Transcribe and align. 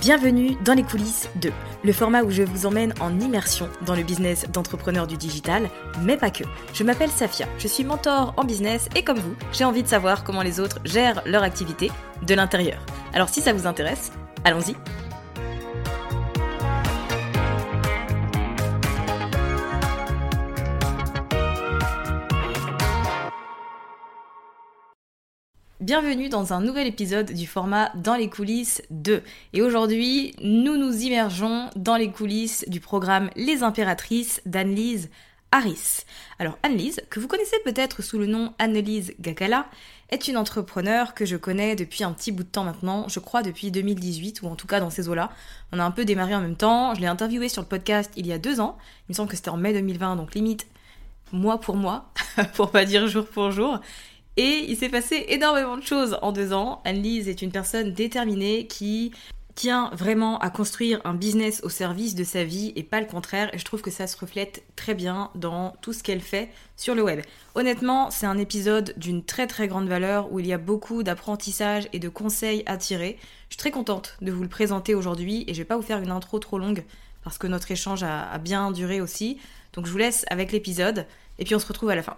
Bienvenue 0.00 0.56
dans 0.64 0.72
les 0.72 0.82
coulisses 0.82 1.28
de 1.42 1.50
le 1.84 1.92
format 1.92 2.22
où 2.22 2.30
je 2.30 2.42
vous 2.42 2.64
emmène 2.64 2.94
en 3.00 3.20
immersion 3.20 3.68
dans 3.84 3.94
le 3.94 4.02
business 4.02 4.46
d'entrepreneur 4.50 5.06
du 5.06 5.18
digital, 5.18 5.68
mais 6.00 6.16
pas 6.16 6.30
que. 6.30 6.44
Je 6.72 6.84
m'appelle 6.84 7.10
Safia, 7.10 7.46
je 7.58 7.68
suis 7.68 7.84
mentor 7.84 8.32
en 8.38 8.44
business 8.44 8.88
et 8.96 9.04
comme 9.04 9.18
vous, 9.18 9.34
j'ai 9.52 9.64
envie 9.64 9.82
de 9.82 9.88
savoir 9.88 10.24
comment 10.24 10.40
les 10.40 10.58
autres 10.58 10.78
gèrent 10.86 11.20
leur 11.26 11.42
activité 11.42 11.90
de 12.26 12.34
l'intérieur. 12.34 12.80
Alors 13.12 13.28
si 13.28 13.42
ça 13.42 13.52
vous 13.52 13.66
intéresse, 13.66 14.10
allons-y. 14.42 14.74
Bienvenue 25.90 26.28
dans 26.28 26.52
un 26.52 26.60
nouvel 26.60 26.86
épisode 26.86 27.32
du 27.32 27.48
format 27.48 27.90
Dans 27.96 28.14
les 28.14 28.30
coulisses 28.30 28.80
2. 28.90 29.24
Et 29.54 29.60
aujourd'hui, 29.60 30.36
nous 30.40 30.76
nous 30.76 30.96
immergeons 31.02 31.68
dans 31.74 31.96
les 31.96 32.12
coulisses 32.12 32.64
du 32.68 32.78
programme 32.78 33.28
Les 33.34 33.64
Impératrices 33.64 34.40
d'Annelise 34.46 35.10
Harris. 35.50 36.04
Alors 36.38 36.58
Annelise, 36.62 37.00
que 37.10 37.18
vous 37.18 37.26
connaissez 37.26 37.56
peut-être 37.64 38.02
sous 38.02 38.20
le 38.20 38.26
nom 38.26 38.54
Annelise 38.60 39.14
Gakala, 39.18 39.66
est 40.10 40.28
une 40.28 40.36
entrepreneur 40.36 41.12
que 41.12 41.26
je 41.26 41.36
connais 41.36 41.74
depuis 41.74 42.04
un 42.04 42.12
petit 42.12 42.30
bout 42.30 42.44
de 42.44 42.48
temps 42.48 42.62
maintenant, 42.62 43.08
je 43.08 43.18
crois 43.18 43.42
depuis 43.42 43.72
2018, 43.72 44.42
ou 44.42 44.46
en 44.46 44.54
tout 44.54 44.68
cas 44.68 44.78
dans 44.78 44.90
ces 44.90 45.08
eaux-là. 45.08 45.32
On 45.72 45.80
a 45.80 45.84
un 45.84 45.90
peu 45.90 46.04
démarré 46.04 46.36
en 46.36 46.40
même 46.40 46.54
temps, 46.54 46.94
je 46.94 47.00
l'ai 47.00 47.08
interviewée 47.08 47.48
sur 47.48 47.62
le 47.62 47.68
podcast 47.68 48.12
il 48.14 48.28
y 48.28 48.32
a 48.32 48.38
deux 48.38 48.60
ans, 48.60 48.78
il 49.08 49.12
me 49.12 49.14
semble 49.14 49.28
que 49.28 49.34
c'était 49.34 49.48
en 49.48 49.56
mai 49.56 49.72
2020, 49.72 50.14
donc 50.14 50.36
limite 50.36 50.68
mois 51.32 51.60
pour 51.60 51.74
mois, 51.74 52.12
pour 52.54 52.70
pas 52.70 52.84
dire 52.84 53.08
jour 53.08 53.26
pour 53.26 53.50
jour. 53.50 53.80
Et 54.42 54.64
il 54.70 54.76
s'est 54.78 54.88
passé 54.88 55.26
énormément 55.28 55.76
de 55.76 55.82
choses 55.82 56.16
en 56.22 56.32
deux 56.32 56.54
ans. 56.54 56.80
Anne-Lise 56.86 57.28
est 57.28 57.42
une 57.42 57.52
personne 57.52 57.92
déterminée 57.92 58.66
qui 58.66 59.12
tient 59.54 59.90
vraiment 59.92 60.38
à 60.38 60.48
construire 60.48 61.02
un 61.04 61.12
business 61.12 61.60
au 61.62 61.68
service 61.68 62.14
de 62.14 62.24
sa 62.24 62.42
vie 62.42 62.72
et 62.74 62.82
pas 62.82 63.02
le 63.02 63.06
contraire. 63.06 63.54
Et 63.54 63.58
je 63.58 63.66
trouve 63.66 63.82
que 63.82 63.90
ça 63.90 64.06
se 64.06 64.16
reflète 64.16 64.62
très 64.76 64.94
bien 64.94 65.30
dans 65.34 65.76
tout 65.82 65.92
ce 65.92 66.02
qu'elle 66.02 66.22
fait 66.22 66.48
sur 66.78 66.94
le 66.94 67.02
web. 67.02 67.20
Honnêtement, 67.54 68.10
c'est 68.10 68.24
un 68.24 68.38
épisode 68.38 68.94
d'une 68.96 69.22
très 69.22 69.46
très 69.46 69.68
grande 69.68 69.88
valeur 69.88 70.32
où 70.32 70.40
il 70.40 70.46
y 70.46 70.54
a 70.54 70.58
beaucoup 70.58 71.02
d'apprentissage 71.02 71.90
et 71.92 71.98
de 71.98 72.08
conseils 72.08 72.62
à 72.64 72.78
tirer. 72.78 73.18
Je 73.50 73.56
suis 73.56 73.58
très 73.58 73.70
contente 73.70 74.16
de 74.22 74.32
vous 74.32 74.42
le 74.42 74.48
présenter 74.48 74.94
aujourd'hui 74.94 75.44
et 75.48 75.52
je 75.52 75.58
vais 75.58 75.66
pas 75.66 75.76
vous 75.76 75.82
faire 75.82 76.00
une 76.00 76.12
intro 76.12 76.38
trop 76.38 76.58
longue 76.58 76.84
parce 77.24 77.36
que 77.36 77.46
notre 77.46 77.70
échange 77.70 78.02
a 78.04 78.38
bien 78.38 78.70
duré 78.70 79.02
aussi. 79.02 79.36
Donc 79.74 79.84
je 79.84 79.92
vous 79.92 79.98
laisse 79.98 80.24
avec 80.30 80.50
l'épisode 80.50 81.04
et 81.38 81.44
puis 81.44 81.54
on 81.54 81.58
se 81.58 81.66
retrouve 81.66 81.90
à 81.90 81.94
la 81.94 82.02
fin. 82.02 82.16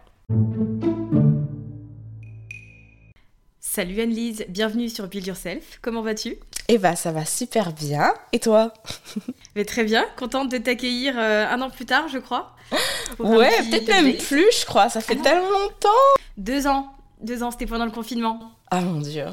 Salut 3.74 4.02
Anne-Lise, 4.02 4.44
bienvenue 4.50 4.90
sur 4.90 5.08
Build 5.08 5.26
Yourself. 5.26 5.78
Comment 5.80 6.02
vas-tu? 6.02 6.36
Eh 6.68 6.76
bah 6.76 6.94
ça 6.94 7.10
va 7.10 7.24
super 7.24 7.72
bien. 7.72 8.12
Et 8.32 8.38
toi? 8.38 8.74
Mais 9.56 9.64
très 9.64 9.82
bien, 9.82 10.04
contente 10.18 10.50
de 10.50 10.58
t'accueillir 10.58 11.14
euh, 11.16 11.46
un 11.48 11.58
an 11.62 11.70
plus 11.70 11.86
tard, 11.86 12.06
je 12.08 12.18
crois. 12.18 12.54
Ouais, 13.18 13.48
peut-être 13.70 13.88
même 13.88 14.14
plus, 14.18 14.44
je 14.60 14.66
crois. 14.66 14.90
Ça 14.90 15.00
fait 15.00 15.16
tellement 15.16 15.48
longtemps. 15.48 15.88
Deux 16.36 16.66
ans, 16.66 16.94
deux 17.22 17.42
ans, 17.42 17.50
c'était 17.50 17.64
pendant 17.64 17.86
le 17.86 17.90
confinement. 17.90 18.52
Ah 18.70 18.82
mon 18.82 19.00
dieu, 19.00 19.24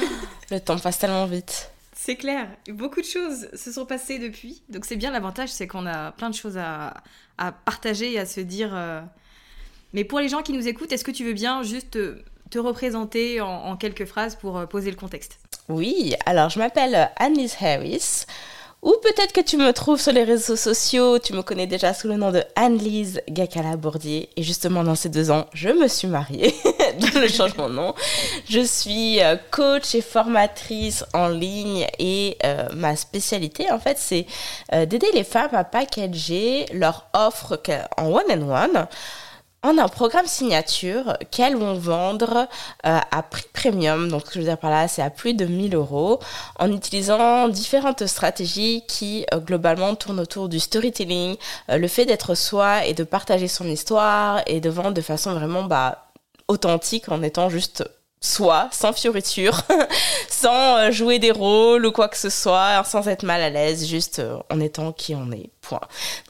le 0.50 0.58
temps 0.58 0.78
passe 0.78 0.98
tellement 0.98 1.26
vite. 1.26 1.70
C'est 1.94 2.16
clair, 2.16 2.48
beaucoup 2.68 3.02
de 3.02 3.06
choses 3.06 3.50
se 3.52 3.72
sont 3.72 3.84
passées 3.84 4.18
depuis. 4.18 4.62
Donc 4.70 4.86
c'est 4.86 4.96
bien 4.96 5.10
l'avantage, 5.10 5.50
c'est 5.50 5.66
qu'on 5.66 5.84
a 5.84 6.12
plein 6.12 6.30
de 6.30 6.34
choses 6.34 6.56
à, 6.56 6.94
à, 7.36 7.52
partager 7.52 8.10
et 8.10 8.18
à 8.18 8.24
se 8.24 8.40
dire. 8.40 8.70
euh... 8.72 9.02
Mais 9.92 10.04
pour 10.04 10.18
les 10.18 10.30
gens 10.30 10.40
qui 10.40 10.54
nous 10.54 10.66
écoutent, 10.66 10.92
est-ce 10.92 11.04
que 11.04 11.10
tu 11.10 11.26
veux 11.26 11.34
bien 11.34 11.62
juste 11.62 11.96
euh, 11.96 12.24
te 12.52 12.58
représenter 12.58 13.40
en, 13.40 13.76
quelques 13.76 14.04
phrases 14.04 14.36
pour 14.36 14.58
euh, 14.58 14.66
poser 14.66 14.90
le 14.90 14.96
contexte 14.96 15.38
Oui, 15.70 16.14
alors 16.26 16.50
je 16.50 16.58
m'appelle 16.58 17.10
Annelise 17.16 17.56
Harris. 17.60 18.26
Ou 18.82 18.92
peut-être 19.00 19.32
que 19.32 19.40
tu 19.40 19.56
me 19.56 19.72
trouves 19.72 20.00
sur 20.00 20.12
les 20.12 20.24
réseaux 20.24 20.56
sociaux, 20.56 21.20
tu 21.20 21.34
me 21.34 21.42
connais 21.42 21.68
déjà 21.68 21.94
sous 21.94 22.08
le 22.08 22.16
nom 22.16 22.32
de 22.32 22.42
Annelise 22.56 23.22
Gakala-Bourdier. 23.30 24.28
Et 24.36 24.42
justement, 24.42 24.82
dans 24.82 24.96
ces 24.96 25.08
deux 25.08 25.30
ans, 25.30 25.46
je 25.54 25.68
me 25.68 25.86
suis 25.86 26.08
mariée, 26.08 26.52
je 27.00 27.28
change 27.28 27.56
mon 27.56 27.68
nom. 27.68 27.94
Je 28.50 28.60
suis 28.60 29.22
euh, 29.22 29.36
coach 29.52 29.94
et 29.94 30.02
formatrice 30.02 31.04
en 31.14 31.28
ligne 31.28 31.86
et 32.00 32.36
euh, 32.44 32.68
ma 32.74 32.96
spécialité, 32.96 33.70
en 33.70 33.78
fait, 33.78 33.98
c'est 33.98 34.26
d'aider 34.72 35.10
les 35.14 35.24
femmes 35.24 35.54
à 35.54 35.64
packager 35.64 36.66
leur 36.74 37.06
offre 37.14 37.62
en 37.96 38.08
one-on-one. 38.08 38.72
-on 38.72 38.82
-one 38.82 38.88
en 39.62 39.78
un 39.78 39.88
programme 39.88 40.26
signature 40.26 41.16
qu'elles 41.30 41.56
vont 41.56 41.74
vendre 41.74 42.48
euh, 42.84 42.98
à 43.10 43.22
prix 43.22 43.44
premium. 43.52 44.08
Donc, 44.08 44.22
ce 44.22 44.26
que 44.26 44.32
je 44.34 44.38
veux 44.40 44.44
dire 44.46 44.58
par 44.58 44.70
là, 44.70 44.88
c'est 44.88 45.02
à 45.02 45.10
plus 45.10 45.34
de 45.34 45.44
1000 45.44 45.74
euros 45.74 46.18
en 46.58 46.72
utilisant 46.72 47.48
différentes 47.48 48.06
stratégies 48.06 48.82
qui, 48.88 49.24
euh, 49.32 49.38
globalement, 49.38 49.94
tournent 49.94 50.20
autour 50.20 50.48
du 50.48 50.58
storytelling, 50.58 51.36
euh, 51.70 51.78
le 51.78 51.88
fait 51.88 52.06
d'être 52.06 52.34
soi 52.34 52.86
et 52.86 52.94
de 52.94 53.04
partager 53.04 53.48
son 53.48 53.66
histoire 53.68 54.42
et 54.46 54.60
de 54.60 54.68
vendre 54.68 54.92
de 54.92 55.00
façon 55.00 55.32
vraiment 55.34 55.62
bah, 55.62 56.06
authentique 56.48 57.08
en 57.08 57.22
étant 57.22 57.48
juste 57.48 57.84
soi, 58.20 58.68
sans 58.72 58.92
fioriture, 58.92 59.62
sans 60.28 60.90
jouer 60.90 61.18
des 61.20 61.30
rôles 61.30 61.86
ou 61.86 61.92
quoi 61.92 62.08
que 62.08 62.16
ce 62.16 62.30
soit, 62.30 62.82
sans 62.84 63.06
être 63.08 63.24
mal 63.24 63.40
à 63.40 63.50
l'aise, 63.50 63.86
juste 63.86 64.20
en 64.50 64.60
étant 64.60 64.92
qui 64.92 65.14
on 65.14 65.30
est. 65.30 65.50
Point. 65.60 65.80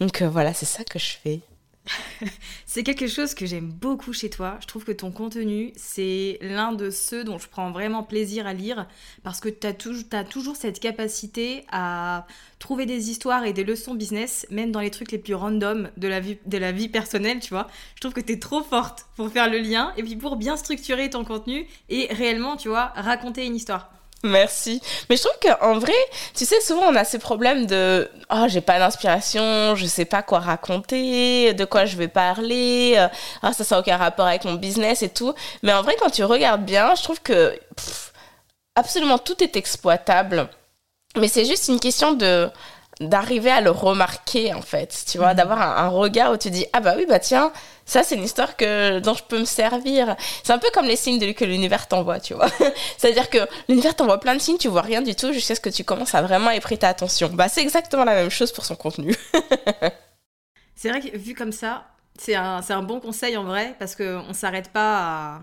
Donc 0.00 0.22
voilà, 0.22 0.52
c'est 0.52 0.66
ça 0.66 0.84
que 0.84 0.98
je 0.98 1.16
fais. 1.22 1.40
c'est 2.66 2.82
quelque 2.82 3.08
chose 3.08 3.34
que 3.34 3.46
j'aime 3.46 3.70
beaucoup 3.70 4.12
chez 4.12 4.30
toi. 4.30 4.58
Je 4.60 4.66
trouve 4.66 4.84
que 4.84 4.92
ton 4.92 5.10
contenu, 5.10 5.72
c'est 5.76 6.38
l'un 6.40 6.72
de 6.72 6.90
ceux 6.90 7.24
dont 7.24 7.38
je 7.38 7.48
prends 7.48 7.70
vraiment 7.72 8.02
plaisir 8.02 8.46
à 8.46 8.54
lire 8.54 8.86
parce 9.22 9.40
que 9.40 9.48
tu 9.48 9.66
as, 9.66 9.74
toujours, 10.24 10.56
cette 10.56 10.80
capacité 10.80 11.64
à 11.70 12.26
trouver 12.58 12.86
des 12.86 13.10
histoires 13.10 13.44
et 13.44 13.52
des 13.52 13.64
leçons 13.64 13.94
business, 13.94 14.46
même 14.50 14.70
dans 14.70 14.80
les 14.80 14.90
trucs 14.90 15.12
les 15.12 15.18
plus 15.18 15.34
random 15.34 15.90
de 15.96 16.08
la 16.08 16.20
vie, 16.20 16.38
de 16.46 16.58
la 16.58 16.72
vie 16.72 16.88
personnelle, 16.88 17.40
tu 17.40 17.50
vois. 17.50 17.68
Je 17.96 18.00
trouve 18.00 18.12
que 18.12 18.20
tu 18.20 18.32
es 18.32 18.38
trop 18.38 18.62
forte 18.62 19.06
pour 19.16 19.30
faire 19.30 19.50
le 19.50 19.58
lien 19.58 19.92
et 19.96 20.02
puis 20.02 20.16
pour 20.16 20.36
bien 20.36 20.56
structurer 20.56 21.10
ton 21.10 21.24
contenu 21.24 21.66
et 21.88 22.06
réellement, 22.10 22.56
tu 22.56 22.68
vois, 22.68 22.92
raconter 22.94 23.44
une 23.44 23.56
histoire. 23.56 23.90
Merci. 24.22 24.80
Mais 25.10 25.16
je 25.16 25.22
trouve 25.22 25.38
qu'en 25.40 25.78
vrai, 25.78 25.92
tu 26.34 26.44
sais, 26.44 26.60
souvent 26.60 26.82
on 26.88 26.94
a 26.94 27.04
ces 27.04 27.18
problèmes 27.18 27.66
de 27.66 28.08
oh, 28.30 28.44
j'ai 28.46 28.60
pas 28.60 28.78
d'inspiration, 28.78 29.74
je 29.74 29.86
sais 29.86 30.04
pas 30.04 30.22
quoi 30.22 30.38
raconter, 30.38 31.54
de 31.54 31.64
quoi 31.64 31.86
je 31.86 31.96
vais 31.96 32.08
parler, 32.08 32.94
euh, 32.96 33.08
ah, 33.42 33.52
ça 33.52 33.64
n'a 33.68 33.80
aucun 33.80 33.96
rapport 33.96 34.26
avec 34.26 34.44
mon 34.44 34.54
business 34.54 35.02
et 35.02 35.08
tout. 35.08 35.34
Mais 35.62 35.72
en 35.72 35.82
vrai, 35.82 35.96
quand 35.98 36.10
tu 36.10 36.22
regardes 36.22 36.64
bien, 36.64 36.94
je 36.94 37.02
trouve 37.02 37.20
que 37.20 37.58
absolument 38.76 39.18
tout 39.18 39.42
est 39.42 39.56
exploitable. 39.56 40.48
Mais 41.16 41.28
c'est 41.28 41.44
juste 41.44 41.68
une 41.68 41.80
question 41.80 42.12
de 42.14 42.48
d'arriver 43.08 43.50
à 43.50 43.60
le 43.60 43.70
remarquer 43.70 44.54
en 44.54 44.62
fait, 44.62 45.04
tu 45.10 45.18
vois, 45.18 45.34
d'avoir 45.34 45.60
un, 45.60 45.88
regard 45.88 46.32
où 46.32 46.36
tu 46.36 46.50
dis 46.50 46.66
ah 46.72 46.80
bah 46.80 46.94
oui 46.96 47.06
bah 47.08 47.18
tiens 47.18 47.52
ça 47.84 48.02
c'est 48.02 48.14
une 48.14 48.24
histoire 48.24 48.56
que 48.56 49.00
dont 49.00 49.14
je 49.14 49.22
peux 49.24 49.38
me 49.38 49.44
servir. 49.44 50.16
C'est 50.42 50.52
un 50.52 50.58
peu 50.58 50.68
comme 50.72 50.86
les 50.86 50.96
signes 50.96 51.18
de, 51.18 51.32
que 51.32 51.44
l'univers 51.44 51.88
t'envoie, 51.88 52.20
tu 52.20 52.34
vois. 52.34 52.48
C'est-à-dire 52.96 53.28
que 53.28 53.38
l'univers 53.68 53.94
t'envoie 53.94 54.20
plein 54.20 54.34
de 54.34 54.40
signes, 54.40 54.58
tu 54.58 54.68
vois 54.68 54.82
rien 54.82 55.02
du 55.02 55.14
tout 55.14 55.32
jusqu'à 55.32 55.54
ce 55.54 55.60
que 55.60 55.70
tu 55.70 55.84
commences 55.84 56.14
à 56.14 56.22
vraiment 56.22 56.50
y 56.50 56.60
prêter 56.60 56.86
attention. 56.86 57.28
Bah 57.32 57.48
c'est 57.48 57.62
exactement 57.62 58.04
la 58.04 58.14
même 58.14 58.30
chose 58.30 58.52
pour 58.52 58.64
son 58.64 58.76
contenu. 58.76 59.14
c'est 60.74 60.88
vrai 60.90 61.00
que 61.00 61.16
vu 61.16 61.34
comme 61.34 61.52
ça, 61.52 61.84
c'est 62.18 62.34
un, 62.34 62.60
un 62.68 62.82
bon 62.82 63.00
conseil 63.00 63.36
en 63.36 63.44
vrai 63.44 63.74
parce 63.78 63.96
qu'on 63.96 64.28
ne 64.28 64.32
s'arrête 64.32 64.70
pas 64.70 64.98
à 64.98 65.40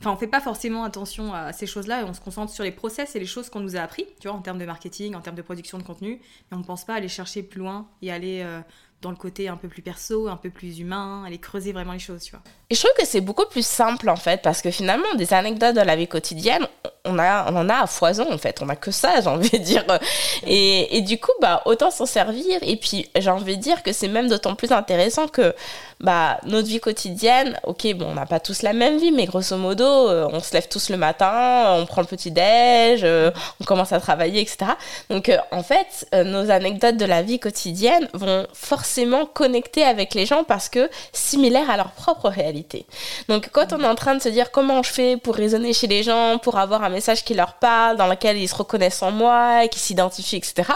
Enfin, 0.00 0.12
on 0.12 0.16
fait 0.16 0.26
pas 0.26 0.40
forcément 0.40 0.84
attention 0.84 1.32
à 1.32 1.52
ces 1.52 1.66
choses-là 1.66 2.02
et 2.02 2.04
on 2.04 2.12
se 2.12 2.20
concentre 2.20 2.52
sur 2.52 2.64
les 2.64 2.72
process 2.72 3.16
et 3.16 3.20
les 3.20 3.26
choses 3.26 3.48
qu'on 3.48 3.60
nous 3.60 3.76
a 3.76 3.80
appris, 3.80 4.06
tu 4.20 4.28
vois, 4.28 4.36
en 4.36 4.42
termes 4.42 4.58
de 4.58 4.66
marketing, 4.66 5.14
en 5.14 5.20
termes 5.20 5.36
de 5.36 5.42
production 5.42 5.78
de 5.78 5.82
contenu. 5.82 6.14
Et 6.14 6.20
on 6.52 6.58
ne 6.58 6.64
pense 6.64 6.84
pas 6.84 6.94
aller 6.94 7.08
chercher 7.08 7.42
plus 7.42 7.60
loin 7.60 7.88
et 8.02 8.12
aller 8.12 8.42
euh, 8.42 8.60
dans 9.04 9.10
le 9.10 9.16
côté 9.16 9.48
un 9.48 9.56
peu 9.56 9.68
plus 9.68 9.82
perso, 9.82 10.28
un 10.28 10.36
peu 10.36 10.48
plus 10.48 10.80
humain, 10.80 11.24
aller 11.26 11.38
creuser 11.38 11.72
vraiment 11.72 11.92
les 11.92 11.98
choses, 11.98 12.22
tu 12.22 12.30
vois. 12.30 12.40
Et 12.70 12.74
je 12.74 12.80
trouve 12.80 12.94
que 12.98 13.06
c'est 13.06 13.20
beaucoup 13.20 13.44
plus 13.44 13.64
simple 13.64 14.08
en 14.08 14.16
fait, 14.16 14.40
parce 14.42 14.62
que 14.62 14.70
finalement, 14.70 15.14
des 15.16 15.34
anecdotes 15.34 15.76
de 15.76 15.82
la 15.82 15.94
vie 15.94 16.08
quotidienne, 16.08 16.66
on, 17.04 17.18
a, 17.18 17.52
on 17.52 17.56
en 17.56 17.68
a 17.68 17.82
à 17.82 17.86
foison 17.86 18.26
en 18.32 18.38
fait, 18.38 18.62
on 18.62 18.68
a 18.70 18.76
que 18.76 18.90
ça, 18.90 19.20
j'ai 19.20 19.28
envie 19.28 19.50
de 19.50 19.58
dire. 19.58 19.84
Et, 20.46 20.96
et 20.96 21.02
du 21.02 21.20
coup, 21.20 21.32
bah, 21.42 21.60
autant 21.66 21.90
s'en 21.90 22.06
servir. 22.06 22.58
Et 22.62 22.76
puis, 22.76 23.10
j'ai 23.16 23.30
envie 23.30 23.58
de 23.58 23.62
dire 23.62 23.82
que 23.82 23.92
c'est 23.92 24.08
même 24.08 24.28
d'autant 24.28 24.54
plus 24.54 24.72
intéressant 24.72 25.28
que 25.28 25.54
bah, 26.00 26.38
notre 26.44 26.68
vie 26.68 26.80
quotidienne, 26.80 27.58
ok, 27.64 27.94
bon, 27.94 28.06
on 28.10 28.14
n'a 28.14 28.26
pas 28.26 28.40
tous 28.40 28.62
la 28.62 28.72
même 28.72 28.98
vie, 28.98 29.12
mais 29.12 29.26
grosso 29.26 29.56
modo, 29.56 29.84
euh, 29.84 30.28
on 30.32 30.40
se 30.40 30.52
lève 30.54 30.68
tous 30.68 30.90
le 30.90 30.96
matin, 30.96 31.76
on 31.78 31.86
prend 31.86 32.00
le 32.00 32.06
petit-déj, 32.06 33.00
euh, 33.04 33.30
on 33.60 33.64
commence 33.64 33.92
à 33.92 34.00
travailler, 34.00 34.40
etc. 34.40 34.72
Donc, 35.10 35.28
euh, 35.28 35.36
en 35.50 35.62
fait, 35.62 36.06
nos 36.12 36.50
anecdotes 36.50 36.96
de 36.96 37.04
la 37.04 37.22
vie 37.22 37.38
quotidienne 37.38 38.08
vont 38.14 38.46
forcément 38.52 38.93
connecter 39.32 39.82
avec 39.82 40.14
les 40.14 40.26
gens 40.26 40.44
parce 40.44 40.68
que 40.68 40.90
similaires 41.12 41.70
à 41.70 41.76
leur 41.76 41.90
propre 41.92 42.28
réalité. 42.28 42.86
Donc, 43.28 43.50
quand 43.52 43.72
on 43.72 43.80
est 43.80 43.86
en 43.86 43.94
train 43.94 44.14
de 44.14 44.22
se 44.22 44.28
dire 44.28 44.50
comment 44.50 44.82
je 44.82 44.90
fais 44.90 45.16
pour 45.16 45.34
raisonner 45.34 45.72
chez 45.72 45.86
les 45.86 46.02
gens, 46.02 46.38
pour 46.38 46.58
avoir 46.58 46.82
un 46.82 46.88
message 46.88 47.24
qui 47.24 47.34
leur 47.34 47.54
parle, 47.54 47.96
dans 47.96 48.06
lequel 48.06 48.36
ils 48.36 48.48
se 48.48 48.54
reconnaissent 48.54 49.02
en 49.02 49.10
moi, 49.10 49.66
qui 49.68 49.78
s'identifient, 49.78 50.36
etc., 50.36 50.70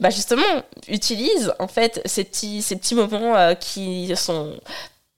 bah, 0.00 0.10
justement, 0.10 0.42
utilise, 0.88 1.52
en 1.58 1.68
fait, 1.68 2.00
ces 2.04 2.24
petits, 2.24 2.62
ces 2.62 2.76
petits 2.76 2.94
moments 2.94 3.54
qui 3.56 4.14
sont 4.16 4.54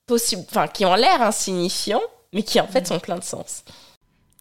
possible, 0.06 0.44
enfin, 0.50 0.66
qui 0.66 0.84
ont 0.84 0.94
l'air 0.94 1.22
insignifiants, 1.22 2.02
mais 2.32 2.42
qui 2.42 2.60
en 2.60 2.66
fait 2.66 2.86
sont 2.86 2.98
pleins 2.98 3.18
de 3.18 3.24
sens. 3.24 3.62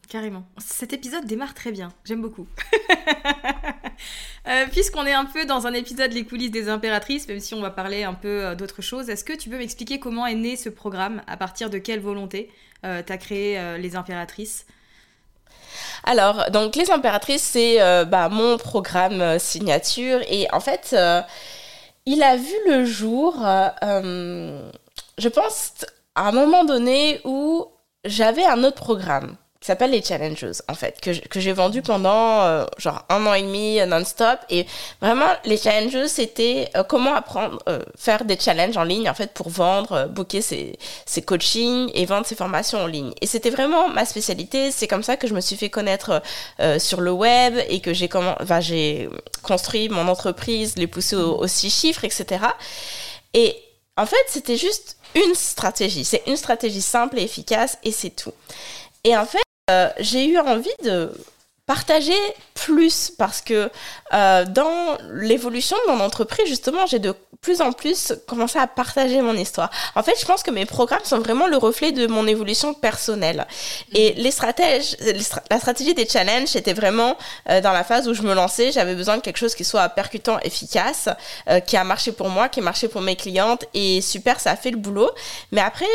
Carrément. 0.09 0.43
Cet 0.57 0.91
épisode 0.91 1.25
démarre 1.25 1.53
très 1.53 1.71
bien. 1.71 1.89
J'aime 2.03 2.21
beaucoup. 2.21 2.47
Euh, 4.47 4.65
puisqu'on 4.71 5.05
est 5.05 5.13
un 5.13 5.25
peu 5.25 5.45
dans 5.45 5.67
un 5.67 5.73
épisode 5.73 6.13
Les 6.13 6.23
coulisses 6.25 6.49
des 6.49 6.69
impératrices, 6.69 7.27
même 7.27 7.41
si 7.41 7.53
on 7.53 7.59
va 7.59 7.69
parler 7.69 8.03
un 8.03 8.13
peu 8.13 8.45
euh, 8.45 8.55
d'autre 8.55 8.81
chose, 8.81 9.09
est-ce 9.09 9.25
que 9.25 9.33
tu 9.33 9.49
peux 9.49 9.57
m'expliquer 9.57 9.99
comment 9.99 10.25
est 10.25 10.35
né 10.35 10.55
ce 10.55 10.69
programme 10.69 11.21
À 11.27 11.35
partir 11.35 11.69
de 11.69 11.77
quelle 11.77 11.99
volonté 11.99 12.49
euh, 12.85 13.03
tu 13.05 13.11
as 13.11 13.17
créé 13.17 13.77
Les 13.77 13.97
impératrices? 13.97 14.65
Alors, 16.05 16.49
donc 16.51 16.77
les 16.77 16.89
impératrices, 16.89 17.43
c'est 17.43 17.77
bah, 18.05 18.29
mon 18.29 18.57
programme 18.57 19.37
signature. 19.37 20.21
Et 20.29 20.47
en 20.53 20.61
fait, 20.61 20.95
il 22.05 22.23
a 22.23 22.37
vu 22.37 22.55
le 22.69 22.85
jour 22.85 23.45
je 25.19 25.27
pense 25.27 25.73
à 26.15 26.29
un 26.29 26.31
moment 26.31 26.63
donné 26.63 27.19
où 27.25 27.67
j'avais 28.05 28.45
un 28.45 28.63
autre 28.63 28.77
programme 28.77 29.35
qui 29.59 29.65
s'appelle 29.65 29.91
les 29.91 30.01
challenges 30.01 30.45
en 30.69 30.73
fait 30.73 31.01
que, 31.01 31.39
j'ai 31.39 31.51
vendu 31.51 31.81
pendant 31.81 32.41
euh, 32.41 32.65
genre 32.77 33.03
un 33.09 33.25
an 33.25 33.33
et 33.33 33.41
demi 33.41 33.79
euh, 33.79 33.85
non-stop 33.85 34.39
et 34.49 34.65
vraiment 35.01 35.27
les 35.43 35.57
challenges 35.57 36.05
c'était 36.07 36.69
euh, 36.77 36.83
comment 36.83 37.13
apprendre 37.13 37.59
faire 37.97 38.23
des 38.23 38.39
challenges 38.39 38.77
en 38.77 38.83
ligne 38.83 39.09
en 39.09 39.13
fait 39.13 39.33
pour 39.33 39.49
vendre 39.49 40.07
booker 40.07 40.41
ses, 40.41 40.79
ses 41.05 41.21
coachings 41.21 41.91
et 41.93 42.05
vendre 42.05 42.25
ses 42.25 42.35
formations 42.35 42.81
en 42.83 42.87
ligne 42.87 43.13
et 43.21 43.27
c'était 43.27 43.49
vraiment 43.49 43.89
ma 43.89 44.05
spécialité 44.05 44.71
c'est 44.71 44.87
comme 44.87 45.03
ça 45.03 45.17
que 45.17 45.27
je 45.27 45.33
me 45.33 45.41
suis 45.41 45.57
fait 45.57 45.69
connaître 45.69 46.21
sur 46.77 47.01
le 47.01 47.11
web 47.11 47.57
et 47.67 47.81
que 47.81 47.93
j'ai 47.93 48.07
comment 48.07 48.35
enfin, 48.39 48.61
j'ai 48.61 49.09
construit 49.43 49.89
mon 49.89 50.07
entreprise 50.07 50.75
les 50.77 50.87
pousser 50.87 51.15
aux 51.15 51.47
six 51.47 51.69
chiffres 51.69 52.05
etc 52.05 52.45
et 53.33 53.55
en 53.97 54.05
fait 54.05 54.23
c'était 54.27 54.57
juste 54.57 54.95
une 55.15 55.35
stratégie. 55.35 56.05
C'est 56.05 56.23
une 56.27 56.37
stratégie 56.37 56.81
simple 56.81 57.19
et 57.19 57.23
efficace 57.23 57.77
et 57.83 57.91
c'est 57.91 58.11
tout. 58.11 58.33
Et 59.03 59.15
en 59.15 59.25
fait, 59.25 59.41
euh, 59.69 59.89
j'ai 59.99 60.27
eu 60.27 60.37
envie 60.37 60.69
de 60.83 61.11
partager 61.69 62.17
plus 62.55 63.11
parce 63.15 63.41
que 63.41 63.69
euh, 64.13 64.45
dans 64.45 64.97
l'évolution 65.13 65.77
de 65.85 65.93
mon 65.93 66.03
entreprise, 66.03 66.47
justement, 66.47 66.87
j'ai 66.87 66.97
de 66.97 67.13
plus 67.41 67.61
en 67.61 67.71
plus 67.71 68.11
commencé 68.27 68.57
à 68.57 68.65
partager 68.65 69.21
mon 69.21 69.35
histoire. 69.35 69.69
En 69.93 70.01
fait, 70.01 70.19
je 70.19 70.25
pense 70.25 70.41
que 70.41 70.49
mes 70.49 70.65
programmes 70.65 71.03
sont 71.03 71.19
vraiment 71.19 71.45
le 71.45 71.57
reflet 71.57 71.91
de 71.91 72.07
mon 72.07 72.25
évolution 72.25 72.73
personnelle. 72.73 73.45
Et 73.93 74.13
les 74.13 74.31
stratèges, 74.31 74.97
la 75.51 75.59
stratégie 75.59 75.93
des 75.93 76.07
challenges, 76.07 76.47
c'était 76.47 76.73
vraiment 76.73 77.15
euh, 77.49 77.61
dans 77.61 77.71
la 77.71 77.83
phase 77.83 78.07
où 78.07 78.15
je 78.15 78.23
me 78.23 78.33
lançais, 78.33 78.71
j'avais 78.71 78.95
besoin 78.95 79.17
de 79.17 79.21
quelque 79.21 79.37
chose 79.37 79.53
qui 79.53 79.63
soit 79.63 79.87
percutant, 79.89 80.39
efficace, 80.39 81.07
euh, 81.49 81.59
qui 81.59 81.77
a 81.77 81.83
marché 81.83 82.11
pour 82.11 82.29
moi, 82.29 82.49
qui 82.49 82.61
a 82.61 82.63
marché 82.63 82.87
pour 82.87 83.01
mes 83.01 83.15
clientes 83.15 83.65
et 83.75 84.01
super, 84.01 84.39
ça 84.39 84.49
a 84.51 84.55
fait 84.55 84.71
le 84.71 84.77
boulot. 84.77 85.11
Mais 85.51 85.61
après, 85.61 85.85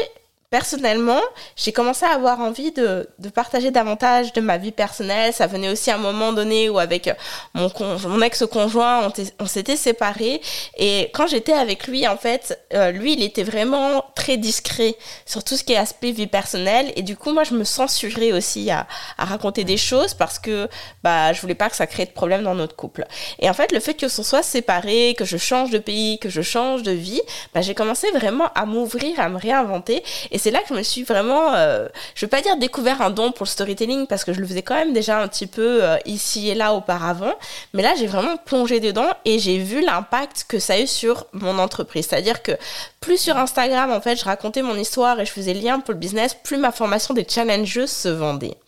personnellement, 0.55 1.21
j'ai 1.57 1.73
commencé 1.73 2.07
à 2.07 2.11
avoir 2.11 2.39
envie 2.39 2.71
de, 2.71 3.09
partager 3.35 3.73
davantage 3.73 4.33
de 4.35 4.41
ma 4.41 4.57
vie 4.57 4.71
personnelle. 4.71 5.33
Ça 5.33 5.49
venait 5.49 5.69
aussi 5.69 5.91
à 5.91 5.97
un 5.97 5.99
moment 6.11 6.33
donné 6.33 6.69
où 6.69 6.79
avec 6.79 7.11
mon, 7.55 7.73
mon 7.81 8.23
ex-conjoint, 8.23 9.13
on, 9.41 9.47
s'était 9.47 9.75
séparés. 9.75 10.41
Et 10.79 11.11
quand 11.13 11.27
j'étais 11.27 11.55
avec 11.55 11.89
lui, 11.89 12.07
en 12.07 12.17
fait, 12.17 12.57
euh, 12.73 12.93
lui, 12.93 13.15
il 13.15 13.23
était 13.25 13.43
vraiment 13.43 14.05
très 14.15 14.37
discret 14.37 14.95
sur 15.27 15.43
tout 15.43 15.57
ce 15.57 15.65
qui 15.65 15.73
est 15.73 15.77
aspect 15.77 16.13
vie 16.13 16.29
personnelle. 16.29 16.93
Et 16.95 17.03
du 17.03 17.17
coup, 17.17 17.33
moi, 17.33 17.43
je 17.43 17.55
me 17.55 17.65
censurais 17.65 18.31
aussi 18.31 18.71
à, 18.71 18.87
raconter 19.19 19.65
des 19.65 19.77
choses 19.77 20.15
parce 20.15 20.39
que 20.39 20.69
bah, 21.03 21.33
je 21.33 21.41
voulais 21.41 21.57
pas 21.57 21.69
que 21.69 21.75
ça 21.75 21.89
crée 21.89 22.07
de 22.07 22.13
problèmes 22.13 22.45
dans 22.45 22.55
notre 22.55 22.77
couple. 22.77 23.07
Et 23.41 23.51
en 23.51 23.55
fait, 23.55 23.73
le 23.73 23.81
fait 23.81 23.95
que 23.95 24.07
se 24.07 24.23
soit 24.23 24.45
séparés, 24.45 25.17
que 25.19 25.25
je 25.25 25.37
change 25.37 25.71
de 25.71 25.79
pays, 25.79 26.21
que 26.21 26.29
je 26.29 26.43
change 26.43 26.85
de 26.85 26.93
vie, 26.93 27.23
bah, 27.53 27.61
j'ai 27.61 27.75
commencé 27.75 28.09
vraiment 28.13 28.53
à 28.55 28.67
m'ouvrir, 28.67 29.19
à 29.19 29.29
me 29.29 29.37
réinventer. 29.37 30.05
C'est 30.45 30.51
là 30.51 30.59
que 30.61 30.69
je 30.69 30.75
me 30.75 30.83
suis 30.83 31.05
vraiment, 31.05 31.55
euh, 31.55 31.89
je 32.15 32.27
veux 32.27 32.29
pas 32.29 32.43
dire 32.43 32.59
découvert 32.59 33.01
un 33.01 33.09
don 33.09 33.33
pour 33.33 33.47
le 33.47 33.49
storytelling 33.49 34.07
parce 34.07 34.25
que 34.25 34.35
je 34.35 34.41
le 34.43 34.47
faisais 34.47 34.61
quand 34.61 34.75
même 34.75 34.93
déjà 34.93 35.19
un 35.19 35.27
petit 35.27 35.47
peu 35.47 35.83
euh, 35.83 35.97
ici 36.05 36.51
et 36.51 36.55
là 36.55 36.75
auparavant, 36.75 37.33
mais 37.73 37.83
là 37.83 37.95
j'ai 37.97 38.07
vraiment 38.07 38.37
plongé 38.37 38.79
dedans 38.79 39.09
et 39.25 39.39
j'ai 39.39 39.57
vu 39.57 39.81
l'impact 39.81 40.45
que 40.47 40.59
ça 40.59 40.75
a 40.75 40.81
eu 40.81 40.87
sur 40.87 41.25
mon 41.33 41.59
entreprise. 41.59 42.09
C'est-à-dire 42.11 42.43
que 42.43 42.53
plus 43.01 43.17
sur 43.17 43.39
Instagram 43.39 43.91
en 43.91 44.03
fait 44.03 44.17
je 44.17 44.25
racontais 44.27 44.61
mon 44.61 44.77
histoire 44.77 45.19
et 45.19 45.25
je 45.25 45.33
faisais 45.33 45.55
lien 45.55 45.81
pour 45.81 45.95
le 45.95 45.99
business, 45.99 46.35
plus 46.35 46.59
ma 46.59 46.73
formation 46.73 47.15
des 47.15 47.27
challenges 47.27 47.87
se 47.87 48.11
vendait. 48.11 48.59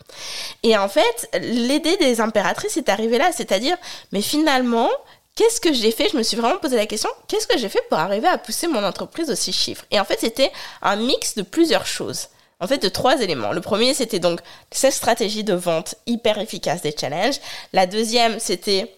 Et 0.63 0.75
en 0.77 0.89
fait, 0.89 1.29
l'idée 1.41 1.95
des 1.97 2.21
impératrices 2.21 2.77
est 2.77 2.89
arrivée 2.89 3.19
là, 3.19 3.31
c'est-à-dire, 3.31 3.77
mais 4.11 4.21
finalement, 4.21 4.89
qu'est-ce 5.37 5.61
que 5.61 5.71
j'ai 5.71 5.91
fait? 5.91 6.09
Je 6.11 6.17
me 6.17 6.23
suis 6.23 6.35
vraiment 6.35 6.57
posé 6.57 6.75
la 6.75 6.85
question, 6.85 7.09
qu'est-ce 7.27 7.47
que 7.47 7.57
j'ai 7.57 7.69
fait 7.69 7.81
pour 7.89 7.97
arriver 7.99 8.27
à 8.27 8.37
pousser 8.37 8.67
mon 8.67 8.83
entreprise 8.83 9.29
aux 9.29 9.35
six 9.35 9.53
chiffres? 9.53 9.85
Et 9.91 9.99
en 9.99 10.03
fait, 10.03 10.19
c'était 10.19 10.51
un 10.81 10.97
mix 10.97 11.35
de 11.35 11.43
plusieurs 11.43 11.85
choses. 11.85 12.27
En 12.59 12.65
fait, 12.67 12.79
de 12.79 12.89
trois 12.89 13.21
éléments. 13.21 13.51
Le 13.51 13.61
premier, 13.61 13.93
c'était 13.93 14.17
donc 14.17 14.41
cette 14.71 14.93
stratégie 14.93 15.43
de 15.43 15.53
vente 15.53 15.93
hyper 16.07 16.39
efficace 16.39 16.81
des 16.81 16.93
challenges. 16.99 17.39
La 17.71 17.85
deuxième, 17.85 18.39
c'était 18.39 18.91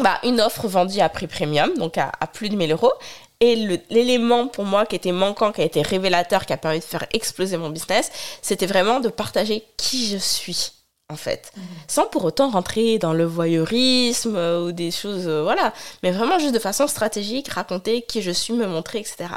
bah, 0.00 0.18
une 0.24 0.40
offre 0.40 0.66
vendue 0.66 0.98
à 0.98 1.08
prix 1.08 1.28
premium, 1.28 1.72
donc 1.78 1.98
à, 1.98 2.10
plus 2.32 2.48
de 2.48 2.56
1000 2.56 2.72
euros. 2.72 2.92
Et 3.38 3.54
l'élément 3.90 4.48
pour 4.48 4.64
moi 4.64 4.86
qui 4.86 4.96
était 4.96 5.12
manquant, 5.12 5.52
qui 5.52 5.62
a 5.62 5.64
été 5.64 5.82
révélateur, 5.82 6.44
qui 6.46 6.52
a 6.52 6.56
permis 6.56 6.80
de 6.80 6.84
faire 6.84 7.06
exploser 7.12 7.56
mon 7.56 7.70
business, 7.70 8.10
c'était 8.42 8.66
vraiment 8.66 8.98
de 8.98 9.08
partager 9.08 9.64
qui 9.76 10.08
je 10.08 10.18
suis 10.18 10.72
en 11.10 11.16
fait. 11.16 11.52
Mhm. 11.56 11.62
Sans 11.88 12.06
pour 12.06 12.24
autant 12.24 12.50
rentrer 12.50 12.98
dans 12.98 13.12
le 13.12 13.24
voyeurisme 13.24 14.36
euh, 14.36 14.66
ou 14.66 14.72
des 14.72 14.90
choses, 14.90 15.26
euh, 15.26 15.42
voilà. 15.42 15.72
Mais 16.02 16.10
vraiment 16.10 16.38
juste 16.38 16.54
de 16.54 16.58
façon 16.58 16.86
stratégique, 16.86 17.48
raconter 17.48 18.02
qui 18.02 18.22
je 18.22 18.30
suis, 18.30 18.52
me 18.54 18.66
montrer, 18.66 18.98
etc. 18.98 19.30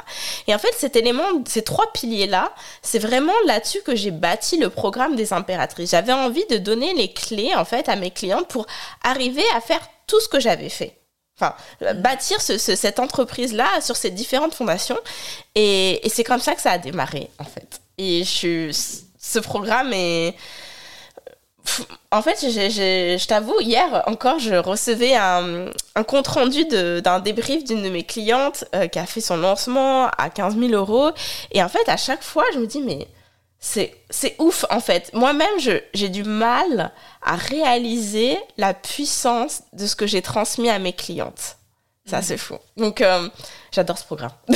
Et 0.46 0.54
en 0.54 0.58
fait, 0.58 0.72
cet 0.76 0.96
élément, 0.96 1.24
ces 1.46 1.62
trois 1.62 1.90
piliers-là, 1.92 2.52
c'est 2.82 2.98
vraiment 2.98 3.32
là-dessus 3.46 3.82
que 3.82 3.94
j'ai 3.94 4.10
bâti 4.10 4.56
le 4.58 4.70
programme 4.70 5.16
des 5.16 5.32
impératrices. 5.32 5.90
J'avais 5.90 6.12
envie 6.12 6.46
de 6.50 6.58
donner 6.58 6.94
les 6.94 7.12
clés, 7.12 7.54
en 7.54 7.64
fait, 7.64 7.88
à 7.88 7.96
mes 7.96 8.10
clientes 8.10 8.48
pour 8.48 8.66
arriver 9.02 9.44
à 9.54 9.60
faire 9.60 9.80
tout 10.06 10.20
ce 10.20 10.28
que 10.28 10.40
j'avais 10.40 10.68
fait. 10.68 10.98
Enfin, 11.36 11.54
mhm. 11.80 12.00
bâtir 12.00 12.40
cette 12.40 13.00
entreprise-là 13.00 13.80
sur 13.80 13.96
ces 13.96 14.10
différentes 14.10 14.54
fondations. 14.54 14.98
Et, 15.54 16.06
et 16.06 16.08
c'est 16.08 16.24
comme 16.24 16.40
ça 16.40 16.54
que 16.54 16.60
ça 16.60 16.72
a 16.72 16.78
démarré, 16.78 17.30
en 17.38 17.44
fait. 17.44 17.80
Et 17.98 18.24
je, 18.24 18.70
ce 19.24 19.38
programme 19.38 19.92
est 19.92 20.34
en 22.10 22.22
fait, 22.22 22.38
je 22.40 23.26
t'avoue, 23.26 23.58
hier 23.60 24.02
encore, 24.06 24.38
je 24.38 24.54
recevais 24.54 25.14
un, 25.14 25.66
compte 26.06 26.28
rendu 26.28 26.64
d'un 26.66 27.20
débrief 27.20 27.64
d'une 27.64 27.82
de 27.82 27.88
mes 27.88 28.04
clientes 28.04 28.64
euh, 28.74 28.86
qui 28.86 28.98
a 28.98 29.06
fait 29.06 29.20
son 29.20 29.36
lancement 29.36 30.08
à 30.18 30.30
15 30.30 30.56
000 30.58 30.72
euros. 30.72 31.10
Et 31.52 31.62
en 31.62 31.68
fait, 31.68 31.88
à 31.88 31.96
chaque 31.96 32.22
fois, 32.22 32.44
je 32.52 32.58
me 32.58 32.66
dis, 32.66 32.80
mais 32.80 33.08
c'est 33.58 34.36
ouf, 34.38 34.64
en 34.70 34.80
fait. 34.80 35.10
Moi-même, 35.14 35.58
j'ai 35.94 36.08
du 36.08 36.22
mal 36.22 36.92
à 37.22 37.36
réaliser 37.36 38.38
la 38.58 38.74
puissance 38.74 39.62
de 39.72 39.86
ce 39.86 39.96
que 39.96 40.06
j'ai 40.06 40.22
transmis 40.22 40.68
à 40.70 40.78
mes 40.78 40.92
clientes. 40.92 41.56
Ça, 42.06 42.20
c'est 42.20 42.36
fou. 42.36 42.58
Donc, 42.76 43.00
euh, 43.00 43.28
j'adore 43.74 43.98
ce 43.98 44.04
programme. 44.04 44.32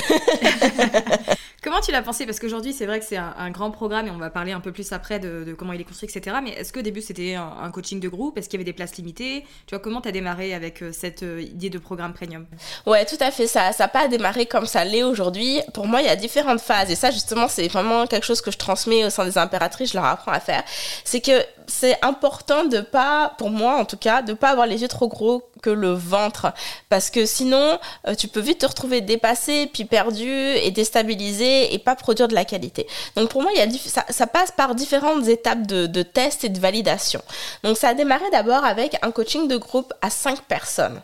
comment 1.63 1.81
tu 1.81 1.93
l'as 1.93 2.03
pensé? 2.03 2.25
Parce 2.25 2.39
qu'aujourd'hui, 2.39 2.73
c'est 2.73 2.87
vrai 2.87 3.01
que 3.01 3.05
c'est 3.05 3.17
un, 3.17 3.51
grand 3.51 3.71
programme 3.71 4.07
et 4.07 4.11
on 4.11 4.17
va 4.17 4.31
parler 4.31 4.53
un 4.53 4.61
peu 4.61 4.73
plus 4.73 4.93
après 4.93 5.19
de, 5.19 5.55
comment 5.59 5.73
il 5.73 5.81
est 5.81 5.85
construit, 5.85 6.09
etc. 6.09 6.37
Mais 6.43 6.51
est-ce 6.51 6.73
qu'au 6.73 6.83
début, 6.83 7.03
c'était 7.03 7.35
un, 7.35 7.71
coaching 7.71 8.01
de 8.01 8.09
groupe? 8.09 8.39
Est-ce 8.39 8.49
qu'il 8.49 8.59
y 8.59 8.63
avait 8.63 8.71
des 8.71 8.73
places 8.73 8.97
limitées? 8.97 9.45
Tu 9.67 9.75
vois, 9.75 9.81
comment 9.81 10.01
tu 10.01 10.09
as 10.09 10.13
démarré 10.13 10.55
avec 10.55 10.83
euh, 10.83 10.93
cette 10.93 11.23
euh, 11.23 11.43
idée 11.43 11.71
de 11.71 11.79
programme 11.79 12.15
premium? 12.15 12.47
Ouais, 12.87 13.05
tout 13.05 13.17
à 13.21 13.31
fait. 13.31 13.47
Ça 13.47 13.71
n'a 13.79 13.89
pas 13.89 14.09
démarré 14.09 14.47
comme 14.47 14.67
ça 14.67 14.85
l'est 14.85 15.03
aujourd'hui. 15.03 15.61
Pour 15.75 15.87
moi, 15.87 16.01
il 16.01 16.07
y 16.07 16.11
a 16.11 16.17
différentes 16.17 16.61
phases. 16.61 16.91
Et 16.91 16.97
ça, 16.97 17.11
justement, 17.11 17.49
c'est 17.49 17.69
vraiment 17.69 18.07
quelque 18.07 18.25
chose 18.25 18.41
que 18.41 18.51
je 18.51 18.59
transmets 18.59 19.05
au 19.05 19.11
sein 19.11 19.25
des 19.25 19.39
impératrices. 19.39 19.91
Je 19.91 19.97
leur 19.97 20.07
apprends 20.07 20.33
à 20.33 20.41
faire. 20.41 20.63
C'est 21.05 21.21
que 21.21 21.45
c'est 21.69 22.03
important 22.03 22.65
de 22.65 22.81
pas, 22.81 23.35
pour 23.39 23.51
moi 23.51 23.77
en 23.77 23.85
tout 23.85 23.99
cas, 23.99 24.23
de 24.23 24.33
pas 24.33 24.49
avoir 24.49 24.67
les 24.67 24.83
yeux 24.83 24.89
trop 24.89 25.07
gros 25.07 25.49
que 25.63 25.71
le 25.71 25.93
ventre 25.93 26.53
parce 26.89 27.11
que 27.11 27.27
sinon 27.27 27.79
euh, 28.07 28.15
tu 28.15 28.29
peux 28.29 28.41
vite 28.41 28.59
te 28.59 28.67
retrouver 28.67 29.01
dépassé 29.09 29.69
puis 29.73 29.85
perdu 29.85 30.31
et 30.31 30.71
déstabilisé 30.71 31.75
et 31.75 31.79
pas 31.79 31.97
produire 31.97 32.29
de 32.29 32.35
la 32.35 32.45
qualité 32.45 32.87
donc 33.17 33.31
pour 33.31 33.43
moi 33.43 33.51
il 33.55 33.59
y 33.59 33.63
a 33.63 33.69
ça, 33.79 34.05
ça, 34.09 34.27
passe 34.27 34.53
par 34.53 34.75
différentes 34.77 35.27
étapes 35.27 35.67
de, 35.67 35.87
de 35.87 36.03
tests 36.03 36.45
et 36.45 36.49
de 36.49 36.61
validation 36.61 37.21
donc 37.65 37.77
ça 37.77 37.89
a 37.89 37.95
démarré 37.95 38.25
d'abord 38.31 38.65
avec 38.65 38.97
un 39.03 39.11
coaching 39.11 39.49
de 39.49 39.57
groupe 39.57 39.93
à 40.03 40.11
5 40.11 40.43
personnes 40.43 41.01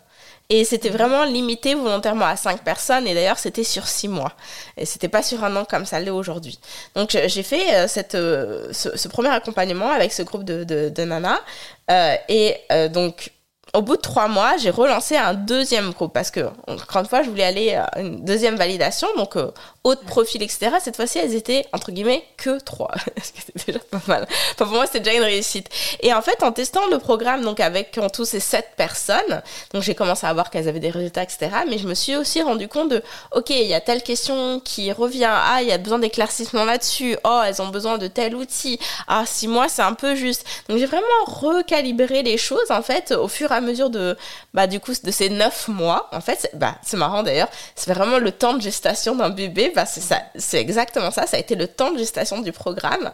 et 0.51 0.65
c'était 0.65 0.91
vraiment 0.91 1.25
limité 1.25 1.75
volontairement 1.75 2.27
à 2.27 2.37
5 2.37 2.63
personnes. 2.63 3.07
Et 3.07 3.15
d'ailleurs, 3.15 3.39
c'était 3.39 3.65
sur 3.65 3.89
6 3.89 4.09
mois. 4.09 4.33
Et 4.77 4.85
c'était 4.85 5.09
pas 5.09 5.23
sur 5.23 5.43
un 5.43 5.57
an 5.57 5.65
comme 5.65 5.87
ça 5.87 6.01
l'est 6.01 6.11
aujourd'hui. 6.11 6.59
Donc, 6.95 7.17
j'ai 7.27 7.43
fait 7.43 7.75
euh, 7.75 7.89
cette, 7.89 8.15
euh, 8.15 8.71
ce, 8.73 9.09
premier 9.09 9.31
accompagnement 9.31 9.91
avec 9.91 10.13
ce 10.13 10.23
groupe 10.23 10.45
de, 10.45 10.65
de, 10.65 10.91
de 10.91 11.05
nanas. 11.05 11.41
Euh, 11.91 12.15
et 12.29 12.57
donc, 12.91 13.31
au 13.75 13.83
bout 13.83 13.97
de 13.97 14.03
trois 14.03 14.29
mois, 14.29 14.57
j'ai 14.57 14.71
relancé 14.71 15.17
un 15.17 15.35
deuxième 15.35 15.91
groupe 15.91 16.13
parce 16.13 16.31
que, 16.31 16.49
encore 16.69 17.03
une 17.03 17.09
fois, 17.09 17.23
je 17.23 17.29
voulais 17.29 17.45
aller 17.45 17.75
à 17.75 17.91
une 17.99 18.25
deuxième 18.25 18.55
validation, 18.55 19.09
donc 19.17 19.37
euh, 19.37 19.51
haut 19.83 19.97
profil, 19.97 20.43
etc. 20.45 20.71
Cette 20.81 20.95
fois-ci, 20.95 21.19
elles 21.19 21.35
étaient, 21.35 21.67
entre 21.73 21.91
guillemets, 21.91 22.25
que 22.37 22.61
trois. 22.61 22.93
ce 23.23 23.33
qui 23.33 23.41
était 23.41 23.73
déjà 23.73 23.85
pas 23.91 24.01
mal. 24.07 24.29
Pour 24.57 24.69
moi, 24.69 24.87
c'était 24.87 25.01
déjà 25.01 25.17
une 25.17 25.25
réussite. 25.25 25.69
Et 26.01 26.15
en 26.15 26.23
fait, 26.23 26.45
en 26.45 26.53
testant 26.53 26.87
le 26.89 26.99
programme, 26.99 27.43
donc 27.43 27.59
avec 27.59 27.99
en 27.99 28.09
tout 28.09 28.25
ces 28.25 28.39
sept 28.39 28.69
personnes, 28.77 29.43
donc 29.73 29.83
j'ai 29.83 29.97
commencé 29.97 30.25
à 30.25 30.33
voir 30.33 30.51
qu'elles 30.51 30.69
avaient 30.69 30.79
des 30.79 30.91
résultats, 30.91 31.25
etc. 31.25 31.51
Mais 31.69 31.79
je 31.79 31.89
me 31.89 31.95
suis 31.95 32.15
aussi 32.15 32.43
rendu 32.43 32.69
compte 32.69 32.91
de, 32.91 33.03
OK, 33.33 33.51
il 33.51 33.67
y 33.67 33.75
a 33.75 33.81
telle 33.81 34.03
question 34.05 34.61
qui 34.61 34.93
revient. 34.93 35.29
Ah, 35.29 35.63
il 35.63 35.69
y 35.69 35.73
a 35.73 35.79
besoin 35.79 35.99
d'éclaircissement 35.99 36.65
là-dessus. 36.65 37.17
Oh, 37.25 37.41
elles 37.45 37.61
ont 37.61 37.69
besoin 37.69 37.99
de 37.99 38.07
tel 38.07 38.37
outil. 38.37 38.79
Ah, 39.09 39.25
six 39.27 39.49
mois, 39.49 39.69
c'est 39.69 39.83
un 39.83 39.95
peu 39.95 40.15
juste. 40.15 40.47
Donc 40.69 40.79
j'ai 40.79 40.87
vraiment 40.87 41.07
recalibré 41.27 42.23
les 42.23 42.39
choses, 42.39 42.71
en 42.71 42.83
fait, 42.83 43.11
au 43.11 43.27
fur 43.27 43.51
et 43.51 43.57
à 43.57 43.64
mesure 43.65 43.91
de, 43.91 44.17
bah, 44.53 44.67
du 44.67 44.81
coup, 44.81 44.93
de 45.03 45.11
ces 45.11 45.29
neuf 45.29 45.69
mois, 45.69 46.09
en 46.13 46.21
fait, 46.21 46.51
bah, 46.55 46.77
c'est 46.83 46.97
marrant 46.97 47.23
d'ailleurs, 47.23 47.49
c'est 47.75 47.93
vraiment 47.93 48.19
le 48.19 48.31
temps 48.31 48.55
de 48.55 48.63
gestation 48.63 49.17
d'un 49.17 49.31
bébé, 49.31 49.73
bah, 49.75 49.87
c'est 49.87 50.01
ça, 50.01 50.21
c'est 50.37 50.61
exactement 50.61 51.11
ça, 51.11 51.27
ça 51.27 51.37
a 51.37 51.41
été 51.41 51.57
le 51.57 51.67
temps 51.67 51.91
de 51.91 51.99
gestation 51.99 52.41
du 52.41 52.53
programme, 52.53 53.11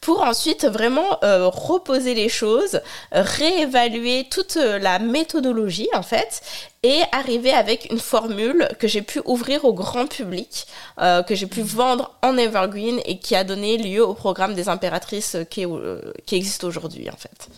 pour 0.00 0.22
ensuite 0.22 0.64
vraiment 0.66 1.18
euh, 1.22 1.48
reposer 1.48 2.14
les 2.14 2.28
choses, 2.28 2.80
réévaluer 3.12 4.26
toute 4.30 4.56
la 4.56 4.98
méthodologie, 4.98 5.88
en 5.94 6.02
fait, 6.02 6.42
et 6.82 7.02
arriver 7.12 7.52
avec 7.52 7.88
une 7.90 7.98
formule 7.98 8.68
que 8.78 8.88
j'ai 8.88 9.02
pu 9.02 9.20
ouvrir 9.26 9.64
au 9.64 9.74
grand 9.74 10.06
public, 10.06 10.66
euh, 11.00 11.22
que 11.22 11.34
j'ai 11.34 11.46
pu 11.46 11.62
vendre 11.62 12.14
en 12.22 12.38
Evergreen 12.38 13.00
et 13.04 13.18
qui 13.18 13.36
a 13.36 13.44
donné 13.44 13.76
lieu 13.76 14.04
au 14.04 14.14
programme 14.14 14.54
des 14.54 14.68
impératrices 14.68 15.36
qui, 15.50 15.66
euh, 15.66 16.00
qui 16.24 16.36
existe 16.36 16.64
aujourd'hui 16.64 17.08
en 17.10 17.16
fait. 17.16 17.48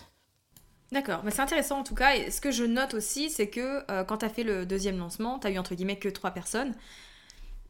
D'accord, 0.93 1.21
mais 1.23 1.31
c'est 1.31 1.41
intéressant 1.41 1.79
en 1.79 1.83
tout 1.83 1.95
cas. 1.95 2.15
Et 2.15 2.29
ce 2.29 2.39
que 2.39 2.51
je 2.51 2.63
note 2.63 2.93
aussi, 2.93 3.31
c'est 3.31 3.47
que 3.47 3.83
euh, 3.89 4.03
quand 4.03 4.17
tu 4.17 4.25
as 4.25 4.29
fait 4.29 4.43
le 4.43 4.63
deuxième 4.67 4.99
lancement, 4.99 5.39
tu 5.39 5.47
as 5.47 5.49
eu 5.49 5.57
entre 5.57 5.73
guillemets 5.73 5.95
que 5.95 6.07
trois 6.07 6.29
personnes. 6.29 6.73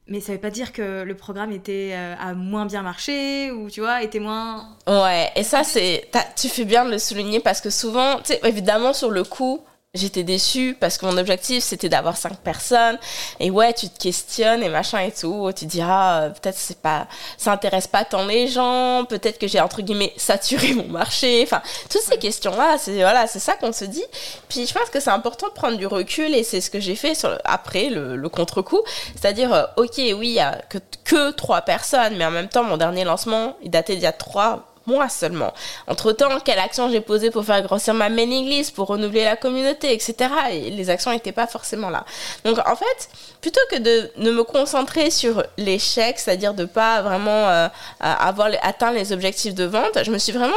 Mais 0.07 0.19
ça 0.19 0.33
veut 0.33 0.39
pas 0.39 0.49
dire 0.49 0.73
que 0.73 1.03
le 1.03 1.15
programme 1.15 1.53
était 1.53 1.91
euh, 1.93 2.15
a 2.19 2.33
moins 2.33 2.65
bien 2.65 2.81
marché 2.81 3.49
ou 3.51 3.69
tu 3.69 3.79
vois 3.79 4.03
était 4.03 4.19
moins. 4.19 4.75
Ouais, 4.87 5.31
et 5.37 5.43
ça 5.43 5.63
c'est 5.63 6.09
tu 6.35 6.49
fais 6.49 6.65
bien 6.65 6.83
de 6.83 6.91
le 6.91 6.99
souligner 6.99 7.39
parce 7.39 7.61
que 7.61 7.69
souvent, 7.69 8.19
évidemment 8.43 8.91
sur 8.91 9.09
le 9.09 9.23
coup, 9.23 9.63
j'étais 9.95 10.23
déçue 10.23 10.75
parce 10.79 10.97
que 10.97 11.05
mon 11.05 11.17
objectif 11.17 11.63
c'était 11.63 11.87
d'avoir 11.89 12.17
cinq 12.17 12.37
personnes. 12.37 12.97
Et 13.39 13.51
ouais 13.51 13.73
tu 13.73 13.89
te 13.89 13.99
questionnes 13.99 14.63
et 14.63 14.69
machin 14.69 14.99
et 14.99 15.11
tout. 15.11 15.51
Tu 15.55 15.65
te 15.65 15.71
dis 15.71 15.81
ah 15.83 16.31
peut-être 16.41 16.57
c'est 16.57 16.79
pas 16.79 17.07
ça 17.37 17.51
intéresse 17.51 17.85
pas 17.85 18.03
tant 18.03 18.25
les 18.25 18.47
gens. 18.47 19.05
Peut-être 19.05 19.37
que 19.37 19.47
j'ai 19.47 19.59
entre 19.59 19.83
guillemets 19.83 20.13
saturé 20.17 20.73
mon 20.73 20.87
marché. 20.87 21.43
Enfin 21.43 21.61
toutes 21.91 22.01
ces 22.01 22.17
questions 22.17 22.55
là 22.55 22.77
c'est 22.79 22.95
voilà 22.95 23.27
c'est 23.27 23.39
ça 23.39 23.53
qu'on 23.55 23.71
se 23.71 23.85
dit. 23.85 24.03
Puis 24.49 24.65
je 24.65 24.73
pense 24.73 24.89
que 24.89 24.99
c'est 24.99 25.11
important 25.11 25.47
de 25.49 25.53
prendre 25.53 25.77
du 25.77 25.85
recul 25.85 26.33
et 26.33 26.43
c'est 26.43 26.61
ce 26.61 26.71
que 26.71 26.79
j'ai 26.79 26.95
fait 26.95 27.13
sur 27.13 27.37
après 27.45 27.89
le, 27.89 28.15
le 28.15 28.29
contre-coup. 28.29 28.81
C'est-à-dire 29.15 29.53
euh, 29.53 29.65
ok 29.77 29.97
oui 29.97 30.29
il 30.29 30.33
y 30.33 30.39
a 30.39 30.59
que 30.69 30.79
que 31.03 31.31
trois 31.31 31.61
personnes 31.61 32.15
mais 32.17 32.25
en 32.25 32.31
même 32.31 32.49
temps 32.49 32.63
mon 32.63 32.77
dernier 32.77 33.03
lancement 33.03 33.55
il 33.61 33.69
datait 33.69 33.93
d'il 33.93 34.03
y 34.03 34.07
a 34.07 34.11
trois 34.11 34.72
moi 34.85 35.09
seulement. 35.09 35.53
Entre-temps, 35.87 36.39
quelle 36.39 36.59
action 36.59 36.89
j'ai 36.89 37.01
posée 37.01 37.31
pour 37.31 37.45
faire 37.45 37.61
grossir 37.61 37.93
ma 37.93 38.09
mailing 38.09 38.45
list, 38.45 38.75
pour 38.75 38.87
renouveler 38.87 39.23
la 39.23 39.35
communauté, 39.35 39.93
etc. 39.93 40.15
Et 40.51 40.69
les 40.71 40.89
actions 40.89 41.11
n'étaient 41.11 41.31
pas 41.31 41.47
forcément 41.47 41.89
là. 41.89 42.05
Donc 42.43 42.57
en 42.59 42.75
fait, 42.75 43.09
plutôt 43.41 43.61
que 43.71 43.77
de, 43.77 44.11
ne 44.17 44.31
me 44.31 44.43
concentrer 44.43 45.09
sur 45.09 45.43
l'échec, 45.57 46.19
c'est-à-dire 46.19 46.53
de 46.53 46.65
pas 46.65 47.01
vraiment 47.01 47.49
euh, 47.49 47.67
avoir 47.99 48.49
atteint 48.61 48.91
les 48.91 49.11
objectifs 49.11 49.53
de 49.53 49.65
vente, 49.65 50.03
je 50.03 50.11
me 50.11 50.17
suis 50.17 50.31
vraiment 50.31 50.53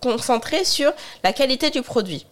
concentrée 0.00 0.64
sur 0.64 0.92
la 1.24 1.32
qualité 1.32 1.70
du 1.70 1.82
produit 1.82 2.26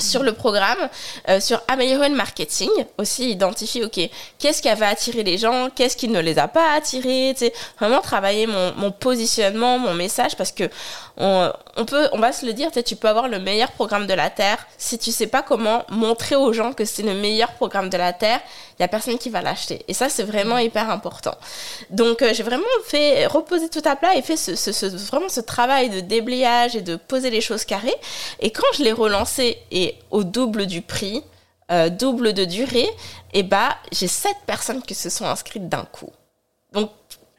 sur 0.00 0.22
le 0.24 0.32
programme, 0.32 0.88
euh, 1.28 1.38
sur 1.40 1.62
améliorer 1.68 2.08
le 2.08 2.16
marketing, 2.16 2.70
aussi 2.98 3.30
identifier, 3.30 3.84
ok, 3.84 4.00
qu'est-ce 4.38 4.60
qui 4.60 4.68
avait 4.68 4.86
attiré 4.86 5.22
les 5.22 5.38
gens, 5.38 5.68
qu'est-ce 5.74 5.96
qui 5.96 6.08
ne 6.08 6.18
les 6.20 6.38
a 6.38 6.48
pas 6.48 6.74
attirés, 6.74 7.34
vraiment 7.78 8.00
travailler 8.00 8.46
mon, 8.46 8.74
mon, 8.74 8.90
positionnement, 8.90 9.78
mon 9.78 9.94
message, 9.94 10.36
parce 10.36 10.50
que 10.50 10.64
on, 11.16 11.84
peut, 11.86 12.08
on 12.12 12.18
va 12.18 12.32
se 12.32 12.44
le 12.44 12.52
dire, 12.52 12.70
tu 12.72 12.96
peux 12.96 13.08
avoir 13.08 13.28
le 13.28 13.38
meilleur 13.38 13.70
programme 13.72 14.06
de 14.06 14.14
la 14.14 14.30
Terre, 14.30 14.66
si 14.78 14.98
tu 14.98 15.12
sais 15.12 15.28
pas 15.28 15.42
comment 15.42 15.84
montrer 15.88 16.34
aux 16.34 16.52
gens 16.52 16.72
que 16.72 16.84
c'est 16.84 17.02
le 17.02 17.14
meilleur 17.14 17.52
programme 17.52 17.88
de 17.88 17.96
la 17.96 18.12
Terre, 18.12 18.40
il 18.78 18.82
y 18.82 18.84
a 18.84 18.88
personne 18.88 19.18
qui 19.18 19.30
va 19.30 19.40
l'acheter. 19.40 19.84
Et 19.86 19.94
ça, 19.94 20.08
c'est 20.08 20.24
vraiment 20.24 20.58
hyper 20.58 20.90
important. 20.90 21.36
Donc, 21.90 22.22
euh, 22.22 22.34
j'ai 22.34 22.42
vraiment 22.42 22.64
fait 22.84 23.26
reposer 23.26 23.68
tout 23.68 23.82
à 23.84 23.94
plat 23.94 24.16
et 24.16 24.22
fait 24.22 24.36
ce, 24.36 24.56
ce, 24.56 24.72
ce, 24.72 24.86
vraiment 24.86 25.28
ce 25.28 25.40
travail 25.40 25.90
de 25.90 26.00
déblayage 26.00 26.74
et 26.74 26.82
de 26.82 26.96
poser 26.96 27.30
les 27.30 27.40
choses 27.40 27.64
carrées. 27.64 27.94
Et 28.40 28.50
quand 28.50 28.66
je 28.76 28.82
l'ai 28.82 28.92
relancé 28.92 29.58
et 29.70 29.96
au 30.10 30.24
double 30.24 30.66
du 30.66 30.82
prix, 30.82 31.22
euh, 31.70 31.88
double 31.88 32.34
de 32.34 32.44
durée, 32.44 32.88
et 33.32 33.38
eh 33.38 33.42
bah, 33.42 33.76
j'ai 33.90 34.06
sept 34.08 34.36
personnes 34.46 34.82
qui 34.82 34.94
se 34.94 35.08
sont 35.08 35.24
inscrites 35.24 35.68
d'un 35.68 35.84
coup. 35.84 36.10
Donc, 36.72 36.90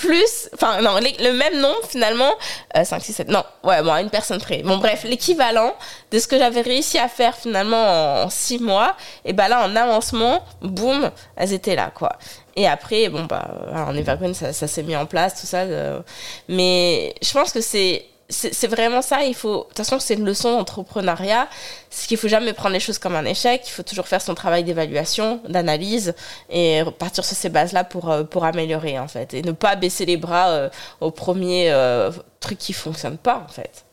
plus, 0.05 0.49
enfin 0.53 0.81
non, 0.81 0.95
le 0.97 1.31
même 1.33 1.59
nom 1.59 1.73
finalement, 1.87 2.31
5, 2.75 3.01
6, 3.01 3.13
7, 3.13 3.29
non, 3.29 3.43
ouais, 3.63 3.81
bon, 3.83 3.95
une 3.95 4.09
personne 4.09 4.39
près. 4.39 4.61
Bon, 4.63 4.77
bref, 4.77 5.03
l'équivalent 5.03 5.73
de 6.11 6.19
ce 6.19 6.27
que 6.27 6.37
j'avais 6.37 6.61
réussi 6.61 6.97
à 6.97 7.07
faire 7.07 7.35
finalement 7.35 8.23
en 8.23 8.29
6 8.29 8.59
mois, 8.59 8.95
et 9.25 9.33
bah 9.33 9.47
là, 9.47 9.65
en 9.65 9.75
avancement, 9.75 10.43
boum, 10.61 11.11
elles 11.35 11.53
étaient 11.53 11.75
là, 11.75 11.91
quoi. 11.93 12.17
Et 12.55 12.67
après, 12.67 13.09
bon, 13.09 13.25
bah, 13.25 13.47
en 13.73 13.95
Evergreen, 13.95 14.33
ça, 14.33 14.53
ça 14.53 14.67
s'est 14.67 14.83
mis 14.83 14.95
en 14.95 15.05
place, 15.05 15.41
tout 15.41 15.47
ça. 15.47 15.59
Euh, 15.59 15.99
mais 16.47 17.13
je 17.21 17.31
pense 17.33 17.51
que 17.51 17.59
c'est 17.59 18.05
c'est 18.27 18.67
vraiment 18.67 19.01
ça. 19.01 19.23
Il 19.23 19.35
faut, 19.35 19.59
de 19.59 19.63
toute 19.67 19.77
façon, 19.77 19.99
c'est 19.99 20.15
une 20.15 20.25
leçon 20.25 20.57
d'entrepreneuriat. 20.57 21.47
C'est 21.89 22.07
qu'il 22.07 22.17
faut 22.17 22.27
jamais 22.27 22.53
prendre 22.53 22.73
les 22.73 22.79
choses 22.79 22.97
comme 22.97 23.15
un 23.15 23.25
échec. 23.25 23.61
Il 23.67 23.71
faut 23.71 23.83
toujours 23.83 24.07
faire 24.07 24.21
son 24.21 24.33
travail 24.33 24.63
d'évaluation, 24.63 25.41
d'analyse 25.47 26.15
et 26.49 26.81
partir 26.97 27.23
sur 27.23 27.35
ces 27.35 27.49
bases-là 27.49 27.83
pour, 27.83 28.09
euh, 28.09 28.23
pour 28.23 28.45
améliorer, 28.45 28.97
en 28.97 29.07
fait. 29.07 29.33
Et 29.33 29.41
ne 29.43 29.51
pas 29.51 29.75
baisser 29.75 30.05
les 30.05 30.17
bras 30.17 30.49
euh, 30.49 30.69
au 31.01 31.11
premier 31.11 31.71
euh, 31.71 32.11
truc 32.39 32.57
qui 32.57 32.73
fonctionne 32.73 33.17
pas, 33.17 33.45
en 33.47 33.51
fait. 33.51 33.85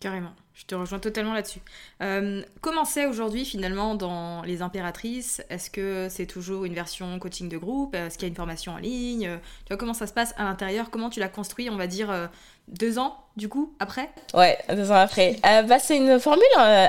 Carrément. 0.00 0.32
Je 0.68 0.74
te 0.74 0.78
rejoins 0.78 0.98
totalement 0.98 1.32
là-dessus. 1.32 1.60
Euh, 2.02 2.42
comment 2.60 2.84
c'est 2.84 3.06
aujourd'hui 3.06 3.46
finalement 3.46 3.94
dans 3.94 4.42
les 4.42 4.60
impératrices? 4.60 5.40
Est-ce 5.48 5.70
que 5.70 6.08
c'est 6.10 6.26
toujours 6.26 6.66
une 6.66 6.74
version 6.74 7.18
coaching 7.18 7.48
de 7.48 7.56
groupe? 7.56 7.94
Est-ce 7.94 8.18
qu'il 8.18 8.24
y 8.24 8.26
a 8.26 8.28
une 8.28 8.36
formation 8.36 8.72
en 8.72 8.76
ligne? 8.76 9.38
Tu 9.64 9.68
vois 9.70 9.78
comment 9.78 9.94
ça 9.94 10.06
se 10.06 10.12
passe 10.12 10.34
à 10.36 10.44
l'intérieur? 10.44 10.90
Comment 10.90 11.08
tu 11.08 11.20
l'as 11.20 11.30
construit, 11.30 11.70
on 11.70 11.76
va 11.76 11.86
dire, 11.86 12.10
euh, 12.10 12.26
deux 12.68 12.98
ans 12.98 13.16
du 13.38 13.48
coup 13.48 13.74
après? 13.78 14.10
Ouais, 14.34 14.58
deux 14.68 14.92
ans 14.92 14.96
après. 14.96 15.36
Euh, 15.46 15.62
bah, 15.62 15.78
c'est 15.78 15.96
une 15.96 16.20
formule 16.20 16.44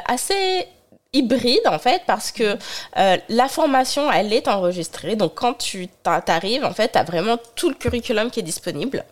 assez 0.10 0.68
hybride 1.12 1.66
en 1.66 1.80
fait 1.80 2.04
parce 2.06 2.32
que 2.32 2.56
euh, 2.98 3.18
la 3.30 3.48
formation 3.48 4.12
elle 4.12 4.32
est 4.32 4.48
enregistrée. 4.48 5.16
Donc 5.16 5.34
quand 5.34 5.56
tu 5.56 5.88
t'arrives 6.04 6.64
en 6.64 6.74
fait 6.74 6.92
tu 6.92 7.00
as 7.00 7.04
vraiment 7.04 7.38
tout 7.56 7.70
le 7.70 7.76
curriculum 7.76 8.30
qui 8.30 8.42
est 8.42 8.44
disponible. 8.44 9.04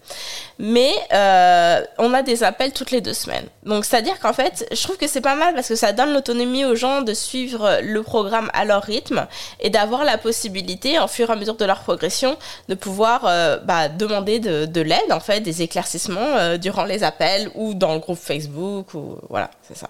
Mais 0.60 0.92
euh, 1.12 1.84
on 1.98 2.14
a 2.14 2.22
des 2.22 2.44
appels 2.44 2.72
toutes 2.72 2.92
les 2.92 3.02
deux 3.02 3.14
semaines. 3.14 3.48
Donc 3.64 3.84
c'est 3.84 3.98
à 3.98 4.02
dire 4.02 4.20
qu'en 4.20 4.34
fait 4.34 4.68
je 4.72 4.84
trouve 4.84 4.98
que 4.98 5.08
c'est 5.08 5.22
pas 5.22 5.34
mal 5.34 5.56
parce 5.56 5.70
que 5.70 5.76
ça 5.76 5.92
donne 5.92 6.14
l'autonomie 6.14 6.66
aux 6.66 6.76
gens 6.76 7.02
de 7.02 7.16
suivre 7.16 7.80
le 7.82 8.04
programme 8.04 8.52
à 8.54 8.64
leur 8.64 8.84
rythme 8.84 9.26
et 9.60 9.72
d'avoir 9.72 10.04
la 10.04 10.20
possibilité 10.20 11.00
en 11.00 11.08
fur 11.08 11.32
et 11.32 11.34
à 11.34 11.36
mesure 11.36 11.56
de 11.56 11.66
leur 11.66 11.80
progression 11.80 12.38
de 12.70 12.76
pouvoir 12.76 13.26
euh, 13.26 13.58
bah, 13.64 13.90
demander 13.90 14.38
de, 14.38 14.66
de 14.66 14.82
l'aide 14.82 15.12
en 15.12 15.20
fait 15.20 15.40
des 15.40 15.64
éclaircissements 15.64 16.58
durant 16.58 16.84
les 16.84 17.04
appels 17.04 17.50
ou 17.56 17.74
dans 17.74 17.96
le 17.96 18.00
groupe 18.00 18.20
Facebook 18.20 18.94
ou 18.94 19.18
voilà 19.30 19.50
c'est 19.68 19.78
ça. 19.78 19.88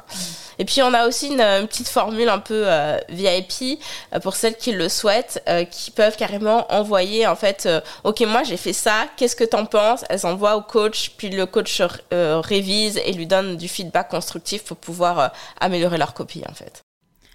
Et 0.58 0.64
puis 0.64 0.82
on 0.82 0.94
a 0.94 1.06
aussi 1.06 1.28
une, 1.28 1.42
une 1.42 1.68
petite 1.68 1.90
formule 1.98 2.30
un 2.30 2.38
peu 2.38 2.64
euh, 2.68 3.00
VIP 3.10 3.80
euh, 4.14 4.20
pour 4.20 4.36
celles 4.36 4.56
qui 4.56 4.72
le 4.72 4.88
souhaitent, 4.88 5.42
euh, 5.50 5.66
qui 5.66 5.90
peuvent 5.90 6.16
carrément 6.16 6.72
envoyer 6.72 7.26
en 7.26 7.36
fait, 7.36 7.68
ok 8.04 8.22
moi 8.28 8.44
j'ai 8.44 8.58
fait 8.58 8.74
ça, 8.74 9.08
qu'est-ce 9.18 9.36
que 9.36 9.44
t'en 9.44 9.66
penses? 9.66 10.06
Elles 10.10 10.28
envoient 10.28 10.56
au 10.58 10.62
coach, 10.62 11.14
puis 11.18 11.30
le 11.30 11.48
coach 11.48 11.82
révise 12.12 13.02
et 13.04 13.14
lui 13.14 13.26
donne 13.26 13.58
du 13.58 13.68
feedback 13.68 14.10
constructif 14.10 14.64
pour 14.64 14.78
pouvoir 14.78 15.32
améliorer 15.60 15.98
leur 15.98 16.14
copie 16.14 16.44
en 16.48 16.54
fait. 16.54 16.87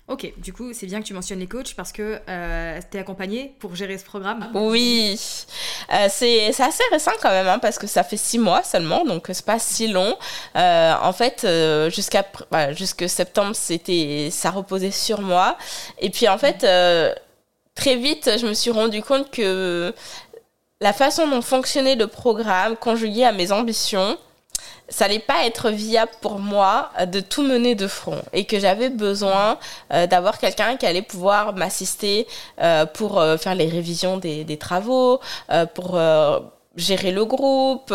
Ok, 0.09 0.33
du 0.37 0.53
coup, 0.53 0.73
c'est 0.73 0.87
bien 0.87 1.01
que 1.01 1.07
tu 1.07 1.15
mentionnes 1.15 1.39
les 1.39 1.47
coachs 1.47 1.75
parce 1.75 1.93
que 1.93 2.21
euh, 2.29 2.81
tu 2.91 2.97
es 2.97 3.01
accompagné 3.01 3.55
pour 3.61 3.77
gérer 3.77 3.97
ce 3.99 4.05
programme. 4.05 4.51
Oui, 4.53 5.19
euh, 5.93 6.07
c'est 6.11 6.49
assez 6.49 6.83
récent 6.91 7.13
quand 7.23 7.31
même, 7.31 7.47
hein, 7.47 7.61
parce 7.61 7.79
que 7.79 7.87
ça 7.87 8.03
fait 8.03 8.17
six 8.17 8.39
mois 8.39 8.65
seulement, 8.65 9.05
donc 9.05 9.29
c'est 9.33 9.45
pas 9.47 9.61
si 9.61 9.87
long. 9.87 10.17
Euh, 10.57 10.93
en 11.01 11.13
fait, 11.13 11.45
euh, 11.45 11.89
jusqu'à 11.89 12.27
bah, 12.51 12.73
jusque 12.73 13.09
septembre, 13.09 13.55
c'était 13.55 14.29
ça 14.33 14.51
reposait 14.51 14.91
sur 14.91 15.21
moi. 15.21 15.57
Et 16.01 16.11
puis 16.11 16.29
en 16.29 16.37
fait, 16.37 16.65
euh, 16.65 17.15
très 17.77 17.95
vite, 17.95 18.29
je 18.39 18.47
me 18.47 18.55
suis 18.55 18.73
rendu 18.73 19.03
compte 19.03 19.31
que 19.31 19.95
la 20.81 20.93
façon 20.93 21.29
dont 21.29 21.43
fonctionnait 21.43 21.95
le 21.95 22.09
programme, 22.09 22.77
conjugué 22.77 23.25
à 23.25 23.31
mes 23.31 23.53
ambitions, 23.53 24.19
ça 24.93 25.07
n'allait 25.07 25.19
pas 25.19 25.47
être 25.47 25.71
viable 25.71 26.13
pour 26.21 26.39
moi 26.39 26.91
euh, 27.01 27.07
de 27.07 27.21
tout 27.21 27.43
mener 27.43 27.75
de 27.75 27.87
front 27.87 28.23
et 28.33 28.45
que 28.45 28.61
j'avais 28.61 28.91
besoin 28.91 29.59
euh, 29.93 30.07
d'avoir 30.07 30.39
quelqu'un 30.39 30.77
qui 30.77 30.87
allait 30.87 31.03
pouvoir 31.03 31.55
m'assister 31.55 32.27
euh, 32.61 32.87
pour 32.87 33.19
euh, 33.19 33.37
faire 33.39 33.55
les 33.55 33.67
révisions 33.67 34.19
des, 34.19 34.45
des 34.45 34.59
travaux, 34.59 35.21
pour 35.75 35.99
gérer 36.77 37.11
le 37.11 37.25
groupe, 37.25 37.93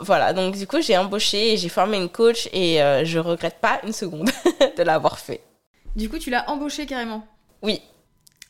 voilà. 0.00 0.32
Donc 0.32 0.56
du 0.56 0.66
coup, 0.66 0.80
j'ai 0.80 0.96
embauché 0.96 1.52
et 1.52 1.56
j'ai 1.56 1.68
formé 1.68 1.96
une 1.96 2.08
coach 2.08 2.48
et 2.52 2.78
je 3.04 3.18
regrette 3.18 3.58
pas 3.60 3.80
une 3.84 3.92
seconde 3.92 4.30
de 4.76 4.82
l'avoir 4.82 5.18
fait. 5.18 5.40
Du 5.96 6.08
coup, 6.08 6.18
tu 6.18 6.30
l'as 6.30 6.48
embauché 6.50 6.86
carrément? 6.86 7.24
Oui. 7.62 7.80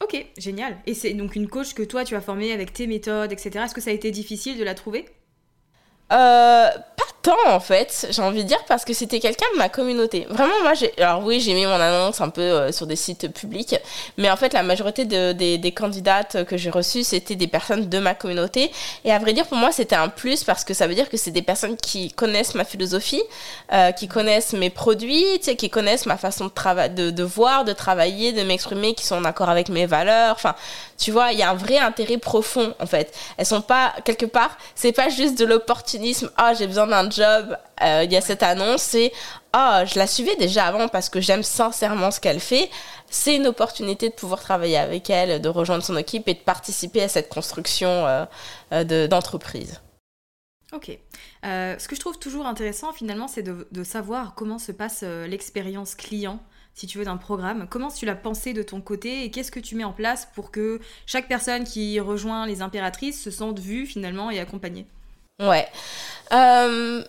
Ok, 0.02 0.26
génial. 0.38 0.78
Et 0.86 0.94
c'est 0.94 1.12
donc 1.12 1.36
une 1.36 1.48
coach 1.48 1.74
que 1.74 1.82
toi, 1.82 2.04
tu 2.04 2.16
as 2.16 2.20
formée 2.20 2.52
avec 2.52 2.72
tes 2.72 2.86
méthodes, 2.86 3.32
etc. 3.32 3.64
Est-ce 3.64 3.74
que 3.74 3.80
ça 3.80 3.90
a 3.90 3.94
été 3.94 4.10
difficile 4.10 4.58
de 4.58 4.64
la 4.64 4.74
trouver? 4.74 5.06
Euh, 6.12 6.68
pas 6.96 7.04
tant 7.22 7.36
en 7.46 7.60
fait, 7.60 8.08
j'ai 8.10 8.22
envie 8.22 8.42
de 8.42 8.48
dire 8.48 8.62
parce 8.66 8.84
que 8.84 8.92
c'était 8.92 9.20
quelqu'un 9.20 9.46
de 9.54 9.58
ma 9.58 9.68
communauté. 9.68 10.26
Vraiment 10.28 10.60
moi 10.62 10.74
j'ai 10.74 10.92
alors 11.00 11.24
oui, 11.24 11.40
j'ai 11.40 11.54
mis 11.54 11.64
mon 11.66 11.72
annonce 11.72 12.20
un 12.20 12.30
peu 12.30 12.40
euh, 12.40 12.72
sur 12.72 12.86
des 12.86 12.96
sites 12.96 13.32
publics, 13.32 13.76
mais 14.16 14.30
en 14.30 14.36
fait 14.36 14.52
la 14.52 14.62
majorité 14.62 15.04
de, 15.04 15.32
des, 15.32 15.72
candidates 15.72 16.44
que 16.44 16.56
j'ai 16.56 16.70
reçues, 16.70 17.04
c'était 17.04 17.36
des 17.36 17.46
personnes 17.46 17.88
de 17.88 17.98
ma 17.98 18.14
communauté 18.14 18.72
et 19.04 19.12
à 19.12 19.18
vrai 19.18 19.32
dire 19.32 19.46
pour 19.46 19.56
moi, 19.56 19.70
c'était 19.70 19.94
un 19.94 20.08
plus 20.08 20.42
parce 20.42 20.64
que 20.64 20.74
ça 20.74 20.86
veut 20.86 20.94
dire 20.94 21.08
que 21.08 21.16
c'est 21.16 21.30
des 21.30 21.42
personnes 21.42 21.76
qui 21.76 22.10
connaissent 22.12 22.54
ma 22.54 22.64
philosophie, 22.64 23.22
euh, 23.72 23.92
qui 23.92 24.08
connaissent 24.08 24.52
mes 24.52 24.70
produits, 24.70 25.38
qui 25.38 25.70
connaissent 25.70 26.06
ma 26.06 26.16
façon 26.16 26.46
de 26.46 27.22
voir, 27.22 27.64
de 27.64 27.72
travailler, 27.72 28.32
de 28.32 28.42
m'exprimer 28.42 28.94
qui 28.94 29.06
sont 29.06 29.16
en 29.16 29.24
accord 29.24 29.48
avec 29.48 29.68
mes 29.68 29.86
valeurs. 29.86 30.34
Enfin, 30.34 30.54
tu 30.98 31.12
vois, 31.12 31.32
il 31.32 31.38
y 31.38 31.42
a 31.42 31.50
un 31.50 31.54
vrai 31.54 31.78
intérêt 31.78 32.18
profond 32.18 32.74
en 32.80 32.86
fait. 32.86 33.14
Elles 33.36 33.46
sont 33.46 33.62
pas 33.62 33.94
quelque 34.04 34.26
part, 34.26 34.58
c'est 34.74 34.92
pas 34.92 35.08
juste 35.08 35.38
de 35.38 35.44
Ah, 36.36 36.54
j'ai 36.54 36.66
besoin 36.66 36.86
d'un 36.86 37.08
job. 37.10 37.56
euh, 37.82 38.02
Il 38.04 38.12
y 38.12 38.16
a 38.16 38.20
cette 38.20 38.42
annonce. 38.42 38.82
C'est 38.82 39.12
ah, 39.52 39.84
je 39.84 39.98
la 39.98 40.06
suivais 40.06 40.36
déjà 40.36 40.66
avant 40.66 40.88
parce 40.88 41.08
que 41.08 41.20
j'aime 41.20 41.42
sincèrement 41.42 42.10
ce 42.10 42.20
qu'elle 42.20 42.40
fait. 42.40 42.70
C'est 43.10 43.34
une 43.36 43.46
opportunité 43.46 44.08
de 44.08 44.14
pouvoir 44.14 44.40
travailler 44.40 44.76
avec 44.78 45.10
elle, 45.10 45.40
de 45.40 45.48
rejoindre 45.48 45.82
son 45.84 45.96
équipe 45.96 46.28
et 46.28 46.34
de 46.34 46.38
participer 46.40 47.02
à 47.02 47.08
cette 47.08 47.28
construction 47.28 47.88
euh, 48.06 48.24
euh, 48.72 48.84
de- 48.84 49.06
d'entreprise. 49.06 49.80
Ok. 50.72 50.96
Ce 51.42 51.88
que 51.88 51.96
je 51.96 52.00
trouve 52.00 52.18
toujours 52.18 52.46
intéressant 52.46 52.92
finalement, 52.92 53.26
c'est 53.26 53.42
de, 53.42 53.66
de 53.72 53.82
savoir 53.82 54.34
comment 54.36 54.58
se 54.60 54.70
passe 54.70 55.02
l'expérience 55.02 55.96
client, 55.96 56.38
si 56.74 56.86
tu 56.86 56.98
veux, 56.98 57.04
d'un 57.04 57.16
programme. 57.16 57.66
Comment 57.68 57.88
tu 57.90 58.06
l'as 58.06 58.14
pensé 58.14 58.52
de 58.52 58.62
ton 58.62 58.80
côté 58.80 59.24
et 59.24 59.32
qu'est-ce 59.32 59.50
que 59.50 59.58
tu 59.58 59.74
mets 59.74 59.82
en 59.82 59.92
place 59.92 60.28
pour 60.32 60.52
que 60.52 60.78
chaque 61.06 61.26
personne 61.26 61.64
qui 61.64 61.98
rejoint 61.98 62.46
les 62.46 62.62
impératrices 62.62 63.20
se 63.20 63.32
sente 63.32 63.58
vue 63.58 63.84
finalement 63.84 64.30
et 64.30 64.38
accompagnée? 64.38 64.86
Ouais. 65.40 65.66
Euh, 66.32 67.02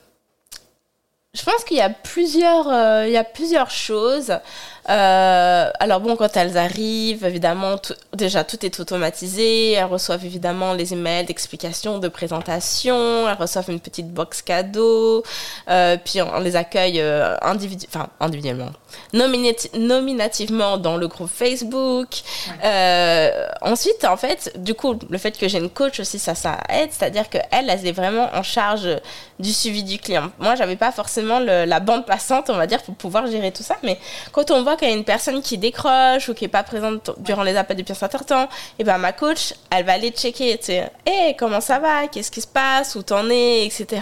je 1.33 1.43
pense 1.43 1.63
qu'il 1.63 1.77
y 1.77 1.81
a 1.81 1.89
plusieurs, 1.89 2.67
euh, 2.67 3.07
il 3.07 3.13
y 3.13 3.17
a 3.17 3.23
plusieurs 3.23 3.69
choses. 3.69 4.33
Euh, 4.89 5.69
alors 5.79 5.99
bon, 5.99 6.15
quand 6.15 6.35
elles 6.37 6.57
arrivent, 6.57 7.23
évidemment, 7.23 7.77
tout- 7.77 7.93
déjà 8.13 8.43
tout 8.43 8.65
est 8.65 8.79
automatisé. 8.79 9.73
Elles 9.73 9.85
reçoivent 9.85 10.25
évidemment 10.25 10.73
les 10.73 10.93
emails 10.93 11.25
d'explication, 11.25 11.99
de 11.99 12.07
présentation. 12.07 13.29
Elles 13.29 13.37
reçoivent 13.39 13.69
une 13.69 13.79
petite 13.79 14.11
box 14.11 14.41
cadeau. 14.41 15.23
Euh, 15.69 15.97
puis 16.03 16.21
on, 16.21 16.33
on 16.35 16.39
les 16.39 16.55
accueille 16.55 16.99
euh, 16.99 17.35
individu 17.41 17.85
enfin, 17.89 18.07
individuellement, 18.19 18.71
nominati- 19.13 19.77
nominativement 19.77 20.77
dans 20.77 20.97
le 20.97 21.07
groupe 21.07 21.29
Facebook. 21.31 22.07
Ensuite, 23.61 24.03
en 24.05 24.17
fait, 24.17 24.51
du 24.55 24.73
coup, 24.73 24.97
le 25.09 25.17
fait 25.17 25.37
que 25.37 25.47
j'ai 25.47 25.59
une 25.59 25.69
coach 25.69 25.99
aussi, 25.99 26.19
ça, 26.19 26.35
ça 26.35 26.57
aide. 26.69 26.89
C'est-à-dire 26.91 27.29
qu'elle, 27.29 27.45
elle 27.51 27.69
est 27.69 27.91
vraiment 27.91 28.29
en 28.33 28.43
charge 28.43 28.87
du 29.39 29.51
suivi 29.53 29.83
du 29.83 29.99
client. 29.99 30.31
Moi, 30.39 30.55
j'avais 30.55 30.75
pas 30.75 30.91
forcément 30.91 31.39
le- 31.39 31.65
la 31.65 31.79
bande 31.79 32.05
passante, 32.05 32.49
on 32.49 32.55
va 32.55 32.67
dire, 32.67 32.81
pour 32.83 32.95
pouvoir 32.95 33.27
gérer 33.27 33.51
tout 33.51 33.63
ça. 33.63 33.75
Mais 33.83 33.97
quand 34.31 34.51
on 34.51 34.63
voit 34.63 34.70
qu'il 34.75 34.89
y 34.89 34.91
a 34.91 34.95
une 34.95 35.03
personne 35.03 35.41
qui 35.41 35.57
décroche 35.57 36.29
ou 36.29 36.33
qui 36.33 36.45
est 36.45 36.49
pas 36.49 36.63
présente 36.63 37.11
durant 37.19 37.43
les 37.43 37.55
appels 37.55 37.77
depuis 37.77 37.91
un 37.91 37.95
certain 37.95 38.19
temps, 38.19 38.49
et 38.79 38.83
ben 38.83 38.97
ma 38.97 39.11
coach, 39.11 39.53
elle 39.69 39.85
va 39.85 39.93
aller 39.93 40.11
checker, 40.11 40.57
tu 40.57 40.65
sais, 40.65 40.91
hey, 41.05 41.35
comment 41.35 41.61
ça 41.61 41.79
va, 41.79 42.07
qu'est-ce 42.07 42.31
qui 42.31 42.41
se 42.41 42.47
passe, 42.47 42.95
où 42.95 43.03
t'en 43.03 43.29
es, 43.29 43.65
etc. 43.65 44.01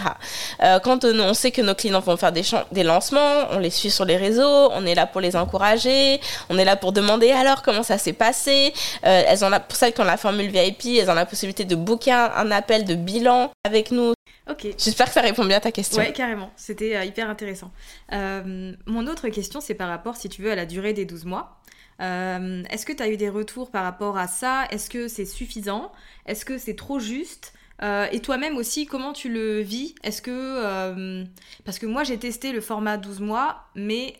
Euh, 0.62 0.78
quand 0.80 1.04
on, 1.04 1.18
on 1.20 1.34
sait 1.34 1.50
que 1.50 1.62
nos 1.62 1.74
clients 1.74 2.00
vont 2.00 2.16
faire 2.16 2.32
des, 2.32 2.42
des 2.72 2.82
lancements, 2.82 3.46
on 3.50 3.58
les 3.58 3.70
suit 3.70 3.90
sur 3.90 4.04
les 4.04 4.16
réseaux, 4.16 4.70
on 4.72 4.86
est 4.86 4.94
là 4.94 5.06
pour 5.06 5.20
les 5.20 5.36
encourager, 5.36 6.20
on 6.48 6.58
est 6.58 6.64
là 6.64 6.76
pour 6.76 6.92
demander 6.92 7.30
alors 7.32 7.62
comment 7.62 7.82
ça 7.82 7.98
s'est 7.98 8.12
passé? 8.12 8.72
Euh, 9.06 9.22
elles 9.26 9.44
ont 9.44 9.48
la, 9.48 9.60
pour 9.60 9.78
qui 9.78 10.00
ont 10.00 10.04
la 10.04 10.16
formule 10.16 10.50
VIP, 10.50 10.98
elles 11.00 11.10
ont 11.10 11.14
la 11.14 11.26
possibilité 11.26 11.64
de 11.64 11.74
booker 11.74 12.10
un 12.36 12.50
appel 12.50 12.84
de 12.84 12.94
bilan 12.94 13.50
avec 13.64 13.90
nous. 13.90 14.12
Ok. 14.50 14.66
J'espère 14.78 15.06
que 15.06 15.12
ça 15.12 15.20
répond 15.20 15.44
bien 15.44 15.58
à 15.58 15.60
ta 15.60 15.72
question. 15.72 15.98
Ouais, 15.98 16.12
carrément. 16.12 16.50
C'était 16.56 16.96
euh, 16.96 17.04
hyper 17.04 17.30
intéressant. 17.30 17.70
Euh, 18.12 18.72
mon 18.86 19.06
autre 19.06 19.28
question, 19.28 19.60
c'est 19.60 19.74
par 19.74 19.88
rapport, 19.88 20.16
si 20.16 20.28
tu 20.28 20.42
veux, 20.42 20.50
à 20.50 20.56
la 20.56 20.66
durée 20.66 20.92
des 20.92 21.04
12 21.04 21.24
mois. 21.24 21.60
Euh, 22.00 22.62
Est-ce 22.70 22.84
que 22.84 22.92
tu 22.92 23.02
as 23.02 23.08
eu 23.08 23.16
des 23.16 23.28
retours 23.28 23.70
par 23.70 23.84
rapport 23.84 24.18
à 24.18 24.26
ça? 24.26 24.66
Est-ce 24.70 24.90
que 24.90 25.06
c'est 25.06 25.24
suffisant? 25.24 25.92
Est-ce 26.26 26.44
que 26.44 26.58
c'est 26.58 26.76
trop 26.76 26.98
juste? 26.98 27.52
Et 28.12 28.20
toi-même 28.20 28.58
aussi, 28.58 28.84
comment 28.84 29.14
tu 29.14 29.30
le 29.30 29.60
vis? 29.60 29.94
Est-ce 30.02 30.20
que... 30.20 31.24
parce 31.64 31.78
que 31.78 31.86
moi, 31.86 32.04
j'ai 32.04 32.18
testé 32.18 32.52
le 32.52 32.60
format 32.60 32.98
12 32.98 33.20
mois, 33.20 33.64
mais 33.74 34.18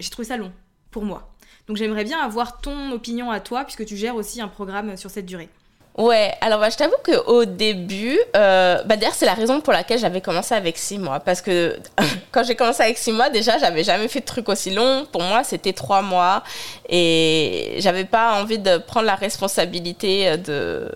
j'ai 0.00 0.10
trouvé 0.10 0.28
ça 0.28 0.36
long, 0.36 0.52
pour 0.90 1.02
moi. 1.06 1.34
Donc 1.66 1.78
j'aimerais 1.78 2.04
bien 2.04 2.18
avoir 2.18 2.60
ton 2.60 2.92
opinion 2.92 3.30
à 3.30 3.40
toi, 3.40 3.64
puisque 3.64 3.86
tu 3.86 3.96
gères 3.96 4.16
aussi 4.16 4.42
un 4.42 4.48
programme 4.48 4.98
sur 4.98 5.10
cette 5.10 5.24
durée. 5.24 5.48
Ouais, 5.96 6.32
alors 6.40 6.58
bah, 6.58 6.70
je 6.70 6.76
t'avoue 6.76 6.96
qu'au 7.04 7.44
début, 7.44 8.18
euh, 8.34 8.82
bah, 8.82 8.96
d'ailleurs 8.96 9.14
c'est 9.14 9.26
la 9.26 9.34
raison 9.34 9.60
pour 9.60 9.72
laquelle 9.72 10.00
j'avais 10.00 10.20
commencé 10.20 10.52
avec 10.52 10.76
6 10.76 10.98
mois. 10.98 11.20
Parce 11.20 11.40
que 11.40 11.78
quand 12.32 12.42
j'ai 12.42 12.56
commencé 12.56 12.82
avec 12.82 12.98
6 12.98 13.12
mois, 13.12 13.30
déjà 13.30 13.58
j'avais 13.58 13.84
jamais 13.84 14.08
fait 14.08 14.18
de 14.20 14.24
truc 14.24 14.48
aussi 14.48 14.70
long. 14.72 15.06
Pour 15.12 15.22
moi 15.22 15.44
c'était 15.44 15.72
3 15.72 16.02
mois 16.02 16.42
et 16.88 17.76
j'avais 17.78 18.04
pas 18.04 18.40
envie 18.40 18.58
de 18.58 18.78
prendre 18.78 19.06
la 19.06 19.14
responsabilité 19.14 20.28
euh, 20.30 20.36
de 20.36 20.90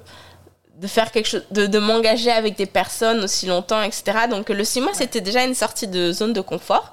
de 0.80 0.86
faire 0.86 1.10
quelque 1.10 1.26
chose, 1.26 1.44
de, 1.50 1.66
de 1.66 1.78
m'engager 1.80 2.30
avec 2.30 2.56
des 2.56 2.66
personnes 2.66 3.24
aussi 3.24 3.46
longtemps, 3.46 3.82
etc. 3.82 4.04
Donc 4.30 4.48
le 4.48 4.62
6 4.62 4.80
mois, 4.80 4.94
c'était 4.94 5.20
déjà 5.20 5.42
une 5.44 5.54
sortie 5.54 5.88
de 5.88 6.12
zone 6.12 6.32
de 6.32 6.40
confort. 6.40 6.92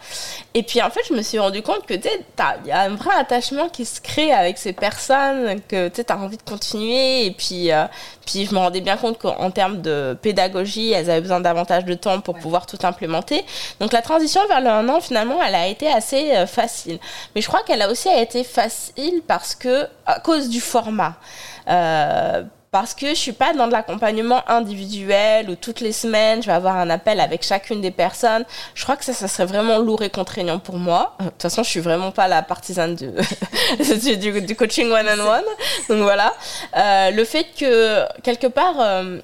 Et 0.56 0.64
puis 0.64 0.82
en 0.82 0.90
fait, 0.90 1.02
je 1.08 1.14
me 1.14 1.22
suis 1.22 1.38
rendu 1.38 1.62
compte 1.62 1.86
que 1.86 1.94
tu 1.94 2.02
sais, 2.10 2.26
t'as- 2.36 2.56
il 2.64 2.70
y 2.70 2.72
a 2.72 2.82
un 2.82 2.96
vrai 2.96 3.14
attachement 3.16 3.70
qui 3.70 3.86
se 3.86 4.02
crée 4.02 4.32
avec 4.32 4.58
ces 4.58 4.74
personnes, 4.74 5.62
que 5.68 5.88
tu 5.90 6.02
as 6.08 6.18
envie 6.18 6.38
de 6.38 6.42
continuer. 6.42 7.28
Et 7.28 7.32
puis, 7.32 7.72
euh, 7.72 7.86
puis 8.26 8.46
je 8.48 8.54
me 8.56 8.60
rendais 8.60 8.82
bien 8.82 8.98
compte 8.98 9.20
qu'en 9.20 9.52
termes 9.52 9.82
de 9.84 10.18
pédagogie, 10.20 10.92
elles 10.92 11.12
avaient 11.12 11.22
besoin 11.22 11.40
davantage 11.40 11.86
de 11.86 11.94
temps 11.94 12.22
pour 12.22 12.36
pouvoir 12.40 12.66
tout 12.66 12.80
implémenter. 12.82 13.46
Donc 13.80 13.94
la 13.94 14.02
transition 14.02 14.42
vers 14.48 14.62
le 14.62 14.70
1 14.70 14.90
an, 14.90 15.00
finalement, 15.00 15.38
elle 15.44 15.54
a 15.56 15.68
été 15.68 15.88
assez 15.92 16.32
euh, 16.36 16.48
facile. 16.48 16.98
Mais 17.36 17.42
je 17.42 17.48
crois 17.48 17.62
qu'elle 17.62 17.84
a 17.84 17.90
aussi 17.92 18.10
été 18.10 18.44
facile 18.44 19.22
parce 19.28 19.54
que, 19.54 19.88
à 20.08 20.20
cause 20.20 20.50
du 20.50 20.60
format. 20.60 21.14
Euh, 21.68 22.44
parce 22.76 22.94
que 22.94 23.08
je 23.08 23.14
suis 23.14 23.32
pas 23.32 23.54
dans 23.54 23.68
de 23.68 23.72
l'accompagnement 23.72 24.44
individuel 24.50 25.50
où 25.50 25.56
toutes 25.56 25.80
les 25.80 25.94
semaines 25.94 26.42
je 26.42 26.48
vais 26.48 26.54
avoir 26.54 26.76
un 26.76 26.90
appel 26.90 27.22
avec 27.22 27.42
chacune 27.42 27.80
des 27.80 27.90
personnes. 27.90 28.44
Je 28.74 28.84
crois 28.84 28.98
que 28.98 29.06
ça, 29.06 29.14
serait 29.14 29.46
vraiment 29.46 29.78
lourd 29.78 30.02
et 30.02 30.10
contraignant 30.10 30.60
pour 30.60 30.76
moi. 30.76 31.16
De 31.22 31.26
toute 31.30 31.42
façon, 31.42 31.64
je 31.64 31.70
suis 31.70 31.80
vraiment 31.80 32.12
pas 32.12 32.28
la 32.28 32.42
partisane 32.42 32.96
du, 32.96 34.42
du, 34.42 34.56
coaching 34.58 34.92
one 34.92 35.08
on 35.08 35.26
one. 35.26 35.44
Donc 35.88 36.02
voilà, 36.02 36.34
euh, 36.76 37.12
le 37.12 37.24
fait 37.24 37.48
que 37.58 38.04
quelque 38.24 38.48
part 38.48 38.76
euh, 38.82 39.20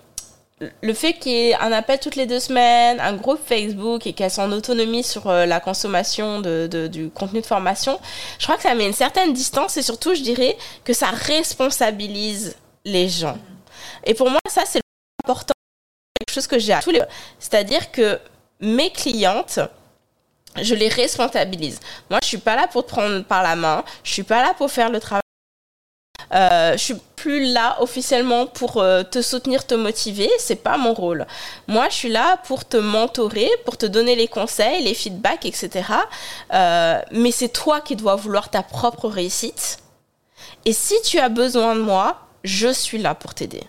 le 0.81 0.93
fait 0.93 1.11
qu'il 1.11 1.33
y 1.33 1.49
ait 1.49 1.55
un 1.55 1.73
appel 1.73 1.99
toutes 1.99 2.15
les 2.15 2.27
deux 2.27 2.39
semaines, 2.39 3.01
un 3.01 3.17
groupe 3.17 3.41
Facebook 3.45 4.07
et 4.07 4.13
qu'elle 4.13 4.31
soit 4.31 4.45
en 4.45 4.53
autonomie 4.53 5.03
sur 5.03 5.29
euh, 5.29 5.45
la 5.45 5.59
consommation 5.59 6.39
de, 6.39 6.87
du 6.87 7.09
contenu 7.09 7.41
de 7.41 7.45
formation, 7.45 7.99
je 8.39 8.45
crois 8.45 8.55
que 8.55 8.63
ça 8.63 8.73
met 8.75 8.85
une 8.85 8.93
certaine 8.93 9.33
distance 9.33 9.75
et 9.75 9.81
surtout, 9.81 10.15
je 10.15 10.21
dirais 10.21 10.55
que 10.85 10.93
ça 10.93 11.07
responsabilise 11.07 12.55
les 12.86 13.10
gens. 13.10 13.38
Et 14.04 14.13
pour 14.13 14.30
moi, 14.30 14.39
ça, 14.48 14.63
c'est 14.65 14.82
important, 15.24 15.54
quelque 16.20 16.34
chose 16.34 16.48
que 16.48 16.60
j'ai 16.60 16.74
à 16.74 16.82
tous 16.82 16.91
les... 16.91 17.02
C'est-à-dire 17.39 17.91
que 17.91 18.20
mes 18.60 18.91
clientes, 18.91 19.60
je 20.62 20.76
les 20.76 20.89
responsabilise. 20.89 21.80
Moi, 22.10 22.20
je 22.24 22.28
suis 22.28 22.38
pas 22.38 22.56
là 22.56 22.67
pour 22.67 22.86
te 22.86 22.89
prendre 22.89 23.24
par 23.24 23.44
la 23.44 23.56
main, 23.56 23.84
je 24.04 24.12
suis 24.12 24.24
pas 24.24 24.41
là 24.41 24.54
pour 24.54 24.72
faire 24.72 24.89
le 24.89 25.00
travail 25.00 25.22
euh, 26.34 26.74
je 26.74 26.78
suis 26.78 26.96
plus 27.15 27.52
là 27.52 27.78
officiellement 27.82 28.46
pour 28.46 28.78
euh, 28.78 29.04
te 29.04 29.22
soutenir, 29.22 29.65
te 29.67 29.76
motiver. 29.76 30.30
C'est 30.39 30.56
pas 30.56 30.78
mon 30.78 30.94
rôle. 30.94 31.26
Moi, 31.67 31.89
je 31.89 31.96
suis 31.96 32.10
là 32.10 32.38
pour 32.46 32.65
te 32.65 32.78
mentorer, 32.78 33.50
pour 33.65 33.78
te 33.78 33.86
donner 33.86 34.15
les 34.15 34.28
conseils, 34.28 34.84
les 34.84 34.94
feedbacks, 34.94 35.46
etc. 35.46 35.84
Euh, 36.54 37.02
mais 37.12 37.32
c'est 37.32 37.50
toi 37.50 37.82
qui 37.82 37.96
dois 37.96 38.15
vouloir 38.15 38.50
ta 38.50 38.63
propre 38.63 39.10
réussite. 39.10 39.80
Et 40.65 40.74
si 40.74 40.96
tu 41.04 41.20
as 41.20 41.30
besoin 41.30 41.76
de 41.76 41.82
moi, 41.82 42.17
je 42.43 42.71
suis 42.71 42.97
là 42.97 43.15
pour 43.15 43.34
t'aider. 43.34 43.63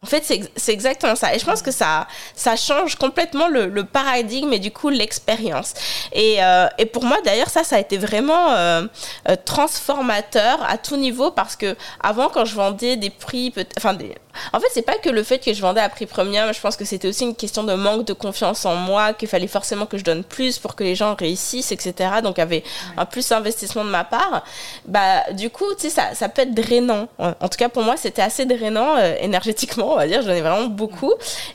En 0.00 0.06
fait, 0.06 0.22
c'est 0.22 0.72
exactement 0.72 1.16
ça. 1.16 1.34
Et 1.34 1.40
je 1.40 1.44
pense 1.44 1.60
que 1.60 1.72
ça, 1.72 2.06
ça 2.34 2.54
change 2.54 2.94
complètement 2.94 3.48
le, 3.48 3.66
le 3.66 3.82
paradigme 3.82 4.52
et 4.52 4.60
du 4.60 4.70
coup 4.70 4.90
l'expérience. 4.90 5.74
Et, 6.12 6.36
euh, 6.40 6.68
et, 6.78 6.86
pour 6.86 7.04
moi, 7.04 7.16
d'ailleurs, 7.24 7.48
ça, 7.48 7.64
ça 7.64 7.76
a 7.76 7.78
été 7.80 7.98
vraiment 7.98 8.52
euh, 8.52 8.86
euh, 9.28 9.34
transformateur 9.44 10.62
à 10.62 10.78
tout 10.78 10.96
niveau 10.96 11.32
parce 11.32 11.56
que 11.56 11.74
avant, 12.00 12.28
quand 12.28 12.44
je 12.44 12.54
vendais 12.54 12.96
des 12.96 13.10
prix, 13.10 13.52
enfin 13.76 13.92
des, 13.94 14.14
en 14.52 14.60
fait, 14.60 14.66
c'est 14.72 14.82
pas 14.82 14.98
que 14.98 15.10
le 15.10 15.22
fait 15.22 15.38
que 15.38 15.52
je 15.52 15.60
vendais 15.60 15.80
à 15.80 15.88
prix 15.88 16.06
premium. 16.06 16.52
Je 16.52 16.60
pense 16.60 16.76
que 16.76 16.84
c'était 16.84 17.08
aussi 17.08 17.24
une 17.24 17.34
question 17.34 17.64
de 17.64 17.74
manque 17.74 18.04
de 18.04 18.12
confiance 18.12 18.64
en 18.64 18.76
moi, 18.76 19.12
qu'il 19.12 19.28
fallait 19.28 19.46
forcément 19.46 19.86
que 19.86 19.98
je 19.98 20.04
donne 20.04 20.24
plus 20.24 20.58
pour 20.58 20.74
que 20.74 20.84
les 20.84 20.94
gens 20.94 21.14
réussissent, 21.14 21.72
etc. 21.72 22.10
Donc, 22.22 22.38
il 22.38 22.40
y 22.40 22.42
avait 22.42 22.64
un 22.96 23.04
plus 23.04 23.28
d'investissement 23.28 23.84
de 23.84 23.90
ma 23.90 24.04
part. 24.04 24.44
Bah, 24.86 25.30
du 25.32 25.50
coup, 25.50 25.74
tu 25.74 25.82
sais, 25.82 25.90
ça, 25.90 26.14
ça 26.14 26.28
peut 26.28 26.42
être 26.42 26.54
drainant. 26.54 27.08
En 27.18 27.48
tout 27.48 27.58
cas, 27.58 27.68
pour 27.68 27.82
moi, 27.82 27.96
c'était 27.96 28.22
assez 28.22 28.46
drainant 28.46 28.96
énergétiquement 29.20 29.78
on 29.92 29.96
va 29.96 30.06
dire, 30.06 30.22
j'en 30.22 30.32
ai 30.32 30.40
vraiment 30.40 30.66
beaucoup. 30.66 31.12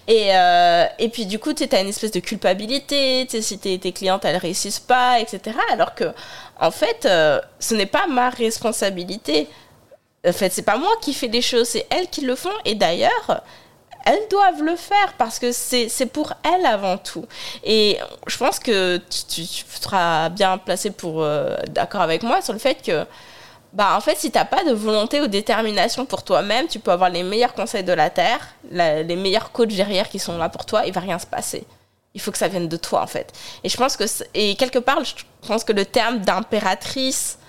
Et, 0.07 0.35
euh, 0.35 0.85
et 0.99 1.09
puis 1.09 1.25
du 1.25 1.39
coup, 1.39 1.53
tu 1.53 1.67
as 1.71 1.81
une 1.81 1.89
espèce 1.89 2.11
de 2.11 2.19
culpabilité, 2.19 3.27
si 3.41 3.57
tes, 3.57 3.77
tes 3.79 3.91
clientes, 3.91 4.25
elles 4.25 4.37
réussissent 4.37 4.79
pas, 4.79 5.19
etc. 5.19 5.57
Alors 5.71 5.95
que, 5.95 6.05
en 6.59 6.71
fait, 6.71 7.05
euh, 7.05 7.39
ce 7.59 7.75
n'est 7.75 7.85
pas 7.85 8.07
ma 8.07 8.29
responsabilité. 8.29 9.47
En 10.25 10.31
fait, 10.31 10.51
c'est 10.53 10.63
pas 10.63 10.77
moi 10.77 10.91
qui 11.01 11.13
fais 11.13 11.27
des 11.27 11.41
choses, 11.41 11.67
c'est 11.67 11.85
elles 11.89 12.07
qui 12.09 12.21
le 12.21 12.35
font. 12.35 12.49
Et 12.65 12.75
d'ailleurs, 12.75 13.43
elles 14.05 14.27
doivent 14.29 14.61
le 14.63 14.75
faire 14.75 15.13
parce 15.17 15.39
que 15.39 15.51
c'est 15.51 16.05
pour 16.11 16.33
elles 16.43 16.65
avant 16.65 16.97
tout. 16.97 17.25
Et 17.63 17.97
je 18.27 18.37
pense 18.37 18.59
que 18.59 18.97
tu, 19.27 19.43
seras 19.43 20.29
bien 20.29 20.57
placé 20.57 20.91
pour 20.91 21.23
euh, 21.23 21.57
d'accord 21.69 22.01
avec 22.01 22.23
moi 22.23 22.41
sur 22.41 22.53
le 22.53 22.59
fait 22.59 22.81
que 22.81 23.05
bah 23.73 23.95
en 23.97 24.01
fait 24.01 24.15
si 24.17 24.29
t'as 24.29 24.45
pas 24.45 24.63
de 24.63 24.71
volonté 24.71 25.19
ou 25.19 25.27
détermination 25.27 26.05
pour 26.05 26.23
toi-même, 26.23 26.67
tu 26.67 26.79
peux 26.79 26.91
avoir 26.91 27.09
les 27.09 27.23
meilleurs 27.23 27.53
conseils 27.53 27.83
de 27.83 27.91
la 27.91 28.09
terre, 28.09 28.39
les 28.71 29.15
meilleurs 29.15 29.51
coachs 29.51 29.73
derrière 29.73 30.09
qui 30.09 30.19
sont 30.19 30.37
là 30.37 30.47
pour 30.49 30.65
toi, 30.65 30.85
il 30.85 30.93
va 30.93 31.01
rien 31.01 31.17
se 31.17 31.25
passer. 31.25 31.65
Il 32.13 32.21
faut 32.21 32.31
que 32.31 32.37
ça 32.37 32.47
vienne 32.47 32.67
de 32.67 32.77
toi 32.77 33.01
en 33.01 33.07
fait. 33.07 33.33
Et 33.63 33.69
je 33.69 33.77
pense 33.77 33.97
que 33.97 34.03
et 34.35 34.55
quelque 34.55 34.79
part 34.79 35.03
je 35.03 35.15
pense 35.47 35.63
que 35.63 35.73
le 35.73 35.85
terme 35.85 36.19
d'impératrice, 36.19 37.39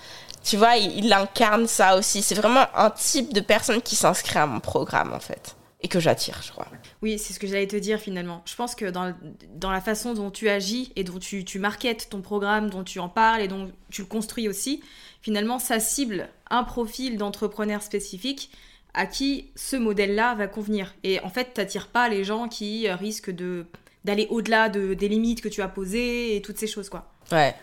tu 0.45 0.57
vois, 0.57 0.77
il, 0.77 1.11
incarne 1.11 1.67
ça 1.67 1.97
aussi. 1.97 2.21
C'est 2.21 2.35
vraiment 2.35 2.65
un 2.75 2.91
type 2.91 3.33
de 3.33 3.41
personne 3.41 3.81
qui 3.81 3.95
s'inscrit 3.95 4.37
à 4.37 4.45
mon 4.45 4.59
programme 4.59 5.11
en 5.13 5.19
fait 5.19 5.55
et 5.81 5.87
que 5.87 5.99
j'attire, 5.99 6.41
je 6.43 6.51
crois. 6.51 6.67
Oui, 7.01 7.19
c'est 7.19 7.33
ce 7.33 7.39
que 7.39 7.47
j'allais 7.47 7.67
te 7.67 7.75
dire 7.75 7.99
finalement. 7.99 8.41
Je 8.45 8.55
pense 8.55 8.75
que 8.75 8.85
dans, 8.85 9.13
dans 9.55 9.71
la 9.71 9.81
façon 9.81 10.13
dont 10.13 10.31
tu 10.31 10.49
agis 10.49 10.91
et 10.95 11.03
dont 11.03 11.19
tu, 11.19 11.43
tu 11.45 11.59
marketes 11.59 12.09
ton 12.09 12.21
programme, 12.21 12.69
dont 12.69 12.83
tu 12.83 12.99
en 12.99 13.09
parles 13.09 13.41
et 13.41 13.47
dont 13.47 13.71
tu 13.91 14.01
le 14.01 14.07
construis 14.07 14.47
aussi, 14.47 14.81
finalement, 15.21 15.59
ça 15.59 15.79
cible 15.79 16.29
un 16.49 16.63
profil 16.63 17.17
d'entrepreneur 17.17 17.81
spécifique 17.81 18.51
à 18.93 19.05
qui 19.05 19.51
ce 19.55 19.75
modèle-là 19.75 20.35
va 20.35 20.47
convenir. 20.47 20.95
Et 21.03 21.19
en 21.21 21.29
fait, 21.29 21.53
t'attires 21.53 21.87
pas 21.87 22.07
les 22.07 22.23
gens 22.23 22.47
qui 22.47 22.89
risquent 22.89 23.31
de 23.31 23.65
d'aller 24.05 24.27
au-delà 24.29 24.69
de, 24.69 24.93
des 24.93 25.07
limites 25.07 25.41
que 25.41 25.49
tu 25.49 25.63
as 25.63 25.67
posées 25.67 26.35
et 26.35 26.41
toutes 26.41 26.59
ces 26.59 26.67
choses, 26.67 26.89
quoi. 26.89 27.11
Ouais. 27.31 27.55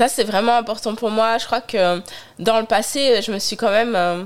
Ça, 0.00 0.08
c'est 0.08 0.24
vraiment 0.24 0.56
important 0.56 0.94
pour 0.94 1.10
moi. 1.10 1.36
Je 1.36 1.44
crois 1.44 1.60
que 1.60 2.00
dans 2.38 2.58
le 2.58 2.64
passé, 2.64 3.20
je 3.20 3.30
me 3.30 3.38
suis 3.38 3.58
quand 3.58 3.68
même... 3.68 3.94
Euh, 3.94 4.24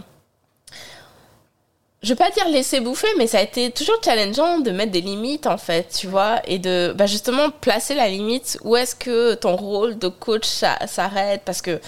je 2.01 2.11
vais 2.11 2.15
pas 2.15 2.31
dire 2.31 2.49
laisser 2.49 2.79
bouffer, 2.79 3.09
mais 3.19 3.27
ça 3.27 3.39
a 3.39 3.43
été 3.43 3.73
toujours 3.73 3.97
challengeant 4.05 4.61
de 4.61 4.71
mettre 4.71 4.93
des 4.93 5.01
limites 5.01 5.49
en 5.49 5.59
fait, 5.59 5.89
tu 5.99 6.07
vois, 6.07 6.41
et 6.47 6.61
de 6.61 6.95
bah, 6.97 7.07
justement 7.07 7.51
placer 7.51 7.97
la 7.97 8.07
limite. 8.09 8.57
Où 8.63 8.77
est-ce 8.77 8.95
que 8.95 9.35
ton 9.35 9.57
rôle 9.57 9.99
de 9.99 10.07
coach 10.07 10.47
s'arrête 10.47 11.43
Parce 11.45 11.61
que 11.61 11.81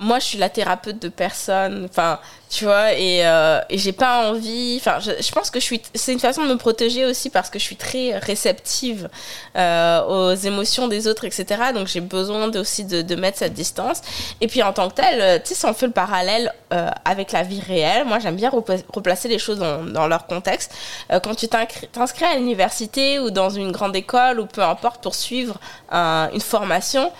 moi, 0.00 0.18
je 0.18 0.24
suis 0.24 0.38
la 0.38 0.48
thérapeute 0.48 1.00
de 1.00 1.08
personne. 1.08 1.86
Enfin, 1.88 2.18
tu 2.50 2.64
vois, 2.64 2.92
et, 2.92 3.26
euh, 3.26 3.60
et 3.70 3.78
j'ai 3.78 3.92
pas 3.92 4.28
envie. 4.28 4.76
Enfin, 4.80 4.98
je, 5.00 5.10
je, 5.20 5.32
pense 5.32 5.50
que 5.50 5.60
je 5.60 5.64
suis. 5.64 5.82
C'est 5.94 6.12
une 6.12 6.20
façon 6.20 6.44
de 6.44 6.48
me 6.48 6.58
protéger 6.58 7.04
aussi 7.04 7.30
parce 7.30 7.48
que 7.48 7.58
je 7.58 7.64
suis 7.64 7.76
très 7.76 8.18
réceptive 8.18 9.08
euh, 9.56 10.32
aux 10.32 10.34
émotions 10.34 10.88
des 10.88 11.06
autres, 11.06 11.24
etc. 11.24 11.72
Donc, 11.72 11.86
j'ai 11.86 12.00
besoin 12.00 12.50
aussi 12.56 12.84
de, 12.84 13.02
de, 13.02 13.14
mettre 13.14 13.38
cette 13.38 13.54
distance. 13.54 14.02
Et 14.40 14.48
puis, 14.48 14.62
en 14.62 14.72
tant 14.72 14.88
que 14.88 14.94
tel, 14.94 15.20
euh, 15.20 15.38
tu 15.38 15.48
sais, 15.48 15.54
si 15.54 15.66
on 15.66 15.74
fait 15.74 15.86
le 15.86 15.92
parallèle 15.92 16.52
euh, 16.72 16.90
avec 17.04 17.32
la 17.32 17.42
vie 17.42 17.60
réelle, 17.60 18.04
moi, 18.04 18.18
j'aime 18.18 18.36
bien 18.36 18.50
replacer 18.50 19.28
les 19.28 19.38
choses 19.38 19.58
dans, 19.58 19.84
dans 19.84 20.08
leur 20.08 20.26
contexte. 20.26 20.74
Euh, 21.12 21.20
quand 21.20 21.34
tu 21.34 21.46
t'inscris 21.48 22.24
à 22.24 22.36
l'université 22.36 23.20
ou 23.20 23.30
dans 23.30 23.50
une 23.50 23.70
grande 23.70 23.94
école 23.94 24.40
ou 24.40 24.46
peu 24.46 24.62
importe 24.62 25.02
pour 25.02 25.14
suivre 25.14 25.58
une 25.92 26.40
formation, 26.40 27.12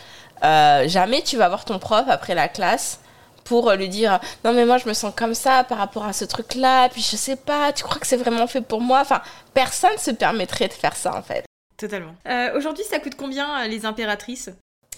euh, 0.45 0.89
jamais 0.89 1.23
tu 1.23 1.37
vas 1.37 1.49
voir 1.49 1.65
ton 1.65 1.79
prof 1.79 2.05
après 2.09 2.35
la 2.35 2.49
classe 2.49 3.01
pour 3.45 3.73
lui 3.73 3.89
dire 3.89 4.21
non 4.45 4.53
mais 4.53 4.65
moi 4.65 4.79
je 4.79 4.89
me 4.89 4.95
sens 4.95 5.13
comme 5.15 5.35
ça 5.35 5.65
par 5.65 5.79
rapport 5.79 6.05
à 6.05 6.13
ce 6.13 6.25
truc 6.25 6.55
là 6.55 6.89
puis 6.89 7.03
je 7.03 7.17
sais 7.17 7.37
pas 7.37 7.73
tu 7.73 7.85
crois 7.85 7.99
que 7.99 8.07
c'est 8.07 8.17
vraiment 8.17 8.47
fait 8.47 8.61
pour 8.61 8.81
moi? 8.81 9.01
Enfin 9.01 9.23
personne 9.53 9.97
se 9.99 10.11
permettrait 10.11 10.69
de 10.69 10.73
faire 10.73 10.97
ça 10.97 11.17
en 11.17 11.23
fait. 11.23 11.45
Totalement. 11.77 12.15
Euh, 12.29 12.57
aujourd'hui 12.57 12.85
ça 12.85 12.99
coûte 12.99 13.15
combien 13.17 13.63
euh, 13.63 13.67
les 13.67 13.85
impératrices? 13.85 14.51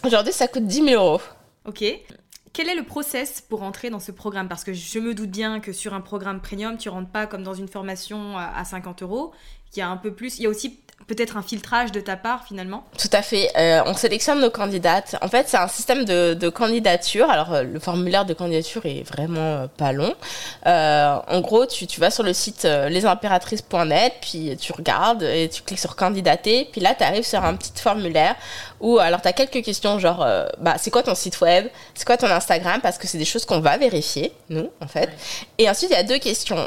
Aujourd'hui 0.05 0.33
ça 0.33 0.49
coûte 0.49 0.67
10 0.67 0.85
000 0.85 1.03
euros. 1.03 1.23
Ok. 1.65 1.85
Quel 2.53 2.71
est 2.71 2.75
le 2.75 2.85
process 2.85 3.43
pour 3.43 3.63
entrer 3.63 3.91
dans 3.91 4.01
ce 4.01 4.13
programme? 4.13 4.49
Parce 4.49 4.65
que 4.65 4.73
je 4.73 4.99
me 4.99 5.13
doute 5.13 5.31
bien 5.31 5.61
que 5.61 5.73
sur 5.73 5.93
un 5.93 6.01
programme 6.01 6.41
premium, 6.41 6.79
tu 6.79 6.89
rentres 6.89 7.11
pas 7.11 7.27
comme 7.27 7.43
dans 7.43 7.53
une 7.53 7.69
formation 7.69 8.39
à 8.39 8.65
50 8.65 9.03
euros. 9.03 9.35
Il 9.75 9.81
y 9.81 9.83
a 9.83 9.89
un 9.89 9.99
peu 9.99 10.15
plus. 10.15 10.39
Il 10.39 10.45
y 10.45 10.47
a 10.47 10.49
aussi 10.49 10.81
peut-être 11.07 11.37
un 11.37 11.43
filtrage 11.43 11.93
de 11.93 12.01
ta 12.01 12.17
part 12.17 12.45
finalement 12.47 12.85
Tout 12.99 13.11
à 13.13 13.23
fait. 13.23 13.51
Euh, 13.57 13.83
on 13.87 13.95
sélectionne 13.95 14.41
nos 14.41 14.51
candidates. 14.51 15.17
En 15.23 15.29
fait, 15.29 15.49
c'est 15.49 15.57
un 15.57 15.69
système 15.69 16.05
de, 16.05 16.49
candidature. 16.49 17.31
Alors, 17.31 17.53
euh, 17.53 17.63
le 17.63 17.79
formulaire 17.79 18.25
de 18.25 18.35
candidature 18.35 18.87
est 18.87 19.03
vraiment 19.03 19.41
euh, 19.41 19.67
pas 19.69 19.93
long. 19.93 20.15
En 20.65 21.41
gros, 21.41 21.67
tu, 21.67 22.01
vas 22.01 22.11
sur 22.11 22.23
le 22.23 22.33
site 22.33 22.65
lesimpératrices.net, 22.65 24.15
puis 24.21 24.57
tu 24.57 24.73
regardes 24.73 25.23
et 25.23 25.49
tu 25.49 25.63
cliques 25.63 25.79
sur 25.79 25.97
candidater. 25.97 26.69
Puis 26.73 26.81
là, 26.81 26.95
tu 26.95 27.05
arrives 27.05 27.27
sur 27.27 27.45
un 27.45 27.55
petit 27.55 27.73
formulaire 27.81 28.35
où, 28.81 28.99
alors, 28.99 29.21
tu 29.23 29.29
as 29.29 29.33
quelques 29.33 29.63
questions 29.63 29.99
genre, 29.99 30.27
bah, 30.59 30.77
c'est 30.79 30.91
quoi 30.91 31.03
ton 31.03 31.15
site 31.15 31.41
web? 31.41 31.67
C'est 31.95 32.07
quoi 32.07 32.17
ton 32.17 32.27
Instagram? 32.27 32.81
Parce 32.81 32.99
que 32.99 33.07
c'est 33.07 33.19
des 33.19 33.25
choses 33.25 33.45
qu'on 33.45 33.61
va 33.61 33.77
vérifier, 33.77 34.33
nous, 34.49 34.71
en 34.81 34.87
fait. 34.87 35.11
Et 35.59 35.69
ensuite, 35.69 35.91
il 35.91 35.95
y 35.95 35.97
a 35.97 36.03
deux 36.03 36.19
questions. 36.19 36.67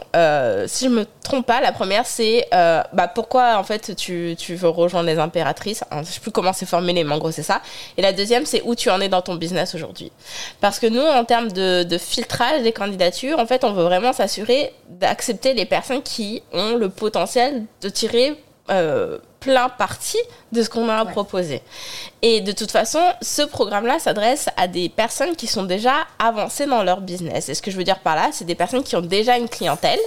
si 0.68 0.86
je 0.86 0.90
me 0.90 1.06
trompe 1.24 1.46
pas, 1.46 1.62
la 1.62 1.72
première, 1.72 2.06
c'est 2.06 2.48
bah, 2.52 3.08
pourquoi, 3.14 3.58
en 3.58 3.64
fait, 3.64 3.96
tu 3.96 4.20
tu, 4.38 4.56
veux 4.56 4.70
rejoindre 4.70 5.08
les 5.08 5.20
impératrices? 5.20 5.84
Je 5.92 6.10
je 6.10 6.14
sais 6.16 6.20
plus 6.20 6.32
comment 6.32 6.54
c'est 6.54 6.66
formulé, 6.66 7.04
mais 7.04 7.14
en 7.14 7.18
gros, 7.20 7.32
c'est 7.32 7.44
ça. 7.44 7.62
Et 7.98 8.02
la 8.02 8.14
deuxième, 8.14 8.46
c'est 8.46 8.62
où 8.66 8.76
tu 8.76 8.90
en 8.90 9.00
es 9.00 9.10
dans 9.10 9.22
ton 9.22 9.36
business 9.36 9.76
aujourd'hui? 9.76 10.12
Parce 10.60 10.80
que 10.80 10.88
nous, 10.88 11.02
en 11.02 11.24
termes 11.24 11.52
de, 11.52 11.98
filtrage 11.98 12.64
des 12.64 12.72
candidatures, 12.72 13.40
en 13.40 13.46
fait, 13.46 13.64
on 13.64 13.74
veut 13.74 13.84
vraiment 13.84 14.14
s'assurer 14.14 14.74
d'accepter 14.90 15.54
les 15.54 15.66
personnes 15.66 16.02
qui 16.02 16.42
ont 16.52 16.76
le 16.76 16.90
potentiel 16.90 17.66
de 17.82 17.90
tirer 17.90 18.36
euh, 18.70 19.18
plein 19.40 19.70
parti 19.70 20.18
de 20.52 20.62
ce 20.64 20.70
qu'on 20.70 20.90
a 20.90 20.98
à 20.98 21.06
proposer. 21.06 21.62
Et 22.22 22.42
de 22.42 22.52
toute 22.52 22.72
façon, 22.72 23.00
ce 23.22 23.42
programme-là 23.42 24.00
s'adresse 24.00 24.50
à 24.58 24.68
des 24.68 24.90
personnes 24.90 25.36
qui 25.36 25.48
sont 25.48 25.64
déjà 25.64 25.94
avancées 26.20 26.66
dans 26.66 26.84
leur 26.84 27.02
business. 27.02 27.50
Et 27.50 27.54
ce 27.54 27.62
que 27.62 27.72
je 27.72 27.78
veux 27.78 27.84
dire 27.84 28.00
par 28.00 28.16
là, 28.16 28.30
c'est 28.32 28.46
des 28.46 28.56
personnes 28.56 28.84
qui 28.84 28.96
ont 28.96 29.02
déjà 29.02 29.38
une 29.38 29.50
clientèle 29.50 30.00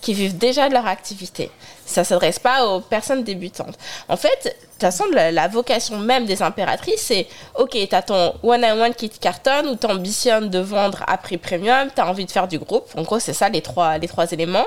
qui 0.00 0.14
vivent 0.14 0.36
déjà 0.36 0.68
de 0.68 0.74
leur 0.74 0.86
activité. 0.86 1.50
Ça 1.92 2.04
s'adresse 2.04 2.38
pas 2.38 2.66
aux 2.66 2.80
personnes 2.80 3.22
débutantes. 3.22 3.76
En 4.08 4.16
fait, 4.16 4.44
de 4.44 4.50
toute 4.50 4.80
façon, 4.80 5.04
la, 5.12 5.48
vocation 5.48 5.98
même 5.98 6.24
des 6.24 6.42
impératrices, 6.42 7.02
c'est 7.02 7.26
ok, 7.58 7.76
tu 7.88 7.94
as 7.94 8.02
ton 8.02 8.32
one-on-one 8.42 8.94
qui 8.94 9.10
te 9.10 9.18
cartonne 9.18 9.68
ou 9.68 9.86
ambitionnes 9.86 10.48
de 10.48 10.58
vendre 10.58 11.04
à 11.06 11.18
prix 11.18 11.36
premium, 11.36 11.90
tu 11.94 12.00
as 12.00 12.08
envie 12.08 12.24
de 12.24 12.30
faire 12.30 12.48
du 12.48 12.58
groupe. 12.58 12.88
En 12.96 13.02
gros, 13.02 13.18
c'est 13.18 13.34
ça 13.34 13.50
les 13.50 13.60
trois, 13.60 13.98
éléments. 14.32 14.66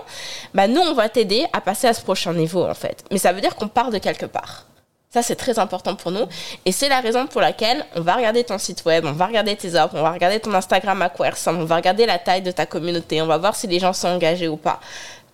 Bah, 0.54 0.68
nous, 0.68 0.82
on 0.82 0.94
va 0.94 1.10
t'aider 1.10 1.46
à 1.52 1.62
passer 1.62 1.88
à 1.88 1.94
ce 1.94 2.02
prochain 2.02 2.34
niveau, 2.34 2.64
en 2.64 2.76
fait. 2.76 3.04
Mais 3.12 3.18
ça 3.18 3.34
veut 3.34 3.42
dire 3.42 3.56
qu'on 3.56 3.68
part 3.68 3.90
de 3.90 3.98
quelque 3.98 4.28
part. 4.28 4.66
Ça, 5.16 5.24
c'est 5.24 5.38
très 5.38 5.60
important 5.60 5.96
pour 5.96 6.12
nous. 6.12 6.26
Et 6.66 6.74
c'est 6.74 6.90
la 6.90 7.00
raison 7.00 7.26
pour 7.26 7.40
laquelle 7.40 7.86
on 7.96 8.02
va 8.02 8.16
regarder 8.16 8.44
ton 8.44 8.58
site 8.58 8.84
web, 8.86 9.06
on 9.06 9.14
va 9.14 9.28
regarder 9.28 9.56
tes 9.56 9.74
offres, 9.76 9.96
on 9.96 10.02
va 10.04 10.12
regarder 10.12 10.42
ton 10.42 10.54
Instagram 10.54 11.02
à 11.02 11.10
quoi 11.10 11.30
on 11.48 11.64
va 11.64 11.78
regarder 11.78 12.06
la 12.06 12.20
taille 12.20 12.42
de 12.42 12.52
ta 12.52 12.66
communauté, 12.66 13.22
on 13.22 13.26
va 13.26 13.38
voir 13.38 13.56
si 13.56 13.66
les 13.66 13.80
gens 13.80 13.94
sont 13.94 14.10
engagés 14.10 14.50
ou 14.50 14.58
pas 14.58 14.82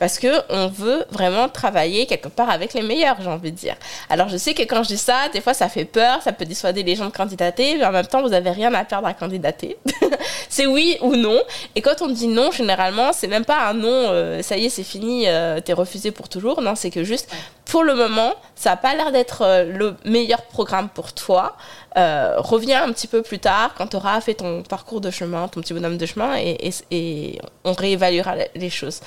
parce 0.01 0.17
que 0.17 0.29
on 0.49 0.65
veut 0.65 1.05
vraiment 1.11 1.47
travailler 1.47 2.07
quelque 2.07 2.27
part 2.27 2.49
avec 2.49 2.73
les 2.73 2.81
meilleurs, 2.81 3.17
j'ai 3.21 3.29
envie 3.29 3.51
de 3.51 3.55
dire. 3.55 3.75
Alors 4.09 4.29
je 4.29 4.37
sais 4.37 4.55
que 4.55 4.63
quand 4.63 4.81
je 4.81 4.87
dis 4.87 4.97
ça, 4.97 5.29
des 5.31 5.41
fois 5.41 5.53
ça 5.53 5.69
fait 5.69 5.85
peur, 5.85 6.23
ça 6.23 6.31
peut 6.31 6.43
dissuader 6.43 6.81
les 6.81 6.95
gens 6.95 7.05
de 7.05 7.11
candidater, 7.11 7.75
mais 7.77 7.85
en 7.85 7.91
même 7.91 8.07
temps 8.07 8.23
vous 8.23 8.33
avez 8.33 8.49
rien 8.49 8.73
à 8.73 8.83
perdre 8.83 9.07
à 9.07 9.13
candidater. 9.13 9.77
c'est 10.49 10.65
oui 10.65 10.97
ou 11.01 11.15
non. 11.15 11.39
Et 11.75 11.81
quand 11.81 12.01
on 12.01 12.07
dit 12.07 12.27
non, 12.27 12.49
généralement 12.49 13.13
c'est 13.13 13.27
même 13.27 13.45
pas 13.45 13.67
un 13.67 13.75
non, 13.75 13.89
euh, 13.91 14.41
ça 14.41 14.57
y 14.57 14.65
est 14.65 14.69
c'est 14.69 14.81
fini, 14.81 15.25
euh, 15.27 15.59
t'es 15.59 15.73
refusé 15.73 16.09
pour 16.09 16.29
toujours. 16.29 16.63
Non, 16.63 16.73
c'est 16.73 16.89
que 16.89 17.03
juste 17.03 17.31
pour 17.71 17.85
le 17.85 17.95
moment, 17.95 18.33
ça 18.53 18.71
n'a 18.71 18.75
pas 18.75 18.93
l'air 18.95 19.13
d'être 19.13 19.43
euh, 19.43 19.63
le 19.63 19.95
meilleur 20.03 20.41
programme 20.41 20.89
pour 20.89 21.13
toi. 21.13 21.55
Euh, 21.95 22.35
reviens 22.39 22.83
un 22.83 22.91
petit 22.91 23.07
peu 23.07 23.21
plus 23.21 23.39
tard 23.39 23.75
quand 23.77 23.87
tu 23.87 23.95
auras 23.95 24.19
fait 24.19 24.33
ton 24.33 24.61
parcours 24.61 24.99
de 24.99 25.09
chemin, 25.09 25.47
ton 25.47 25.61
petit 25.61 25.73
bonhomme 25.73 25.97
de 25.97 26.05
chemin, 26.05 26.35
et, 26.37 27.39
on 27.63 27.71
réévaluera 27.71 28.35
les 28.55 28.69
choses. 28.69 28.99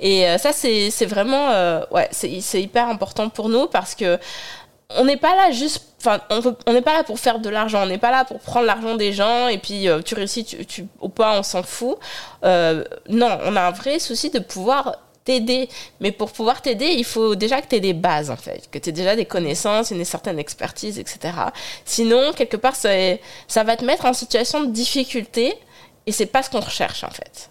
Et 0.00 0.26
euh, 0.26 0.36
ça, 0.36 0.52
c'est 0.52 1.06
vraiment, 1.06 1.50
ouais, 1.92 2.08
c'est 2.10 2.60
hyper 2.60 2.88
important 2.88 3.28
pour 3.28 3.48
nous 3.48 3.68
parce 3.68 3.94
que 3.94 4.18
on 4.96 5.04
n'est 5.04 5.16
pas 5.16 5.36
là 5.36 5.52
juste, 5.52 5.84
enfin, 6.00 6.18
on 6.66 6.72
n'est 6.72 6.82
pas 6.82 6.94
là 6.94 7.04
pour 7.04 7.20
faire 7.20 7.38
de 7.38 7.48
l'argent, 7.48 7.84
on 7.84 7.86
n'est 7.86 7.98
pas 7.98 8.10
là 8.10 8.24
pour 8.24 8.40
prendre 8.40 8.66
l'argent 8.66 8.96
des 8.96 9.12
gens 9.12 9.46
et 9.46 9.58
puis 9.58 9.86
tu 10.04 10.14
réussis 10.16 10.44
tu, 10.44 10.66
tu, 10.66 10.88
ou 11.00 11.08
pas, 11.08 11.38
on 11.38 11.44
s'en 11.44 11.62
fout. 11.62 11.98
non, 12.42 13.38
on 13.44 13.54
a 13.54 13.60
un 13.60 13.70
vrai 13.70 14.00
souci 14.00 14.30
de 14.30 14.40
pouvoir 14.40 14.96
t'aider. 15.28 15.68
Mais 16.00 16.10
pour 16.10 16.32
pouvoir 16.32 16.62
t'aider, 16.62 16.86
il 16.86 17.04
faut 17.04 17.34
déjà 17.34 17.60
que 17.60 17.68
tu 17.68 17.76
aies 17.76 17.80
des 17.80 17.92
bases, 17.92 18.30
en 18.30 18.36
fait, 18.36 18.70
que 18.70 18.78
tu 18.78 18.88
aies 18.88 18.92
déjà 18.92 19.14
des 19.14 19.26
connaissances, 19.26 19.90
une 19.90 20.04
certaine 20.04 20.38
expertise, 20.38 20.98
etc. 20.98 21.34
Sinon, 21.84 22.32
quelque 22.32 22.56
part, 22.56 22.74
ça, 22.74 22.90
ça 23.46 23.62
va 23.62 23.76
te 23.76 23.84
mettre 23.84 24.06
en 24.06 24.14
situation 24.14 24.64
de 24.64 24.70
difficulté 24.72 25.54
et 26.06 26.12
c'est 26.12 26.26
pas 26.26 26.42
ce 26.42 26.48
qu'on 26.48 26.60
recherche, 26.60 27.04
en 27.04 27.10
fait. 27.10 27.50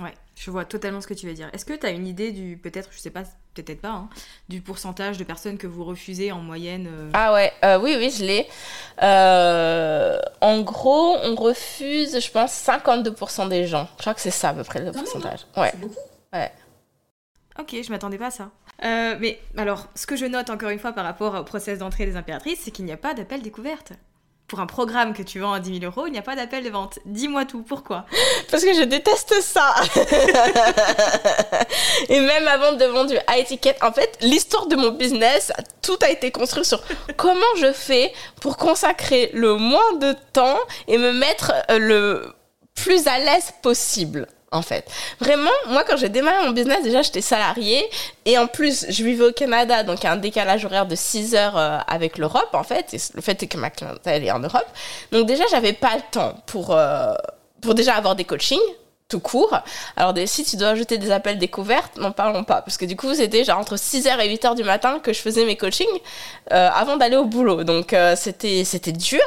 Ouais, 0.00 0.14
je 0.34 0.50
vois 0.50 0.64
totalement 0.64 1.02
ce 1.02 1.06
que 1.06 1.14
tu 1.14 1.26
veux 1.26 1.34
dire. 1.34 1.50
Est-ce 1.52 1.66
que 1.66 1.74
tu 1.74 1.86
as 1.86 1.90
une 1.90 2.06
idée 2.06 2.32
du, 2.32 2.56
peut-être, 2.56 2.88
je 2.90 2.98
sais 2.98 3.10
pas, 3.10 3.24
peut-être 3.54 3.82
pas, 3.82 3.90
hein, 3.90 4.08
du 4.48 4.62
pourcentage 4.62 5.18
de 5.18 5.24
personnes 5.24 5.58
que 5.58 5.66
vous 5.66 5.84
refusez 5.84 6.32
en 6.32 6.38
moyenne 6.38 6.88
euh 6.90 7.10
Ah 7.12 7.34
ouais, 7.34 7.52
euh, 7.64 7.78
oui, 7.78 7.94
oui, 7.98 8.10
je 8.10 8.24
l'ai. 8.24 8.48
Euh, 9.02 10.18
en 10.40 10.62
gros, 10.62 11.18
on 11.22 11.34
refuse, 11.34 12.18
je 12.18 12.30
pense, 12.30 12.52
52% 12.52 13.48
des 13.48 13.66
gens. 13.66 13.86
Je 13.96 14.02
crois 14.02 14.14
que 14.14 14.22
c'est 14.22 14.30
ça 14.30 14.48
à 14.48 14.54
peu 14.54 14.64
près 14.64 14.80
le 14.80 14.90
pourcentage. 14.90 15.40
Ouais. 15.56 15.70
C'est 15.72 15.80
beaucoup. 15.80 15.94
Ouais. 16.32 16.50
Ok, 17.58 17.76
je 17.82 17.90
m'attendais 17.90 18.18
pas 18.18 18.26
à 18.26 18.30
ça. 18.30 18.50
Euh, 18.84 19.16
mais 19.20 19.40
alors, 19.56 19.86
ce 19.94 20.06
que 20.06 20.16
je 20.16 20.26
note 20.26 20.50
encore 20.50 20.70
une 20.70 20.80
fois 20.80 20.92
par 20.92 21.04
rapport 21.04 21.34
au 21.34 21.44
process 21.44 21.78
d'entrée 21.78 22.04
des 22.04 22.16
impératrices, 22.16 22.58
c'est 22.62 22.72
qu'il 22.72 22.84
n'y 22.84 22.92
a 22.92 22.96
pas 22.96 23.14
d'appel 23.14 23.42
découverte. 23.42 23.92
Pour 24.48 24.60
un 24.60 24.66
programme 24.66 25.14
que 25.14 25.22
tu 25.22 25.38
vends 25.38 25.52
à 25.52 25.60
10 25.60 25.80
000 25.80 25.90
euros, 25.90 26.06
il 26.06 26.12
n'y 26.12 26.18
a 26.18 26.22
pas 26.22 26.36
d'appel 26.36 26.64
de 26.64 26.68
vente. 26.68 26.98
Dis-moi 27.06 27.44
tout, 27.44 27.62
pourquoi? 27.62 28.04
Parce 28.50 28.64
que 28.64 28.74
je 28.74 28.82
déteste 28.82 29.40
ça 29.40 29.74
Et 32.08 32.20
même 32.20 32.46
avant 32.48 32.72
de 32.72 32.84
vendre 32.84 33.10
du 33.10 33.16
high 33.30 33.46
ticket, 33.46 33.76
en 33.82 33.92
fait, 33.92 34.18
l'histoire 34.20 34.66
de 34.66 34.76
mon 34.76 34.90
business, 34.90 35.52
tout 35.80 35.98
a 36.02 36.10
été 36.10 36.30
construit 36.30 36.64
sur 36.64 36.82
comment 37.16 37.40
je 37.56 37.72
fais 37.72 38.12
pour 38.40 38.56
consacrer 38.56 39.30
le 39.32 39.54
moins 39.54 39.94
de 39.94 40.14
temps 40.32 40.58
et 40.88 40.98
me 40.98 41.12
mettre 41.12 41.52
euh, 41.70 41.78
le 41.78 42.34
plus 42.74 43.06
à 43.06 43.18
l'aise 43.18 43.52
possible 43.62 44.26
en 44.54 44.62
fait. 44.62 44.88
Vraiment, 45.20 45.50
moi, 45.68 45.84
quand 45.86 45.96
j'ai 45.96 46.08
démarré 46.08 46.46
mon 46.46 46.52
business, 46.52 46.82
déjà, 46.82 47.02
j'étais 47.02 47.20
salariée. 47.20 47.84
Et 48.24 48.38
en 48.38 48.46
plus, 48.46 48.86
je 48.88 49.04
vivais 49.04 49.26
au 49.26 49.32
Canada, 49.32 49.82
donc 49.82 50.00
il 50.00 50.04
y 50.04 50.06
a 50.06 50.12
un 50.12 50.16
décalage 50.16 50.64
horaire 50.64 50.86
de 50.86 50.94
6 50.94 51.34
heures 51.34 51.58
euh, 51.58 51.78
avec 51.86 52.16
l'Europe, 52.16 52.50
en 52.54 52.62
fait. 52.62 52.94
Et 52.94 52.98
le 53.14 53.20
fait 53.20 53.42
est 53.42 53.48
que 53.48 53.58
ma 53.58 53.70
clientèle 53.70 54.24
est 54.24 54.30
en 54.30 54.38
Europe. 54.38 54.66
Donc 55.12 55.26
déjà, 55.26 55.44
j'avais 55.50 55.72
pas 55.72 55.96
le 55.96 56.02
temps 56.10 56.36
pour, 56.46 56.70
euh, 56.70 57.14
pour 57.60 57.74
déjà 57.74 57.94
avoir 57.94 58.14
des 58.14 58.24
coachings 58.24 58.58
tout 59.06 59.20
court. 59.20 59.54
Alors 59.96 60.14
si 60.26 60.44
tu 60.44 60.56
dois 60.56 60.68
ajouter 60.68 60.96
des 60.96 61.10
appels 61.10 61.38
découvertes, 61.38 61.98
n'en 61.98 62.10
parlons 62.10 62.42
pas. 62.42 62.62
Parce 62.62 62.78
que 62.78 62.86
du 62.86 62.96
coup, 62.96 63.14
c'était 63.14 63.44
genre 63.44 63.58
entre 63.58 63.76
6h 63.76 64.18
et 64.18 64.34
8h 64.34 64.56
du 64.56 64.64
matin 64.64 64.98
que 64.98 65.12
je 65.12 65.20
faisais 65.20 65.44
mes 65.44 65.56
coachings 65.56 65.86
euh, 66.52 66.70
avant 66.74 66.96
d'aller 66.96 67.16
au 67.16 67.26
boulot. 67.26 67.64
Donc 67.64 67.94
c'était 68.16 68.64
c'était 68.64 68.92
dur. 68.92 69.20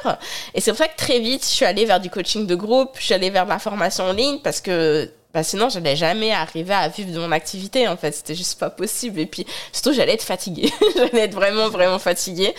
Et 0.56 0.62
c'est 0.62 0.72
pour 0.72 0.80
ça 0.80 0.88
que 0.88 0.98
très 0.98 1.20
vite, 1.20 1.44
je 1.44 1.50
suis 1.50 1.66
allée 1.66 1.86
vers 1.86 2.00
du 2.00 2.10
coaching 2.10 2.48
de 2.48 2.56
groupe, 2.56 2.96
je 2.98 3.04
suis 3.04 3.13
allée 3.13 3.30
vers 3.30 3.46
de 3.46 3.50
la 3.50 3.60
formation 3.60 4.06
en 4.06 4.13
ligne 4.13 4.40
parce 4.40 4.62
que 4.62 5.12
bah, 5.38 5.43
sinon 5.43 5.69
j'allais 5.69 5.95
jamais 5.95 6.32
arriver 6.32 6.73
à 6.73 6.88
vivre 6.88 7.13
de 7.13 7.19
mon 7.19 7.32
activité 7.32 7.88
en 7.88 7.95
fait. 7.95 8.12
C'était 8.12 8.34
juste 8.34 8.58
pas 8.60 8.71
possible. 8.71 9.19
Et 9.19 9.28
puis 9.28 9.45
surtout 9.71 9.93
j'allais 9.93 10.13
être 10.13 10.23
fatiguée. 10.23 10.73
J'allais 10.95 11.26
être 11.26 11.36
vraiment 11.36 11.69
vraiment 11.69 12.00
fatiguée. 12.00 12.56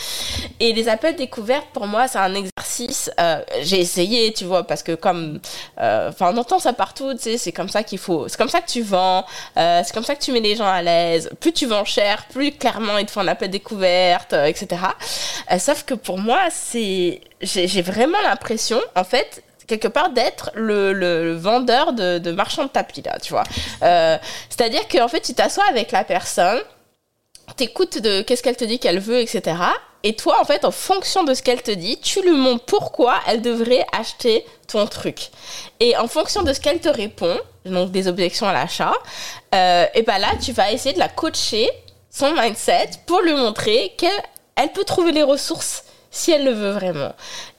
Et 0.60 0.72
les 0.72 0.88
appels 0.88 1.16
découvertes 1.16 1.66
pour 1.72 1.88
moi 1.88 2.06
c'est 2.06 2.18
un 2.18 2.32
exercice 2.36 3.10
euh, 3.18 3.42
j'ai 3.62 3.80
essayé 3.80 4.32
tu 4.32 4.44
vois 4.44 4.64
parce 4.64 4.84
que 4.84 4.92
comme 4.92 5.40
euh, 5.80 6.10
enfin 6.10 6.32
on 6.32 6.36
entend 6.36 6.60
ça 6.60 6.72
partout 6.72 7.14
tu 7.14 7.22
sais 7.22 7.36
c'est 7.36 7.50
comme 7.50 7.68
ça 7.68 7.82
qu'il 7.82 7.98
faut 7.98 8.28
c'est 8.28 8.38
comme 8.38 8.48
ça 8.48 8.60
que 8.60 8.70
tu 8.70 8.82
vends 8.82 9.24
euh, 9.56 9.82
c'est 9.84 9.92
comme 9.92 10.04
ça 10.04 10.14
que 10.14 10.22
tu 10.22 10.30
mets 10.30 10.38
les 10.38 10.54
gens 10.54 10.68
à 10.68 10.80
l'aise. 10.80 11.30
Plus 11.40 11.52
tu 11.52 11.66
vends 11.66 11.84
cher 11.84 12.26
plus 12.28 12.52
clairement 12.52 12.96
il 12.98 13.06
te 13.06 13.10
faut 13.10 13.18
un 13.18 13.26
appel 13.26 13.50
découverte 13.50 14.34
etc 14.34 14.82
sauf 15.58 15.82
que 15.82 15.94
pour 15.94 16.18
moi 16.18 16.42
c'est 16.52 17.22
j'ai 17.42 17.82
vraiment 17.82 18.20
l'impression 18.22 18.80
en 18.94 19.02
fait 19.02 19.42
quelque 19.68 19.86
part 19.86 20.10
d'être 20.10 20.50
le, 20.54 21.36
vendeur 21.36 21.92
de, 21.92 22.18
de 22.18 22.32
marchand 22.32 22.64
de 22.64 22.68
tapis, 22.68 23.02
là, 23.02 23.18
tu 23.20 23.32
vois. 23.32 23.44
Euh, 23.82 24.16
c'est-à-dire 24.48 24.88
qu'en 24.88 25.08
fait, 25.08 25.20
tu 25.20 25.34
t'assois 25.34 25.64
avec 25.68 25.92
la 25.92 26.02
personne, 26.02 26.60
t'écoutes 27.56 27.98
de 27.98 28.22
qu'est-ce 28.22 28.42
qu'elle 28.42 28.56
te 28.56 28.64
dit 28.64 28.78
qu'elle 28.78 28.98
veut, 28.98 29.20
etc. 29.20 29.56
Et 30.02 30.14
toi, 30.14 30.40
en 30.40 30.44
fait, 30.44 30.64
en 30.64 30.70
fonction 30.70 31.24
de 31.24 31.34
ce 31.34 31.42
qu'elle 31.42 31.62
te 31.62 31.70
dit, 31.70 31.98
tu 32.00 32.22
lui 32.22 32.30
montres 32.30 32.64
pourquoi 32.64 33.20
elle 33.26 33.42
devrait 33.42 33.84
acheter 33.96 34.44
ton 34.66 34.86
truc. 34.86 35.30
Et 35.80 35.96
en 35.96 36.08
fonction 36.08 36.42
de 36.42 36.52
ce 36.52 36.60
qu'elle 36.60 36.80
te 36.80 36.88
répond, 36.88 37.38
donc 37.64 37.90
des 37.90 38.08
objections 38.08 38.46
à 38.46 38.52
l'achat, 38.52 38.94
euh, 39.54 39.86
et 39.94 40.02
ben 40.02 40.18
là, 40.18 40.28
tu 40.42 40.52
vas 40.52 40.72
essayer 40.72 40.94
de 40.94 40.98
la 40.98 41.08
coacher, 41.08 41.68
son 42.10 42.32
mindset, 42.32 42.90
pour 43.06 43.20
lui 43.20 43.34
montrer 43.34 43.92
qu'elle 43.98 44.72
peut 44.72 44.84
trouver 44.84 45.12
les 45.12 45.22
ressources 45.22 45.84
si 46.10 46.32
elle 46.32 46.44
le 46.44 46.52
veut 46.52 46.70
vraiment. 46.70 47.12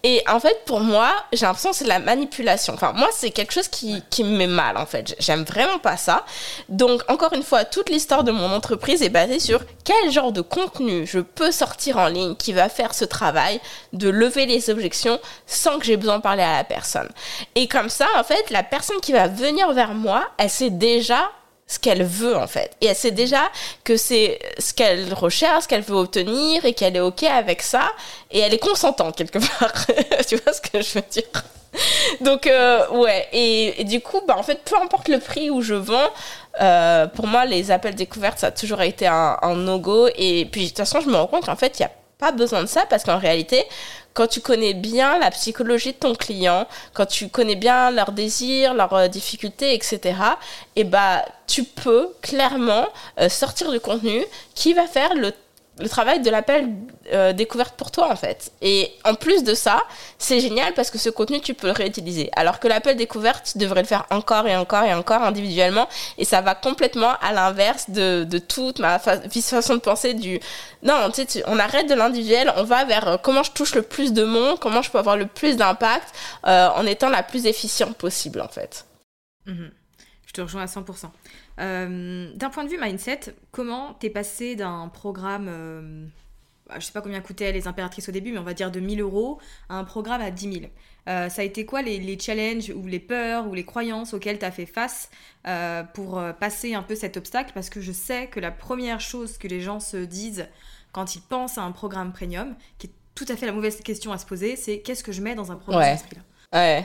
Et 0.04 0.24
en 0.28 0.40
fait, 0.40 0.64
pour 0.66 0.80
moi, 0.80 1.12
j'ai 1.34 1.46
l'impression 1.46 1.72
que 1.72 1.76
c'est 1.76 1.84
de 1.84 1.90
la 1.90 2.00
manipulation. 2.00 2.74
Enfin, 2.74 2.94
moi, 2.94 3.10
c'est 3.12 3.32
quelque 3.32 3.54
chose 3.54 3.68
qui, 3.68 4.02
qui 4.10 4.24
me 4.24 4.36
met 4.38 4.48
mal, 4.48 4.78
en 4.78 4.86
fait. 4.86 5.16
J'aime 5.20 5.44
vraiment 5.44 5.78
pas 5.78 5.98
ça. 5.98 6.26
Donc, 6.70 7.02
encore 7.10 7.34
une 7.34 7.44
fois, 7.44 7.66
toute 7.66 7.90
l'histoire 7.90 8.24
de 8.24 8.32
mon 8.32 8.52
entreprise 8.52 9.04
est 9.04 9.10
basée 9.10 9.40
sur 9.40 9.62
quel 9.84 10.12
genre 10.12 10.32
de 10.32 10.42
contenu 10.42 11.06
je 11.06 11.20
peux 11.20 11.52
sortir 11.52 11.98
en 11.98 12.08
ligne 12.08 12.36
qui 12.36 12.54
va 12.54 12.70
faire 12.70 12.94
ce 12.94 13.06
travail 13.06 13.60
de 13.94 14.10
lever 14.10 14.46
les 14.46 14.70
objections 14.70 15.20
sans 15.46 15.78
que 15.78 15.86
j'ai 15.86 15.98
besoin 15.98 16.18
de 16.18 16.24
parler 16.24 16.44
à 16.44 16.58
la 16.58 16.64
personne. 16.64 17.10
Et 17.56 17.68
comme 17.68 17.90
ça, 17.90 18.08
en 18.18 18.24
fait, 18.24 18.50
la 18.50 18.64
personne 18.64 19.00
qui 19.02 19.12
va 19.12 19.28
venir 19.28 19.72
vers 19.74 19.94
moi, 19.94 20.28
elle 20.38 20.50
sait 20.50 20.70
déjà 20.70 21.30
ce 21.70 21.80
qu'elle 21.80 22.04
veut 22.04 22.36
en 22.36 22.48
fait. 22.48 22.72
Et 22.82 22.88
elle 22.88 22.96
sait 22.96 23.12
déjà 23.12 23.50
que 23.84 23.96
c'est 23.96 24.40
ce 24.58 24.74
qu'elle 24.74 25.14
recherche, 25.14 25.64
ce 25.64 25.68
qu'elle 25.68 25.84
veut 25.84 25.96
obtenir 25.96 26.66
et 26.66 26.74
qu'elle 26.74 26.98
est 26.98 27.02
OK 27.02 27.24
avec 27.24 27.62
ça. 27.62 27.92
Et 28.32 28.40
elle 28.40 28.54
est 28.54 28.60
consentante 28.60 29.16
quelque 29.16 29.40
part. 29.40 29.86
tu 30.28 30.36
vois 30.38 30.52
ce 30.52 30.62
que 30.62 30.82
je 30.82 30.96
veux 30.96 31.06
dire? 31.10 31.24
Donc 32.22 32.48
euh, 32.48 32.88
ouais 32.90 33.28
et, 33.32 33.84
du 33.84 34.02
coup 34.02 34.22
bah 34.28 34.36
en 34.36 34.42
fait 34.42 34.60
peu 34.66 34.76
importe 34.76 35.08
le 35.08 35.20
prix 35.20 35.52
où 35.52 35.62
je 35.62 35.76
vends 35.76 36.10
euh, 36.60 37.06
pour 37.06 37.28
moi 37.28 37.46
les 37.46 37.70
appels 37.70 37.94
découvertes 37.94 38.40
ça 38.40 38.48
a 38.48 38.52
toujours 38.52 38.82
été 38.82 39.06
un, 39.06 39.38
un 39.40 39.56
no 39.56 39.78
go 39.78 40.08
et 40.16 40.48
puis 40.52 40.64
de 40.64 40.68
toute 40.70 40.78
façon 40.78 41.00
je 41.00 41.08
me 41.08 41.16
rends 41.16 41.28
compte 41.28 41.46
qu'en 41.46 41.56
fait 41.56 41.78
il 41.78 41.84
y 41.84 41.86
a 41.86 41.92
pas 42.20 42.32
besoin 42.34 42.62
de 42.62 42.68
ça 42.68 42.86
parce 42.88 43.04
qu'en 43.04 43.18
réalité, 43.18 43.66
quand 44.14 44.28
tu 44.28 44.42
connais 44.42 44.74
bien 44.74 45.18
la 45.20 45.32
psychologie 45.32 45.94
de 45.94 45.98
ton 45.98 46.16
client, 46.16 46.68
quand 46.94 47.06
tu 47.06 47.30
connais 47.30 47.56
bien 47.56 47.92
leurs 47.92 48.12
désirs, 48.12 48.74
leurs 48.74 48.94
euh, 48.94 49.08
difficultés, 49.08 49.74
etc., 49.74 50.16
et 50.76 50.84
bah, 50.84 51.26
tu 51.48 51.64
peux 51.64 52.10
clairement 52.22 52.88
euh, 53.20 53.30
sortir 53.30 53.72
du 53.72 53.80
contenu 53.80 54.24
qui 54.56 54.74
va 54.74 54.88
faire 54.88 55.14
le 55.16 55.34
le 55.80 55.90
travail 55.90 56.22
de 56.22 56.30
l'appel 56.30 56.70
euh, 57.14 57.34
découverte 57.34 57.76
pour 57.76 57.92
toi 57.92 58.12
en 58.12 58.16
fait. 58.16 58.52
Et 58.62 58.92
en 59.06 59.16
plus 59.16 59.44
de 59.44 59.54
ça, 59.54 59.82
c'est 60.18 60.40
génial 60.40 60.74
parce 60.74 60.92
que 60.92 60.98
ce 60.98 61.10
contenu 61.10 61.40
tu 61.42 61.54
peux 61.54 61.68
le 61.68 61.74
réutiliser. 61.74 62.30
Alors 62.36 62.60
que 62.60 62.68
l'appel 62.68 62.98
découverte, 62.98 63.52
tu 63.54 63.58
devrais 63.58 63.82
le 63.82 63.88
faire 63.88 64.06
encore 64.10 64.48
et 64.48 64.56
encore 64.56 64.84
et 64.84 64.94
encore 64.94 65.24
individuellement 65.24 65.88
et 66.18 66.26
ça 66.26 66.42
va 66.42 66.56
complètement 66.56 67.14
à 67.22 67.32
l'inverse 67.32 67.90
de, 67.90 68.26
de, 68.26 68.40
toute 68.40 68.80
ma 68.80 69.00
façon 69.00 69.76
de 69.76 69.80
penser 69.80 70.14
du 70.14 70.40
non, 70.84 71.10
tu 71.12 71.26
sais, 71.28 71.44
on 71.48 71.60
arrête 71.60 71.90
de 71.90 71.94
l'individuel, 71.94 72.54
on 72.56 72.64
va 72.64 72.86
vers 72.86 73.08
euh, 73.08 73.18
comment 73.18 73.44
je 73.44 73.52
touche 73.52 73.76
le 73.76 73.82
plus 73.82 74.14
de 74.14 74.24
monde, 74.24 74.60
comment 74.60 74.82
je 74.82 74.90
peux 74.90 74.98
avoir 74.98 75.18
le 75.18 75.26
plus 75.26 75.58
d'impact 75.58 76.14
euh, 76.46 76.70
en 76.70 76.86
étant 76.86 77.10
la 77.10 77.24
plus 77.24 77.46
efficiente 77.46 77.96
possible 77.98 78.42
en 78.42 78.48
fait. 78.48 78.86
Mhm. 79.46 79.72
Je 80.26 80.34
te 80.34 80.42
rejoins 80.42 80.62
à 80.62 80.68
100%. 80.68 81.10
Euh, 81.60 82.32
d'un 82.36 82.50
point 82.50 82.64
de 82.64 82.70
vue 82.70 82.80
mindset, 82.80 83.36
comment 83.52 83.94
t'es 83.94 84.10
passé 84.10 84.56
d'un 84.56 84.88
programme, 84.88 85.48
euh, 85.50 86.06
je 86.76 86.86
sais 86.86 86.92
pas 86.92 87.02
combien 87.02 87.20
coûtaient 87.22 87.52
les 87.52 87.68
impératrices 87.68 88.08
au 88.10 88.12
début, 88.12 88.32
mais 88.32 88.38
on 88.38 88.44
va 88.44 88.54
dire 88.54 88.72
de 88.72 88.80
1000 88.80 89.02
euros, 89.02 89.40
à 89.68 89.76
un 89.76 89.84
programme 89.84 90.22
à 90.22 90.32
10 90.32 90.54
000 90.54 90.66
euh, 91.08 91.30
Ça 91.30 91.42
a 91.42 91.46
été 91.46 91.66
quoi 91.66 91.82
les, 91.82 92.00
les, 92.00 92.18
challenges 92.18 92.70
ou 92.70 92.88
les 92.88 93.00
peurs 93.00 93.48
ou 93.48 93.54
les 93.54 93.66
croyances 93.66 94.14
auxquelles 94.14 94.40
tu 94.40 94.46
as 94.46 94.52
fait 94.52 94.66
face 94.66 95.10
pour 95.94 96.22
passer 96.40 96.76
un 96.76 96.84
peu 96.84 96.96
cet 96.96 97.18
obstacle? 97.18 97.52
Parce 97.54 97.70
que 97.70 97.82
je 97.82 97.92
sais 97.92 98.28
que 98.28 98.40
la 98.40 98.52
première 98.52 99.02
chose 99.02 99.38
que 99.38 99.48
les 99.48 99.60
gens 99.60 99.80
se 99.80 99.98
disent 99.98 100.48
quand 100.92 101.16
ils 101.16 101.22
pensent 101.22 101.58
à 101.58 101.62
un 101.62 101.72
programme 101.72 102.14
premium, 102.14 102.56
qui 102.78 102.88
est 102.88 102.92
tout 103.16 103.26
à 103.28 103.36
fait 103.36 103.46
la 103.46 103.52
mauvaise 103.52 103.82
question 103.82 104.14
à 104.14 104.18
se 104.18 104.26
poser, 104.26 104.56
c'est 104.56 104.80
qu'est-ce 104.80 105.04
que 105.04 105.12
je 105.12 105.22
mets 105.22 105.36
dans 105.36 105.52
un 105.52 105.56
programme 105.56 105.84
ouais. 105.84 105.98
Ouais. 106.52 106.84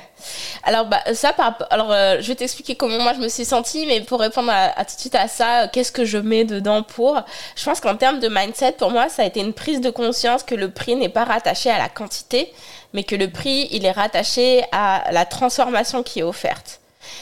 Alors 0.63 0.85
bah 0.85 1.01
ça 1.15 1.33
par 1.33 1.57
alors 1.71 1.91
euh, 1.91 2.19
je 2.21 2.29
vais 2.29 2.35
t'expliquer 2.35 2.77
comment 2.77 2.99
moi 2.99 3.15
je 3.15 3.21
me 3.21 3.29
suis 3.29 3.47
sentie 3.47 3.87
mais 3.87 4.03
pour 4.03 4.21
répondre 4.21 4.51
à, 4.53 4.85
tout 4.85 4.95
de 4.95 5.01
suite 5.01 5.15
à 5.15 5.27
ça 5.27 5.69
qu'est-ce 5.69 5.91
que 5.91 6.05
je 6.05 6.19
mets 6.19 6.45
dedans 6.45 6.83
pour 6.83 7.23
je 7.57 7.65
pense 7.65 7.81
qu'en 7.81 7.97
termes 7.97 8.21
de 8.21 8.29
mindset 8.29 8.73
pour 8.73 8.91
moi 8.91 9.09
ça 9.09 9.23
a 9.23 9.25
été 9.25 9.41
une 9.41 9.55
prise 9.55 9.81
de 9.81 9.89
conscience 9.89 10.43
que 10.43 10.55
le 10.55 10.71
prix 10.71 10.97
n'est 10.97 11.09
pas 11.09 11.25
rattaché 11.25 11.71
à 11.71 11.79
la 11.79 11.89
quantité 11.89 12.53
mais 12.93 13.05
que 13.05 13.17
le 13.17 13.31
prix 13.31 13.69
il 13.71 13.87
est 13.87 13.93
rattaché 13.93 14.65
à 14.71 15.11
la 15.13 15.25
transformation 15.25 16.03
qui 16.03 16.21
est 16.21 16.25
offerte. 16.25 16.81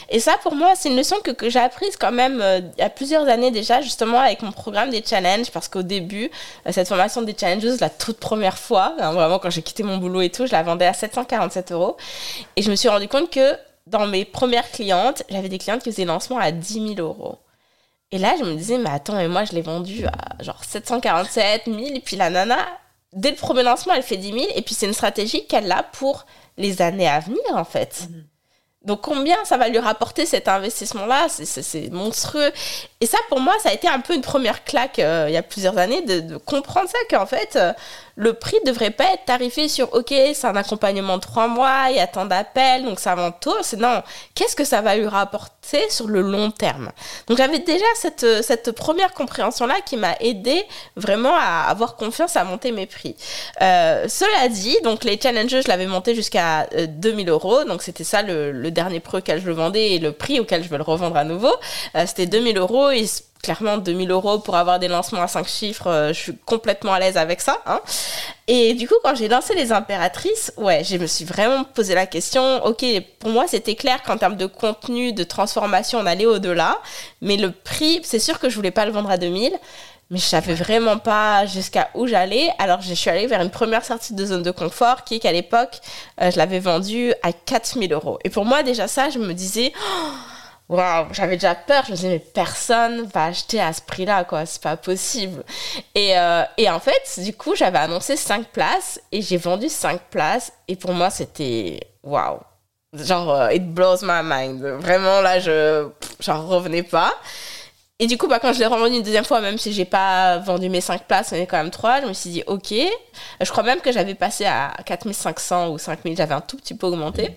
Et 0.08 0.20
ça, 0.20 0.36
pour 0.42 0.54
moi, 0.54 0.74
c'est 0.74 0.90
une 0.90 0.96
leçon 0.96 1.16
que, 1.22 1.30
que 1.30 1.50
j'ai 1.50 1.58
apprise 1.58 1.96
quand 1.96 2.12
même 2.12 2.40
euh, 2.40 2.60
il 2.76 2.80
y 2.80 2.84
a 2.84 2.90
plusieurs 2.90 3.28
années 3.28 3.50
déjà, 3.50 3.80
justement 3.80 4.18
avec 4.20 4.42
mon 4.42 4.52
programme 4.52 4.90
des 4.90 5.02
challenges, 5.04 5.50
parce 5.50 5.68
qu'au 5.68 5.82
début, 5.82 6.30
euh, 6.66 6.72
cette 6.72 6.88
formation 6.88 7.22
des 7.22 7.34
challenges, 7.38 7.80
la 7.80 7.90
toute 7.90 8.18
première 8.18 8.58
fois, 8.58 8.94
hein, 8.98 9.12
vraiment 9.12 9.38
quand 9.38 9.50
j'ai 9.50 9.62
quitté 9.62 9.82
mon 9.82 9.98
boulot 9.98 10.20
et 10.22 10.30
tout, 10.30 10.46
je 10.46 10.52
la 10.52 10.62
vendais 10.62 10.86
à 10.86 10.92
747 10.92 11.72
euros. 11.72 11.96
Et 12.56 12.62
je 12.62 12.70
me 12.70 12.76
suis 12.76 12.88
rendu 12.88 13.08
compte 13.08 13.30
que 13.30 13.56
dans 13.86 14.06
mes 14.06 14.24
premières 14.24 14.70
clientes, 14.70 15.22
j'avais 15.28 15.48
des 15.48 15.58
clientes 15.58 15.82
qui 15.82 15.90
faisaient 15.90 16.04
lancement 16.04 16.38
à 16.38 16.52
10 16.52 16.94
000 16.96 17.00
euros. 17.00 17.38
Et 18.10 18.18
là, 18.18 18.34
je 18.38 18.44
me 18.44 18.54
disais, 18.54 18.78
mais 18.78 18.90
attends, 18.90 19.14
mais 19.14 19.28
moi, 19.28 19.44
je 19.44 19.52
l'ai 19.52 19.62
vendu 19.62 20.04
à 20.06 20.42
genre 20.42 20.62
747 20.62 21.62
000, 21.66 21.78
et 21.94 22.00
puis 22.00 22.16
la 22.16 22.28
nana, 22.28 22.58
dès 23.12 23.30
le 23.30 23.36
premier 23.36 23.62
lancement, 23.62 23.94
elle 23.94 24.02
fait 24.02 24.18
10 24.18 24.32
000, 24.32 24.44
et 24.54 24.62
puis 24.62 24.74
c'est 24.74 24.86
une 24.86 24.92
stratégie 24.92 25.46
qu'elle 25.46 25.72
a 25.72 25.82
pour 25.82 26.26
les 26.58 26.82
années 26.82 27.08
à 27.08 27.20
venir, 27.20 27.40
en 27.54 27.64
fait. 27.64 28.08
Mhm. 28.10 28.24
Donc 28.84 29.02
combien 29.02 29.36
ça 29.44 29.56
va 29.56 29.68
lui 29.68 29.78
rapporter 29.78 30.26
cet 30.26 30.48
investissement-là? 30.48 31.28
C'est 31.28 31.90
monstrueux. 31.92 32.50
Et 33.00 33.06
ça, 33.06 33.18
pour 33.28 33.40
moi, 33.40 33.54
ça 33.62 33.68
a 33.68 33.72
été 33.72 33.88
un 33.88 34.00
peu 34.00 34.14
une 34.14 34.22
première 34.22 34.64
claque 34.64 34.98
euh, 34.98 35.26
il 35.28 35.34
y 35.34 35.36
a 35.36 35.42
plusieurs 35.42 35.78
années 35.78 36.02
de, 36.02 36.36
comprendre 36.36 36.88
ça, 36.88 36.98
qu'en 37.08 37.26
fait, 37.26 37.56
euh, 37.56 37.72
le 38.16 38.34
prix 38.34 38.58
devrait 38.66 38.90
pas 38.90 39.12
être 39.14 39.24
tarifé 39.24 39.68
sur 39.68 39.92
OK, 39.94 40.08
c'est 40.08 40.44
un 40.44 40.56
accompagnement 40.56 41.16
de 41.16 41.22
trois 41.22 41.48
mois, 41.48 41.86
il 41.90 41.96
y 41.96 42.00
a 42.00 42.06
tant 42.06 42.26
d'appels, 42.26 42.84
donc 42.84 43.00
ça 43.00 43.14
vend 43.14 43.32
tôt. 43.32 43.56
Non, 43.78 44.02
qu'est-ce 44.34 44.56
que 44.56 44.64
ça 44.64 44.80
va 44.80 44.96
lui 44.96 45.06
rapporter 45.06 45.88
sur 45.90 46.08
le 46.08 46.20
long 46.20 46.50
terme? 46.50 46.90
Donc 47.26 47.38
j'avais 47.38 47.58
déjà 47.58 47.84
cette, 47.94 48.42
cette 48.42 48.72
première 48.72 49.12
compréhension-là 49.14 49.76
qui 49.84 49.96
m'a 49.96 50.14
aidé 50.20 50.62
vraiment 50.96 51.34
à 51.34 51.66
avoir 51.68 51.96
confiance 51.96 52.36
à 52.36 52.44
monter 52.44 52.72
mes 52.72 52.86
prix. 52.86 53.16
Euh, 53.60 54.06
cela 54.08 54.48
dit, 54.48 54.76
donc 54.84 55.04
les 55.04 55.18
challenges, 55.20 55.62
je 55.62 55.68
l'avais 55.68 55.86
monté 55.86 56.14
jusqu'à 56.14 56.66
2000 56.66 57.28
euh, 57.28 57.32
euros, 57.32 57.64
donc 57.64 57.82
c'était 57.82 58.04
ça 58.04 58.22
le, 58.22 58.70
dernier 58.70 59.00
prix 59.00 59.18
auquel 59.18 59.40
je 59.40 59.46
le 59.46 59.52
vendais 59.52 59.92
et 59.92 59.98
le 59.98 60.12
prix 60.12 60.40
auquel 60.40 60.62
je 60.62 60.68
veux 60.68 60.78
le 60.78 60.82
revendre 60.82 61.16
à 61.16 61.24
nouveau. 61.24 61.54
Euh, 61.94 62.04
c'était 62.06 62.26
2000 62.26 62.58
euros 62.58 62.90
clairement 63.42 63.76
2000 63.76 64.10
euros 64.12 64.38
pour 64.38 64.54
avoir 64.54 64.78
des 64.78 64.86
lancements 64.86 65.20
à 65.20 65.26
5 65.26 65.46
chiffres, 65.48 65.88
euh, 65.88 66.08
je 66.12 66.18
suis 66.18 66.36
complètement 66.46 66.92
à 66.92 67.00
l'aise 67.00 67.16
avec 67.16 67.40
ça. 67.40 67.60
Hein. 67.66 67.80
Et 68.46 68.74
du 68.74 68.86
coup, 68.86 68.94
quand 69.02 69.16
j'ai 69.16 69.28
lancé 69.28 69.54
les 69.56 69.72
impératrices, 69.72 70.52
ouais, 70.56 70.84
je 70.84 70.96
me 70.96 71.06
suis 71.06 71.24
vraiment 71.24 71.64
posé 71.64 71.94
la 71.94 72.06
question, 72.06 72.64
ok, 72.64 72.84
pour 73.18 73.30
moi 73.30 73.46
c'était 73.48 73.74
clair 73.74 74.02
qu'en 74.04 74.16
termes 74.16 74.36
de 74.36 74.46
contenu, 74.46 75.12
de 75.12 75.24
transformation, 75.24 75.98
on 75.98 76.06
allait 76.06 76.26
au-delà, 76.26 76.78
mais 77.20 77.36
le 77.36 77.50
prix, 77.50 78.00
c'est 78.04 78.20
sûr 78.20 78.38
que 78.38 78.48
je 78.48 78.54
voulais 78.54 78.70
pas 78.70 78.86
le 78.86 78.92
vendre 78.92 79.10
à 79.10 79.18
2000, 79.18 79.52
mais 80.10 80.18
je 80.18 80.24
savais 80.24 80.54
vraiment 80.54 80.98
pas 80.98 81.46
jusqu'à 81.46 81.88
où 81.94 82.06
j'allais. 82.06 82.50
Alors 82.58 82.80
je 82.80 82.94
suis 82.94 83.10
allée 83.10 83.26
vers 83.26 83.40
une 83.40 83.50
première 83.50 83.84
sortie 83.84 84.14
de 84.14 84.24
zone 84.24 84.42
de 84.42 84.50
confort 84.52 85.02
qui 85.02 85.16
est 85.16 85.18
qu'à 85.18 85.32
l'époque, 85.32 85.80
euh, 86.20 86.30
je 86.30 86.36
l'avais 86.36 86.60
vendue 86.60 87.12
à 87.24 87.32
4000 87.32 87.92
euros. 87.92 88.18
Et 88.22 88.30
pour 88.30 88.44
moi 88.44 88.62
déjà 88.62 88.86
ça, 88.86 89.10
je 89.10 89.18
me 89.18 89.32
disais... 89.32 89.72
Oh, 89.76 90.31
waouh, 90.72 91.06
j'avais 91.12 91.36
déjà 91.36 91.54
peur. 91.54 91.84
Je 91.86 91.90
me 91.92 91.96
disais, 91.96 92.08
mais 92.08 92.18
personne 92.18 93.02
va 93.02 93.26
acheter 93.26 93.60
à 93.60 93.72
ce 93.72 93.82
prix-là, 93.82 94.24
quoi. 94.24 94.46
C'est 94.46 94.62
pas 94.62 94.76
possible. 94.76 95.44
Et, 95.94 96.18
euh, 96.18 96.42
et 96.56 96.68
en 96.70 96.80
fait, 96.80 97.20
du 97.22 97.34
coup, 97.34 97.54
j'avais 97.54 97.78
annoncé 97.78 98.16
5 98.16 98.46
places 98.48 99.00
et 99.12 99.20
j'ai 99.22 99.36
vendu 99.36 99.68
5 99.68 100.00
places. 100.10 100.52
Et 100.68 100.76
pour 100.76 100.92
moi, 100.92 101.10
c'était 101.10 101.80
waouh. 102.02 102.40
Genre, 102.94 103.30
euh, 103.30 103.52
it 103.52 103.66
blows 103.72 103.98
my 104.02 104.22
mind. 104.24 104.62
Vraiment, 104.80 105.20
là, 105.20 105.38
je 105.38 105.88
j'en 106.20 106.46
revenais 106.46 106.82
pas. 106.82 107.12
Et 107.98 108.06
du 108.06 108.18
coup, 108.18 108.26
bah, 108.26 108.38
quand 108.40 108.52
je 108.52 108.58
l'ai 108.58 108.66
revendu 108.66 108.96
une 108.96 109.02
deuxième 109.02 109.24
fois, 109.24 109.40
même 109.40 109.58
si 109.58 109.72
j'ai 109.72 109.84
pas 109.84 110.38
vendu 110.38 110.68
mes 110.68 110.80
5 110.80 111.04
places, 111.04 111.32
on 111.32 111.36
est 111.36 111.46
quand 111.46 111.58
même 111.58 111.70
3, 111.70 112.00
je 112.02 112.06
me 112.06 112.12
suis 112.12 112.30
dit, 112.30 112.42
ok. 112.46 112.74
Je 113.40 113.50
crois 113.50 113.62
même 113.62 113.80
que 113.80 113.92
j'avais 113.92 114.14
passé 114.14 114.44
à 114.46 114.72
4500 114.84 115.68
ou 115.68 115.78
5000, 115.78 116.16
j'avais 116.16 116.34
un 116.34 116.40
tout 116.40 116.56
petit 116.56 116.74
peu 116.74 116.86
augmenté. 116.88 117.36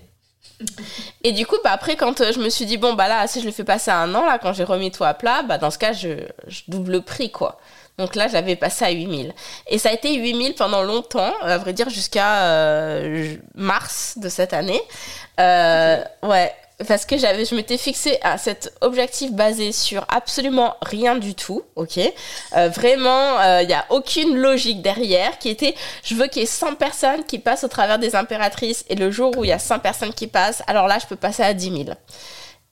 Et 1.23 1.31
du 1.31 1.45
coup, 1.45 1.55
bah, 1.63 1.71
après, 1.71 1.95
quand 1.95 2.21
euh, 2.21 2.31
je 2.31 2.39
me 2.39 2.49
suis 2.49 2.65
dit, 2.65 2.77
bon, 2.77 2.93
bah 2.93 3.07
là, 3.07 3.27
si 3.27 3.41
je 3.41 3.45
le 3.45 3.51
fais 3.51 3.63
passer 3.63 3.91
à 3.91 3.97
un 3.97 4.13
an, 4.15 4.25
là, 4.25 4.39
quand 4.39 4.53
j'ai 4.53 4.63
remis 4.63 4.91
tout 4.91 5.03
à 5.03 5.13
plat, 5.13 5.43
bah, 5.43 5.57
dans 5.57 5.71
ce 5.71 5.77
cas, 5.77 5.93
je, 5.93 6.09
double 6.67 6.93
le 6.93 7.01
prix, 7.01 7.31
quoi. 7.31 7.59
Donc 7.97 8.15
là, 8.15 8.27
j'avais 8.27 8.55
passé 8.55 8.83
à 8.85 8.91
8000. 8.91 9.33
Et 9.67 9.77
ça 9.77 9.89
a 9.89 9.93
été 9.93 10.13
8000 10.15 10.55
pendant 10.55 10.83
longtemps, 10.83 11.33
à 11.41 11.57
vrai 11.57 11.73
dire, 11.73 11.89
jusqu'à 11.89 12.43
euh, 12.43 13.35
mars 13.55 14.17
de 14.17 14.27
cette 14.27 14.53
année. 14.53 14.81
Euh, 15.39 16.03
ouais, 16.23 16.53
parce 16.87 17.05
que 17.05 17.17
j'avais, 17.17 17.45
je 17.45 17.55
m'étais 17.55 17.77
fixé 17.77 18.17
à 18.21 18.37
cet 18.37 18.73
objectif 18.81 19.31
basé 19.31 19.71
sur 19.71 20.05
absolument 20.09 20.75
rien 20.81 21.15
du 21.15 21.33
tout, 21.33 21.63
ok? 21.75 21.99
Euh, 22.57 22.69
Vraiment, 22.69 23.41
il 23.41 23.45
euh, 23.45 23.65
n'y 23.65 23.73
a 23.73 23.85
aucune 23.89 24.35
logique 24.35 24.81
derrière 24.81 25.37
qui 25.39 25.49
était, 25.49 25.73
je 26.03 26.15
veux 26.15 26.27
qu'il 26.27 26.41
y 26.41 26.43
ait 26.43 26.47
100 26.47 26.75
personnes 26.75 27.23
qui 27.23 27.39
passent 27.39 27.63
au 27.63 27.69
travers 27.69 27.97
des 27.97 28.15
impératrices 28.15 28.83
et 28.89 28.95
le 28.95 29.09
jour 29.09 29.37
où 29.37 29.45
il 29.45 29.49
y 29.49 29.53
a 29.53 29.59
100 29.59 29.79
personnes 29.79 30.13
qui 30.13 30.27
passent, 30.27 30.63
alors 30.67 30.87
là, 30.87 30.97
je 30.99 31.05
peux 31.05 31.15
passer 31.15 31.43
à 31.43 31.53
10 31.53 31.85
000. 31.85 31.97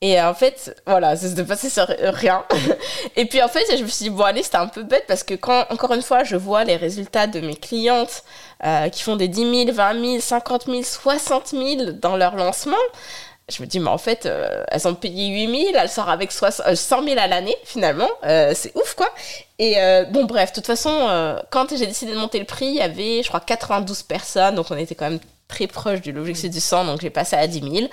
Et 0.01 0.19
euh, 0.19 0.29
en 0.29 0.33
fait, 0.33 0.75
voilà, 0.85 1.15
c'est 1.15 1.33
de 1.33 1.43
passer 1.43 1.69
sur 1.69 1.87
rien. 1.87 2.43
et 3.15 3.23
puis 3.25 3.41
en 3.41 3.47
fait, 3.47 3.63
je 3.69 3.83
me 3.83 3.87
suis 3.87 4.03
dit, 4.03 4.09
bon, 4.09 4.23
allez, 4.23 4.43
c'était 4.43 4.57
un 4.57 4.67
peu 4.67 4.83
bête 4.83 5.05
parce 5.07 5.23
que 5.23 5.35
quand, 5.35 5.65
encore 5.69 5.93
une 5.93 6.01
fois, 6.01 6.25
je 6.25 6.35
vois 6.35 6.65
les 6.65 6.75
résultats 6.75 7.27
de 7.27 7.39
mes 7.39 7.55
clientes 7.55 8.23
qui 8.93 9.03
font 9.03 9.17
des 9.17 9.27
10 9.27 9.65
000, 9.65 9.71
20 9.73 10.05
000, 10.05 10.19
50 10.21 10.65
000, 10.67 10.83
60 10.83 11.47
000 11.49 11.91
dans 12.01 12.15
leur 12.15 12.37
lancement, 12.37 12.77
je 13.49 13.62
me 13.62 13.67
dis, 13.67 13.79
mais 13.79 13.89
en 13.89 13.97
fait, 13.97 14.25
euh, 14.25 14.63
elles 14.69 14.88
ont 14.88 14.95
payé 14.95 15.27
8000, 15.27 15.75
elles 15.75 15.89
sortent 15.89 16.10
avec 16.10 16.32
100 16.32 16.51
000 16.51 16.71
euh, 16.71 17.15
à 17.17 17.27
l'année, 17.27 17.56
finalement. 17.65 18.10
Euh, 18.23 18.53
c'est 18.56 18.75
ouf, 18.75 18.95
quoi. 18.95 19.10
Et 19.60 19.75
bon, 20.12 20.25
bref, 20.25 20.51
de 20.51 20.56
toute 20.56 20.65
façon, 20.65 21.39
quand 21.49 21.69
j'ai 21.75 21.88
décidé 21.88 22.13
de 22.13 22.17
monter 22.17 22.39
le 22.39 22.45
prix, 22.45 22.65
il 22.65 22.75
y 22.75 22.82
avait, 22.82 23.21
je 23.23 23.27
crois, 23.27 23.39
92 23.39 24.03
personnes, 24.03 24.56
donc 24.56 24.67
on 24.71 24.77
était 24.77 24.95
quand 24.95 25.10
même 25.10 25.19
très 25.47 25.67
proche 25.67 26.01
de 26.01 26.12
l'objectif 26.12 26.49
du 26.49 26.60
100, 26.60 26.86
donc 26.86 27.01
j'ai 27.01 27.10
passé 27.10 27.36
à 27.36 27.47
10 27.47 27.62
000. 27.62 27.88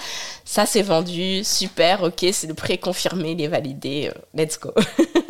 Ça, 0.45 0.67
c'est 0.67 0.83
vendu, 0.83 1.45
super, 1.45 2.03
ok, 2.03 2.27
c'est 2.33 2.49
le 2.49 2.55
prix 2.55 2.79
confirmé, 2.79 3.33
il 3.33 3.43
est 3.43 3.49
validé, 3.49 4.11
let's 4.35 4.59
go. 4.59 4.73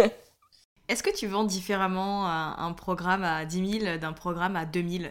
Est-ce 0.88 1.02
que 1.02 1.14
tu 1.14 1.26
vends 1.26 1.44
différemment 1.44 2.26
un, 2.26 2.72
programme 2.72 3.22
à 3.22 3.44
10 3.44 3.80
000 3.80 3.98
d'un 3.98 4.12
programme 4.12 4.56
à 4.56 4.64
2000 4.64 5.10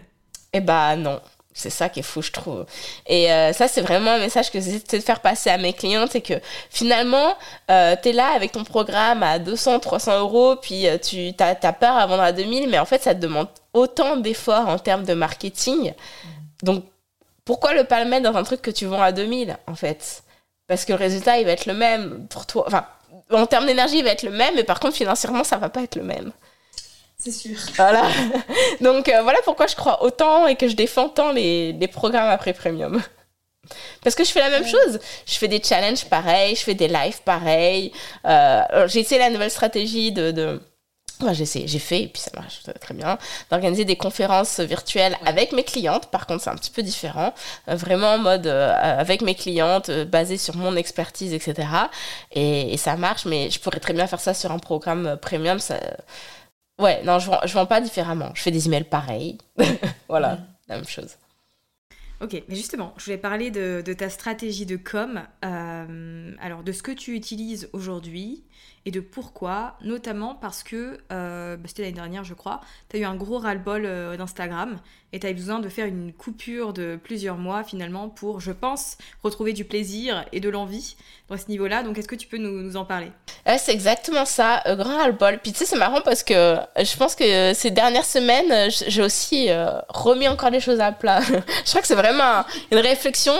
Eh 0.53 0.61
bah 0.61 0.95
non. 0.95 1.21
C'est 1.59 1.69
ça 1.69 1.89
qui 1.89 1.99
est 1.99 2.03
fou, 2.03 2.21
je 2.21 2.31
trouve. 2.31 2.65
Et 3.05 3.29
euh, 3.33 3.51
ça, 3.51 3.67
c'est 3.67 3.81
vraiment 3.81 4.11
un 4.11 4.19
message 4.19 4.49
que 4.49 4.61
j'essaie 4.61 4.99
de 4.99 5.03
faire 5.03 5.19
passer 5.19 5.49
à 5.49 5.57
mes 5.57 5.73
clients, 5.73 6.05
c'est 6.09 6.21
que 6.21 6.35
finalement, 6.69 7.35
euh, 7.69 7.97
tu 8.01 8.09
es 8.09 8.13
là 8.13 8.29
avec 8.33 8.53
ton 8.53 8.63
programme 8.63 9.23
à 9.23 9.39
200, 9.39 9.81
300 9.81 10.19
euros, 10.19 10.55
puis 10.55 10.87
euh, 10.87 10.97
tu 10.97 11.33
as, 11.37 11.57
as, 11.61 11.73
peur 11.73 11.97
à 11.97 12.07
vendre 12.07 12.23
à 12.23 12.31
2000, 12.31 12.69
mais 12.69 12.79
en 12.79 12.85
fait, 12.85 13.03
ça 13.03 13.13
te 13.13 13.19
demande 13.19 13.49
autant 13.73 14.15
d'efforts 14.15 14.69
en 14.69 14.79
termes 14.79 15.03
de 15.03 15.13
marketing. 15.13 15.93
Donc, 16.63 16.85
pourquoi 17.43 17.73
le 17.73 17.83
pas 17.83 18.01
le 18.01 18.09
mettre 18.09 18.31
dans 18.31 18.37
un 18.37 18.43
truc 18.43 18.61
que 18.61 18.71
tu 18.71 18.85
vends 18.85 19.01
à 19.01 19.11
2000, 19.11 19.57
en 19.67 19.75
fait? 19.75 20.23
Parce 20.67 20.85
que 20.85 20.93
le 20.93 20.99
résultat, 20.99 21.39
il 21.39 21.45
va 21.45 21.51
être 21.51 21.65
le 21.65 21.73
même 21.73 22.25
pour 22.29 22.45
toi. 22.45 22.63
Enfin, 22.67 22.85
en 23.31 23.45
termes 23.47 23.65
d'énergie, 23.65 23.97
il 23.97 24.05
va 24.05 24.11
être 24.11 24.23
le 24.23 24.31
même, 24.31 24.55
mais 24.55 24.63
par 24.63 24.79
contre, 24.79 24.95
financièrement, 24.95 25.43
ça 25.43 25.57
va 25.57 25.67
pas 25.67 25.81
être 25.81 25.97
le 25.97 26.03
même. 26.03 26.31
C'est 27.21 27.31
sûr. 27.31 27.57
Voilà. 27.75 28.03
Donc 28.81 29.09
euh, 29.09 29.21
voilà 29.23 29.39
pourquoi 29.43 29.67
je 29.67 29.75
crois 29.75 30.03
autant 30.03 30.47
et 30.47 30.55
que 30.55 30.69
je 30.69 30.75
défends 30.75 31.09
tant 31.09 31.33
les, 31.33 31.73
les 31.73 31.87
programmes 31.87 32.29
après 32.29 32.53
premium. 32.53 33.01
Parce 34.01 34.15
que 34.15 34.23
je 34.23 34.31
fais 34.31 34.39
la 34.39 34.49
même 34.49 34.65
chose. 34.65 34.99
Je 35.25 35.33
fais 35.33 35.49
des 35.49 35.61
challenges 35.61 36.05
pareils, 36.05 36.55
je 36.55 36.61
fais 36.61 36.75
des 36.75 36.87
lives 36.87 37.21
pareils. 37.23 37.91
Euh, 38.25 38.87
j'ai 38.87 39.01
essayé 39.01 39.19
la 39.19 39.29
nouvelle 39.29 39.51
stratégie 39.51 40.11
de... 40.11 40.31
de... 40.31 40.61
Enfin, 41.21 41.33
j'ai 41.33 41.45
j'ai 41.45 41.79
fait, 41.79 42.03
et 42.03 42.07
puis 42.07 42.21
ça 42.21 42.31
marche 42.33 42.61
très 42.79 42.93
bien, 42.93 43.17
d'organiser 43.51 43.83
des 43.83 43.97
conférences 43.97 44.61
virtuelles 44.61 45.17
avec 45.25 45.51
mes 45.51 45.65
clientes. 45.65 46.05
Par 46.05 46.25
contre, 46.25 46.41
c'est 46.41 46.49
un 46.49 46.55
petit 46.55 46.71
peu 46.71 46.81
différent. 46.81 47.33
Euh, 47.67 47.75
vraiment 47.75 48.13
en 48.13 48.19
mode 48.19 48.47
avec 48.47 49.21
mes 49.21 49.35
clientes, 49.35 49.91
basé 49.91 50.37
sur 50.37 50.55
mon 50.55 50.77
expertise, 50.77 51.33
etc. 51.33 51.67
Et, 52.31 52.73
et, 52.73 52.77
ça 52.77 52.95
marche, 52.95 53.25
mais 53.25 53.49
je 53.49 53.59
pourrais 53.59 53.81
très 53.81 53.91
bien 53.91 54.07
faire 54.07 54.21
ça 54.21 54.33
sur 54.33 54.53
un 54.53 54.59
programme 54.59 55.17
premium. 55.21 55.59
Ça, 55.59 55.75
Ouais, 56.79 57.01
non, 57.03 57.19
je 57.19 57.29
vends, 57.29 57.39
vends 57.45 57.65
pas 57.65 57.81
différemment. 57.81 58.31
Je 58.33 58.41
fais 58.41 58.51
des 58.51 58.67
emails 58.67 58.85
pareils. 58.85 59.37
voilà, 60.09 60.39
la 60.67 60.77
même 60.77 60.87
chose. 60.87 61.18
Ok, 62.21 62.43
mais 62.49 62.55
justement, 62.55 62.93
je 62.97 63.05
voulais 63.05 63.17
parler 63.17 63.49
de, 63.49 63.81
ta 63.93 64.09
stratégie 64.09 64.65
de 64.65 64.75
com. 64.75 65.21
Euh, 65.45 66.31
alors 66.39 66.63
de 66.63 66.71
ce 66.71 66.83
que 66.83 66.91
tu 66.91 67.15
utilises 67.15 67.69
aujourd'hui 67.71 68.43
et 68.85 68.91
de 68.91 68.99
pourquoi, 68.99 69.75
notamment 69.81 70.35
parce 70.35 70.63
que, 70.63 70.97
euh, 71.11 71.57
bah, 71.57 71.63
c'était 71.67 71.83
l'année 71.83 71.93
dernière 71.93 72.23
je 72.23 72.33
crois, 72.33 72.61
tu 72.89 72.97
as 72.97 72.99
eu 72.99 73.03
un 73.03 73.15
gros 73.15 73.37
ras-le-bol 73.37 73.83
euh, 73.85 74.17
d'Instagram 74.17 74.79
et 75.11 75.19
tu 75.19 75.27
as 75.27 75.31
eu 75.31 75.33
besoin 75.33 75.59
de 75.59 75.69
faire 75.69 75.85
une 75.85 76.13
coupure 76.13 76.71
de 76.71 76.97
plusieurs 77.01 77.37
mois 77.37 77.63
finalement 77.63 78.09
pour, 78.09 78.39
je 78.39 78.51
pense, 78.51 78.97
retrouver 79.23 79.53
du 79.53 79.65
plaisir 79.65 80.25
et 80.31 80.39
de 80.39 80.49
l'envie 80.49 80.95
dans 81.29 81.37
ce 81.37 81.47
niveau-là. 81.49 81.83
Donc 81.83 81.97
est-ce 81.97 82.07
que 82.07 82.15
tu 82.15 82.27
peux 82.27 82.37
nous, 82.37 82.77
en 82.77 82.85
parler? 82.85 83.11
C'est 83.57 83.73
exactement 83.73 84.25
ça, 84.25 84.61
euh, 84.67 84.75
grand 84.75 84.97
ras-le-bol. 84.97 85.39
Puis 85.41 85.51
tu 85.51 85.59
sais, 85.59 85.65
c'est 85.65 85.77
marrant 85.77 86.01
parce 86.01 86.23
que 86.23 86.57
je 86.77 86.97
pense 86.97 87.15
que 87.15 87.53
ces 87.53 87.71
dernières 87.71 88.05
semaines, 88.05 88.69
j'ai 88.69 89.01
aussi 89.01 89.49
remis 89.89 90.27
encore 90.27 90.51
les 90.51 90.59
choses 90.59 90.79
à 90.79 90.91
plat. 90.91 91.21
je 91.65 91.69
crois 91.69 91.81
que 91.81 91.87
c'est 91.87 91.95
vraiment 92.11 92.45
une 92.71 92.79
réflexion 92.79 93.33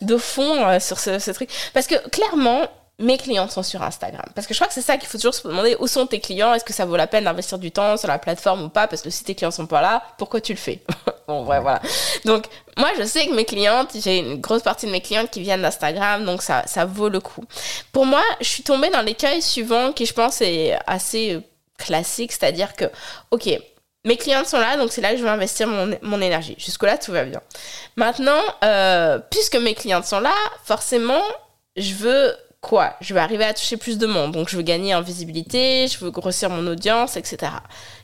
de 0.00 0.16
fond 0.16 0.78
sur 0.80 0.98
ce, 0.98 1.18
ce 1.18 1.30
truc. 1.30 1.50
Parce 1.72 1.86
que 1.86 1.96
clairement, 2.08 2.68
mes 2.98 3.18
clients 3.18 3.48
sont 3.48 3.62
sur 3.62 3.82
Instagram. 3.82 4.24
Parce 4.34 4.46
que 4.46 4.54
je 4.54 4.58
crois 4.58 4.68
que 4.68 4.74
c'est 4.74 4.82
ça 4.82 4.96
qu'il 4.96 5.08
faut 5.08 5.18
toujours 5.18 5.34
se 5.34 5.46
demander 5.46 5.76
où 5.78 5.86
sont 5.86 6.06
tes 6.06 6.20
clients, 6.20 6.54
est-ce 6.54 6.64
que 6.64 6.72
ça 6.72 6.86
vaut 6.86 6.96
la 6.96 7.06
peine 7.06 7.24
d'investir 7.24 7.58
du 7.58 7.70
temps 7.70 7.96
sur 7.96 8.08
la 8.08 8.18
plateforme 8.18 8.64
ou 8.64 8.68
pas, 8.68 8.86
parce 8.86 9.02
que 9.02 9.10
si 9.10 9.22
tes 9.24 9.34
clients 9.34 9.50
sont 9.50 9.66
pas 9.66 9.82
là, 9.82 10.02
pourquoi 10.18 10.40
tu 10.40 10.52
le 10.52 10.58
fais? 10.58 10.80
Bon, 11.28 11.44
ouais, 11.44 11.58
voilà. 11.58 11.82
Donc, 12.24 12.44
moi, 12.78 12.88
je 12.96 13.02
sais 13.02 13.26
que 13.26 13.34
mes 13.34 13.44
clientes, 13.44 13.96
j'ai 13.96 14.18
une 14.18 14.40
grosse 14.40 14.62
partie 14.62 14.86
de 14.86 14.92
mes 14.92 15.00
clientes 15.00 15.28
qui 15.28 15.40
viennent 15.40 15.62
d'Instagram, 15.62 16.24
donc 16.24 16.40
ça, 16.40 16.62
ça 16.68 16.84
vaut 16.84 17.08
le 17.08 17.18
coup. 17.18 17.44
Pour 17.90 18.06
moi, 18.06 18.22
je 18.40 18.46
suis 18.46 18.62
tombée 18.62 18.90
dans 18.90 19.02
l'écueil 19.02 19.42
suivant 19.42 19.90
qui, 19.90 20.06
je 20.06 20.12
pense, 20.14 20.40
est 20.40 20.78
assez 20.86 21.32
euh, 21.32 21.40
classique, 21.78 22.30
c'est-à-dire 22.30 22.76
que, 22.76 22.84
ok, 23.32 23.58
mes 24.06 24.16
clientes 24.16 24.46
sont 24.46 24.60
là, 24.60 24.76
donc 24.76 24.92
c'est 24.92 25.00
là 25.00 25.10
que 25.10 25.18
je 25.18 25.24
vais 25.24 25.28
investir 25.28 25.66
mon, 25.66 26.20
énergie. 26.20 26.54
Jusque-là, 26.58 26.96
tout 26.96 27.10
va 27.10 27.24
bien. 27.24 27.40
Maintenant, 27.96 28.40
euh, 28.64 29.18
puisque 29.30 29.56
mes 29.56 29.74
clientes 29.74 30.06
sont 30.06 30.20
là, 30.20 30.34
forcément, 30.64 31.22
je 31.76 31.92
veux 31.94 32.32
quoi? 32.60 32.94
Je 33.00 33.14
vais 33.14 33.20
arriver 33.20 33.44
à 33.44 33.52
toucher 33.52 33.76
plus 33.76 33.98
de 33.98 34.06
monde. 34.06 34.30
Donc, 34.30 34.48
je 34.48 34.56
veux 34.56 34.62
gagner 34.62 34.94
en 34.94 35.02
visibilité, 35.02 35.88
je 35.88 35.98
veux 35.98 36.12
grossir 36.12 36.50
mon 36.50 36.66
audience, 36.68 37.16
etc. 37.16 37.52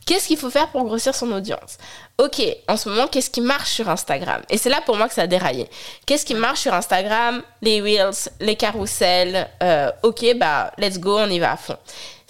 Qu'est-ce 0.04 0.26
qu'il 0.26 0.36
faut 0.36 0.50
faire 0.50 0.68
pour 0.70 0.82
grossir 0.84 1.14
son 1.14 1.30
audience? 1.30 1.78
Ok, 2.18 2.42
en 2.66 2.76
ce 2.76 2.88
moment, 2.88 3.06
qu'est-ce 3.06 3.30
qui 3.30 3.40
marche 3.40 3.70
sur 3.70 3.88
Instagram? 3.88 4.42
Et 4.50 4.58
c'est 4.58 4.70
là 4.70 4.80
pour 4.84 4.96
moi 4.96 5.06
que 5.06 5.14
ça 5.14 5.22
a 5.22 5.26
déraillé. 5.28 5.68
Qu'est-ce 6.04 6.26
qui 6.26 6.34
marche 6.34 6.60
sur 6.60 6.74
Instagram? 6.74 7.42
Les 7.62 7.80
Reels, 7.80 8.28
les 8.40 8.56
carousels. 8.56 9.48
Euh, 9.62 9.92
ok, 10.02 10.34
bah, 10.36 10.72
let's 10.78 10.98
go, 10.98 11.16
on 11.16 11.30
y 11.30 11.38
va 11.38 11.52
à 11.52 11.56
fond. 11.56 11.76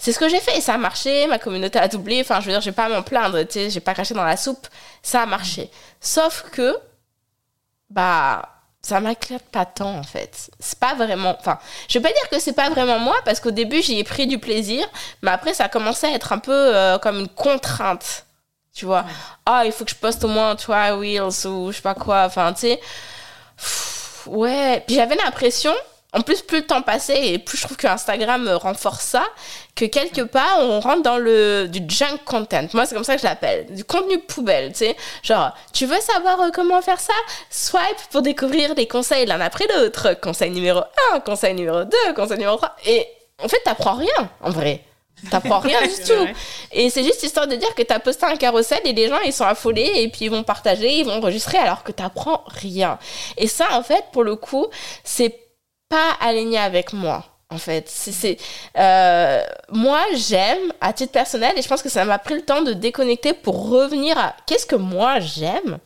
C'est 0.03 0.11
ce 0.11 0.19
que 0.19 0.27
j'ai 0.27 0.41
fait 0.41 0.57
et 0.57 0.59
ça 0.59 0.73
a 0.73 0.77
marché, 0.77 1.27
ma 1.27 1.39
communauté 1.39 1.79
a 1.79 1.87
doublé. 1.87 2.19
Enfin, 2.19 2.41
je 2.41 2.47
veux 2.47 2.51
dire, 2.51 2.59
j'ai 2.59 2.73
pas 2.73 2.87
à 2.87 2.89
m'en 2.89 3.03
plaindre, 3.03 3.41
tu 3.43 3.53
sais, 3.53 3.69
j'ai 3.69 3.79
pas 3.79 3.93
craché 3.93 4.13
dans 4.13 4.25
la 4.25 4.35
soupe. 4.35 4.67
Ça 5.01 5.21
a 5.21 5.25
marché. 5.25 5.71
Sauf 6.01 6.43
que, 6.51 6.77
bah, 7.89 8.49
ça 8.81 8.99
m'inquiète 8.99 9.45
pas 9.49 9.65
tant 9.65 9.97
en 9.97 10.03
fait. 10.03 10.51
C'est 10.59 10.77
pas 10.77 10.93
vraiment. 10.93 11.37
Enfin, 11.39 11.57
je 11.87 11.99
vais 11.99 12.03
pas 12.03 12.13
dire 12.13 12.29
que 12.29 12.39
c'est 12.39 12.51
pas 12.51 12.69
vraiment 12.69 12.99
moi 12.99 13.15
parce 13.23 13.39
qu'au 13.39 13.51
début 13.51 13.81
j'y 13.81 13.97
ai 13.97 14.03
pris 14.03 14.27
du 14.27 14.39
plaisir, 14.39 14.85
mais 15.21 15.31
après 15.31 15.53
ça 15.53 15.63
a 15.65 15.69
commencé 15.69 16.05
à 16.05 16.11
être 16.11 16.33
un 16.33 16.39
peu 16.39 16.51
euh, 16.51 16.97
comme 16.97 17.21
une 17.21 17.29
contrainte. 17.29 18.25
Tu 18.75 18.83
vois, 18.85 19.05
ah, 19.45 19.63
il 19.65 19.71
faut 19.71 19.85
que 19.85 19.91
je 19.91 19.95
poste 19.95 20.25
au 20.25 20.27
moins 20.27 20.57
trois 20.57 20.97
Wheels 20.97 21.47
ou 21.47 21.71
je 21.71 21.77
sais 21.77 21.81
pas 21.81 21.95
quoi. 21.95 22.25
Enfin, 22.25 22.51
tu 22.51 22.59
sais. 22.59 22.81
Ouais. 24.25 24.83
Puis 24.85 24.97
j'avais 24.97 25.15
l'impression 25.15 25.73
en 26.13 26.21
plus, 26.21 26.41
plus 26.41 26.59
le 26.59 26.67
temps 26.67 26.81
passait 26.81 27.33
et 27.33 27.39
plus 27.39 27.57
je 27.57 27.63
trouve 27.63 27.77
que 27.77 27.87
Instagram 27.87 28.47
renforce 28.61 29.03
ça, 29.03 29.23
que 29.75 29.85
quelque 29.85 30.21
part, 30.21 30.59
on 30.59 30.79
rentre 30.79 31.01
dans 31.01 31.17
le 31.17 31.67
du 31.67 31.81
junk 31.87 32.19
content. 32.25 32.67
Moi, 32.73 32.85
c'est 32.85 32.93
comme 32.93 33.03
ça 33.03 33.15
que 33.15 33.21
je 33.21 33.25
l'appelle. 33.25 33.73
Du 33.73 33.83
contenu 33.83 34.19
poubelle, 34.19 34.71
tu 34.71 34.79
sais. 34.79 34.95
Genre, 35.23 35.51
tu 35.73 35.85
veux 35.87 35.99
savoir 35.99 36.39
euh, 36.41 36.49
comment 36.53 36.81
faire 36.81 36.99
ça? 36.99 37.13
Swipe 37.49 37.81
pour 38.11 38.21
découvrir 38.21 38.75
les 38.75 38.87
conseils 38.87 39.25
l'un 39.25 39.41
après 39.41 39.65
l'autre. 39.75 40.13
Conseil 40.21 40.51
numéro 40.51 40.81
1, 41.13 41.21
conseil 41.21 41.55
numéro 41.55 41.83
2, 41.83 42.13
conseil 42.15 42.37
numéro 42.37 42.57
3. 42.57 42.75
Et 42.85 43.07
en 43.43 43.47
fait, 43.47 43.59
t'apprends 43.65 43.95
rien, 43.95 44.29
en 44.41 44.51
vrai. 44.51 44.81
T'apprends 45.31 45.59
rien 45.59 45.81
du 45.87 46.03
tout. 46.03 46.27
Et 46.71 46.89
c'est 46.89 47.03
juste 47.03 47.23
histoire 47.23 47.47
de 47.47 47.55
dire 47.55 47.73
que 47.75 47.81
t'as 47.81 47.99
posté 47.99 48.25
un 48.25 48.35
carrousel 48.35 48.81
et 48.85 48.93
les 48.93 49.07
gens 49.07 49.19
ils 49.25 49.33
sont 49.33 49.45
affolés 49.45 49.89
et 49.95 50.07
puis 50.09 50.25
ils 50.25 50.31
vont 50.31 50.43
partager, 50.43 50.99
ils 50.99 51.05
vont 51.05 51.13
enregistrer 51.13 51.57
alors 51.57 51.83
que 51.83 51.91
t'apprends 51.91 52.43
rien. 52.47 52.99
Et 53.37 53.47
ça, 53.47 53.67
en 53.71 53.83
fait, 53.83 54.03
pour 54.11 54.23
le 54.23 54.35
coup, 54.35 54.67
c'est 55.03 55.42
pas 55.93 56.17
aligné 56.19 56.57
avec 56.57 56.91
moi 56.91 57.23
en 57.51 57.59
fait. 57.59 57.87
C'est, 57.87 58.37
euh, 58.79 59.43
moi, 59.69 60.01
j'aime, 60.15 60.73
à 60.81 60.91
titre 60.91 61.11
personnel, 61.11 61.53
et 61.55 61.61
je 61.61 61.67
pense 61.67 61.83
que 61.83 61.89
ça 61.89 62.03
m'a 62.03 62.17
pris 62.17 62.33
le 62.33 62.41
temps 62.41 62.63
de 62.63 62.73
déconnecter 62.73 63.33
pour 63.33 63.69
revenir 63.69 64.17
à 64.17 64.35
qu'est-ce 64.47 64.65
que 64.65 64.75
moi 64.75 65.19
j'aime. 65.19 65.77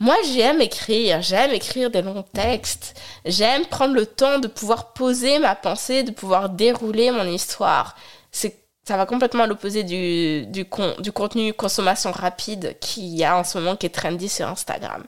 Moi, 0.00 0.16
j'aime 0.32 0.60
écrire, 0.60 1.22
j'aime 1.22 1.52
écrire 1.52 1.90
des 1.90 2.02
longs 2.02 2.24
textes, 2.34 3.00
j'aime 3.24 3.64
prendre 3.66 3.94
le 3.94 4.06
temps 4.06 4.40
de 4.40 4.48
pouvoir 4.48 4.92
poser 4.92 5.38
ma 5.38 5.54
pensée, 5.54 6.02
de 6.02 6.10
pouvoir 6.10 6.48
dérouler 6.48 7.12
mon 7.12 7.26
histoire. 7.26 7.94
C'est 8.32 8.56
ça 8.88 8.96
va 8.96 9.04
complètement 9.04 9.44
à 9.44 9.46
l'opposé 9.46 9.82
du, 9.82 10.46
du, 10.46 10.66
du, 10.98 11.12
contenu 11.12 11.52
consommation 11.52 12.10
rapide 12.10 12.74
qu'il 12.80 13.14
y 13.14 13.22
a 13.22 13.36
en 13.36 13.44
ce 13.44 13.58
moment 13.58 13.76
qui 13.76 13.84
est 13.84 13.90
trendy 13.90 14.30
sur 14.30 14.48
Instagram. 14.48 15.04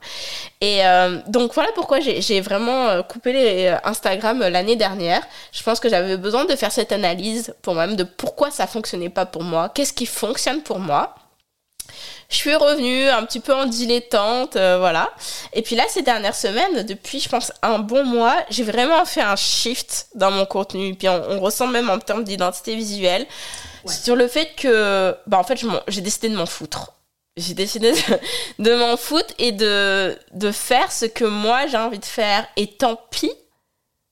Et 0.60 0.84
euh, 0.84 1.18
donc 1.28 1.54
voilà 1.54 1.70
pourquoi 1.74 1.98
j'ai 2.00 2.40
vraiment 2.42 2.88
euh, 2.88 3.02
coupé 3.02 3.32
les 3.32 3.66
euh, 3.68 3.76
Instagram 3.84 4.40
l'année 4.40 4.76
dernière. 4.76 5.22
Je 5.52 5.62
pense 5.62 5.80
que 5.80 5.88
j'avais 5.88 6.18
besoin 6.18 6.44
de 6.44 6.54
faire 6.56 6.70
cette 6.70 6.92
analyse 6.92 7.54
pour 7.62 7.72
moi-même 7.72 7.96
de 7.96 8.04
pourquoi 8.04 8.50
ça 8.50 8.66
fonctionnait 8.66 9.08
pas 9.08 9.24
pour 9.24 9.44
moi, 9.44 9.70
qu'est-ce 9.70 9.94
qui 9.94 10.04
fonctionne 10.04 10.60
pour 10.60 10.78
moi. 10.78 11.14
Je 12.30 12.36
suis 12.36 12.54
revenue 12.54 13.08
un 13.08 13.24
petit 13.24 13.40
peu 13.40 13.52
en 13.54 13.66
dilettante, 13.66 14.52
voilà. 14.54 15.12
Et 15.52 15.62
puis 15.62 15.76
là, 15.76 15.84
ces 15.88 16.02
dernières 16.02 16.34
semaines, 16.34 16.84
depuis, 16.84 17.20
je 17.20 17.28
pense, 17.28 17.52
un 17.60 17.80
bon 17.80 18.04
mois, 18.04 18.36
j'ai 18.50 18.62
vraiment 18.62 19.04
fait 19.04 19.20
un 19.20 19.36
shift 19.36 20.06
dans 20.14 20.30
mon 20.30 20.46
contenu. 20.46 20.94
Puis 20.94 21.08
on, 21.08 21.22
on 21.28 21.40
ressent 21.40 21.66
même 21.66 21.90
en 21.90 21.98
termes 21.98 22.24
d'identité 22.24 22.76
visuelle 22.76 23.26
sur 23.86 24.16
le 24.16 24.28
fait 24.28 24.54
que, 24.56 25.16
bah, 25.26 25.38
en 25.38 25.44
fait, 25.44 25.64
j'ai 25.88 26.00
décidé 26.00 26.28
de 26.28 26.36
m'en 26.36 26.46
foutre. 26.46 26.94
J'ai 27.36 27.54
décidé 27.54 27.92
de, 28.58 28.74
m'en 28.74 28.96
foutre 28.96 29.32
et 29.38 29.52
de, 29.52 30.18
de 30.32 30.52
faire 30.52 30.90
ce 30.92 31.06
que 31.06 31.24
moi 31.24 31.66
j'ai 31.66 31.76
envie 31.76 31.98
de 31.98 32.04
faire. 32.04 32.46
Et 32.56 32.66
tant 32.66 32.96
pis 33.10 33.32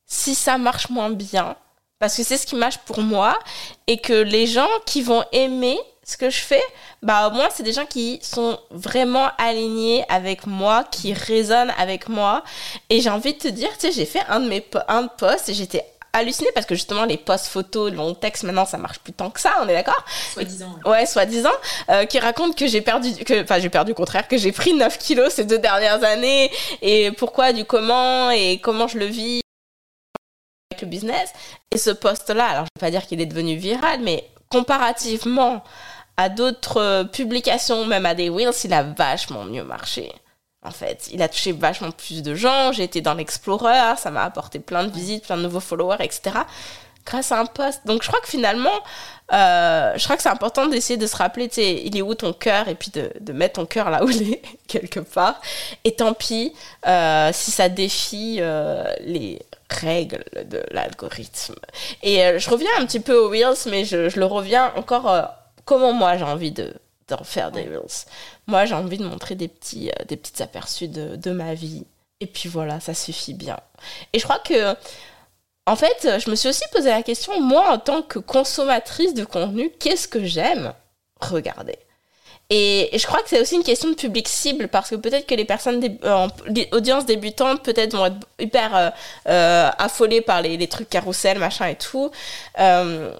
si 0.06 0.34
ça 0.34 0.56
marche 0.58 0.88
moins 0.88 1.10
bien. 1.10 1.56
Parce 1.98 2.16
que 2.16 2.22
c'est 2.22 2.38
ce 2.38 2.46
qui 2.46 2.54
marche 2.54 2.78
pour 2.78 3.00
moi. 3.00 3.38
Et 3.86 3.98
que 3.98 4.12
les 4.12 4.46
gens 4.46 4.68
qui 4.86 5.02
vont 5.02 5.24
aimer 5.32 5.78
ce 6.08 6.16
que 6.16 6.30
je 6.30 6.38
fais, 6.38 6.62
bah 7.02 7.28
au 7.28 7.32
moins 7.32 7.48
c'est 7.50 7.62
des 7.62 7.74
gens 7.74 7.84
qui 7.84 8.18
sont 8.22 8.58
vraiment 8.70 9.28
alignés 9.36 10.06
avec 10.08 10.46
moi, 10.46 10.84
qui 10.90 11.12
résonnent 11.12 11.72
avec 11.76 12.08
moi. 12.08 12.42
Et 12.88 13.02
j'ai 13.02 13.10
envie 13.10 13.34
de 13.34 13.38
te 13.38 13.48
dire, 13.48 13.68
tu 13.74 13.88
sais, 13.88 13.92
j'ai 13.92 14.06
fait 14.06 14.22
un 14.30 14.40
de 14.40 14.48
mes 14.48 14.66
un 14.88 15.06
posts 15.06 15.50
et 15.50 15.54
j'étais 15.54 15.84
halluciné 16.14 16.48
parce 16.54 16.64
que 16.64 16.74
justement 16.74 17.04
les 17.04 17.18
posts 17.18 17.48
photos, 17.48 17.92
long 17.92 18.14
texte, 18.14 18.44
maintenant 18.44 18.64
ça 18.64 18.78
marche 18.78 19.00
plus 19.00 19.12
tant 19.12 19.28
que 19.28 19.38
ça, 19.38 19.52
on 19.62 19.68
est 19.68 19.74
d'accord? 19.74 20.02
Soi-disant. 20.32 20.78
Ouais, 20.86 21.04
soi-disant, 21.04 21.52
euh, 21.90 22.06
qui 22.06 22.18
raconte 22.18 22.56
que 22.56 22.66
j'ai 22.66 22.80
perdu, 22.80 23.12
que, 23.26 23.42
enfin 23.42 23.58
j'ai 23.58 23.68
perdu 23.68 23.92
au 23.92 23.94
contraire, 23.94 24.26
que 24.28 24.38
j'ai 24.38 24.50
pris 24.50 24.72
9 24.72 24.96
kilos 24.96 25.34
ces 25.34 25.44
deux 25.44 25.58
dernières 25.58 26.02
années 26.04 26.50
et 26.80 27.12
pourquoi, 27.12 27.52
du 27.52 27.66
comment 27.66 28.30
et 28.30 28.60
comment 28.62 28.88
je 28.88 28.98
le 28.98 29.04
vis 29.04 29.42
avec 30.72 30.80
le 30.80 30.88
business. 30.88 31.34
Et 31.70 31.76
ce 31.76 31.90
post-là, 31.90 32.46
alors 32.46 32.64
je 32.64 32.80
vais 32.80 32.86
pas 32.86 32.90
dire 32.90 33.06
qu'il 33.06 33.20
est 33.20 33.26
devenu 33.26 33.56
viral, 33.56 34.00
mais 34.00 34.24
comparativement 34.50 35.62
à 36.18 36.28
d'autres 36.28 37.04
publications, 37.12 37.86
même 37.86 38.04
à 38.04 38.14
des 38.14 38.28
Wheels, 38.28 38.52
il 38.64 38.74
a 38.74 38.82
vachement 38.82 39.44
mieux 39.44 39.64
marché 39.64 40.12
en 40.62 40.70
fait. 40.70 41.08
Il 41.12 41.22
a 41.22 41.28
touché 41.28 41.52
vachement 41.52 41.90
plus 41.90 42.22
de 42.22 42.34
gens. 42.34 42.72
J'ai 42.72 42.84
été 42.84 43.00
dans 43.00 43.14
l'Explorer, 43.14 43.96
ça 43.96 44.10
m'a 44.10 44.24
apporté 44.24 44.58
plein 44.58 44.84
de 44.84 44.92
visites, 44.92 45.24
plein 45.24 45.36
de 45.36 45.42
nouveaux 45.42 45.60
followers, 45.60 45.96
etc. 46.00 46.36
Grâce 47.06 47.32
à 47.32 47.38
un 47.38 47.46
post. 47.46 47.86
Donc 47.86 48.02
je 48.02 48.08
crois 48.08 48.20
que 48.20 48.28
finalement, 48.28 48.82
euh, 49.32 49.92
je 49.96 50.04
crois 50.04 50.16
que 50.16 50.22
c'est 50.22 50.28
important 50.28 50.66
d'essayer 50.66 50.98
de 50.98 51.06
se 51.06 51.16
rappeler, 51.16 51.48
tu 51.48 51.54
sais, 51.54 51.82
il 51.84 51.96
est 51.96 52.02
où 52.02 52.14
ton 52.14 52.32
cœur 52.32 52.68
et 52.68 52.74
puis 52.74 52.90
de, 52.90 53.32
mettre 53.32 53.54
ton 53.54 53.66
cœur 53.66 53.88
là 53.88 54.04
où 54.04 54.10
il 54.10 54.34
est, 54.34 54.42
quelque 54.66 55.00
part. 55.00 55.40
Et 55.84 55.92
tant 55.92 56.12
pis 56.12 56.52
euh, 56.86 57.30
si 57.32 57.50
ça 57.50 57.68
défie 57.68 58.38
euh, 58.40 58.92
les 59.00 59.40
règles 59.70 60.24
de 60.44 60.62
l'algorithme. 60.70 61.54
Et 62.02 62.38
je 62.38 62.50
reviens 62.50 62.70
un 62.78 62.86
petit 62.86 63.00
peu 63.00 63.16
aux 63.16 63.30
Wheels, 63.30 63.68
mais 63.70 63.84
je 63.84 64.18
le 64.18 64.26
reviens 64.26 64.72
encore 64.76 65.28
comment 65.68 65.92
moi 65.92 66.16
j'ai 66.16 66.24
envie 66.24 66.50
de 66.50 66.72
d'en 67.08 67.24
faire 67.24 67.50
des 67.50 67.62
Reels. 67.62 68.04
Moi, 68.46 68.66
j'ai 68.66 68.74
envie 68.74 68.98
de 68.98 69.04
montrer 69.04 69.34
des 69.34 69.48
petits, 69.48 69.88
euh, 69.88 70.04
des 70.06 70.18
petits 70.18 70.42
aperçus 70.42 70.88
de, 70.88 71.16
de, 71.16 71.30
ma 71.30 71.54
vie. 71.54 71.86
Et 72.20 72.26
puis 72.26 72.50
voilà, 72.50 72.80
ça 72.80 72.92
suffit 72.92 73.32
bien. 73.32 73.58
Et 74.12 74.18
je 74.18 74.24
crois 74.24 74.40
que, 74.40 74.74
en 75.66 75.74
fait, 75.74 76.20
je 76.22 76.28
me 76.28 76.36
suis 76.36 76.50
aussi 76.50 76.64
posé 76.70 76.90
la 76.90 77.02
question, 77.02 77.40
moi, 77.40 77.70
en 77.70 77.78
tant 77.78 78.02
que 78.02 78.18
consommatrice 78.18 79.14
de 79.14 79.24
contenu, 79.24 79.70
qu'est-ce 79.78 80.06
que 80.06 80.22
j'aime 80.22 80.74
regarder? 81.18 81.78
Et, 82.50 82.90
je 82.94 83.06
crois 83.06 83.22
que 83.22 83.28
c'est 83.28 83.40
aussi 83.40 83.56
une 83.56 83.62
question 83.62 83.90
de 83.90 83.94
public 83.94 84.26
cible 84.26 84.68
parce 84.68 84.88
que 84.90 84.96
peut-être 84.96 85.26
que 85.26 85.34
les 85.34 85.44
personnes, 85.44 85.82
euh, 86.04 86.28
audiences 86.72 87.04
débutantes, 87.04 87.62
peut-être 87.62 87.94
vont 87.94 88.06
être 88.06 88.16
hyper 88.38 88.74
euh, 88.76 88.90
euh 89.28 89.70
affolées 89.78 90.22
par 90.22 90.40
les, 90.40 90.56
les, 90.56 90.66
trucs 90.66 90.88
carousel, 90.88 91.38
machin 91.38 91.66
et 91.68 91.76
tout. 91.76 92.10
Euh, 92.58 93.14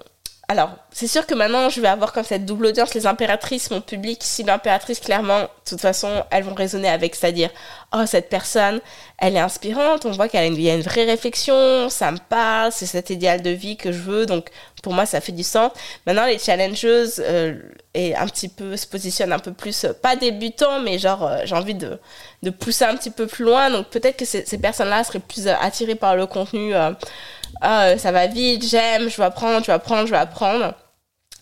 alors, 0.51 0.71
c'est 0.89 1.05
sûr 1.05 1.27
que 1.27 1.35
maintenant, 1.35 1.69
je 1.69 1.79
vais 1.79 1.87
avoir 1.87 2.11
comme 2.11 2.23
cette 2.23 2.43
double 2.43 2.65
audience, 2.65 2.95
les 2.95 3.05
impératrices, 3.05 3.69
mon 3.69 3.81
public. 3.81 4.17
Si 4.23 4.41
l'impératrice, 4.41 4.99
clairement, 4.99 5.41
de 5.41 5.47
toute 5.63 5.79
façon, 5.79 6.23
elles 6.31 6.43
vont 6.43 6.55
résonner 6.55 6.89
avec, 6.89 7.13
c'est-à-dire, 7.13 7.51
oh, 7.93 8.07
cette 8.07 8.29
personne, 8.29 8.81
elle 9.19 9.35
est 9.35 9.39
inspirante, 9.39 10.07
on 10.07 10.11
voit 10.11 10.27
qu'elle 10.27 10.41
a 10.41 10.73
une, 10.73 10.81
vraie 10.81 11.05
réflexion, 11.05 11.87
ça 11.89 12.11
me 12.11 12.17
parle, 12.17 12.71
c'est 12.71 12.87
cet 12.87 13.11
idéal 13.11 13.43
de 13.43 13.51
vie 13.51 13.77
que 13.77 13.91
je 13.91 13.99
veux, 13.99 14.25
donc 14.25 14.49
pour 14.81 14.91
moi, 14.91 15.05
ça 15.05 15.21
fait 15.21 15.33
du 15.33 15.43
sens. 15.43 15.71
Maintenant, 16.07 16.25
les 16.25 16.39
challengeuses, 16.39 17.21
euh, 17.23 17.53
et 17.93 18.15
un 18.15 18.25
petit 18.25 18.49
peu, 18.49 18.75
se 18.75 18.87
positionnent 18.87 19.33
un 19.33 19.37
peu 19.37 19.53
plus, 19.53 19.83
euh, 19.83 19.93
pas 19.93 20.15
débutants, 20.15 20.79
mais 20.79 20.97
genre, 20.97 21.27
euh, 21.27 21.41
j'ai 21.45 21.53
envie 21.53 21.75
de, 21.75 21.99
de 22.41 22.49
pousser 22.49 22.85
un 22.85 22.95
petit 22.95 23.11
peu 23.11 23.27
plus 23.27 23.45
loin, 23.45 23.69
donc 23.69 23.89
peut-être 23.89 24.17
que 24.17 24.25
ces, 24.25 24.57
personnes-là 24.57 25.03
seraient 25.03 25.19
plus 25.19 25.47
attirées 25.47 25.93
par 25.93 26.15
le 26.15 26.25
contenu 26.25 26.73
ah, 27.61 27.97
ça 27.97 28.11
va 28.11 28.27
vite, 28.27 28.67
j'aime, 28.67 29.09
je 29.09 29.17
vais 29.17 29.25
apprendre, 29.25 29.61
je 29.61 29.67
vais 29.67 29.73
apprendre, 29.73 30.05
je 30.05 30.11
vais 30.11 30.17
apprendre. 30.17 30.73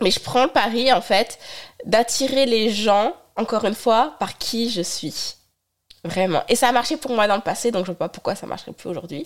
Mais 0.01 0.11
je 0.11 0.19
prends 0.19 0.43
le 0.43 0.49
pari, 0.49 0.91
en 0.91 1.01
fait, 1.01 1.39
d'attirer 1.85 2.45
les 2.45 2.69
gens, 2.69 3.13
encore 3.35 3.65
une 3.65 3.75
fois, 3.75 4.15
par 4.19 4.37
qui 4.37 4.69
je 4.69 4.81
suis. 4.81 5.35
Vraiment. 6.03 6.43
Et 6.47 6.55
ça 6.55 6.69
a 6.69 6.71
marché 6.71 6.95
pour 6.95 7.11
moi 7.11 7.27
dans 7.27 7.35
le 7.35 7.41
passé, 7.41 7.71
donc 7.71 7.85
je 7.85 7.87
vois 7.87 7.97
pas 7.97 8.09
pourquoi 8.09 8.35
ça 8.35 8.45
marcherait 8.45 8.71
plus 8.71 8.89
aujourd'hui. 8.89 9.25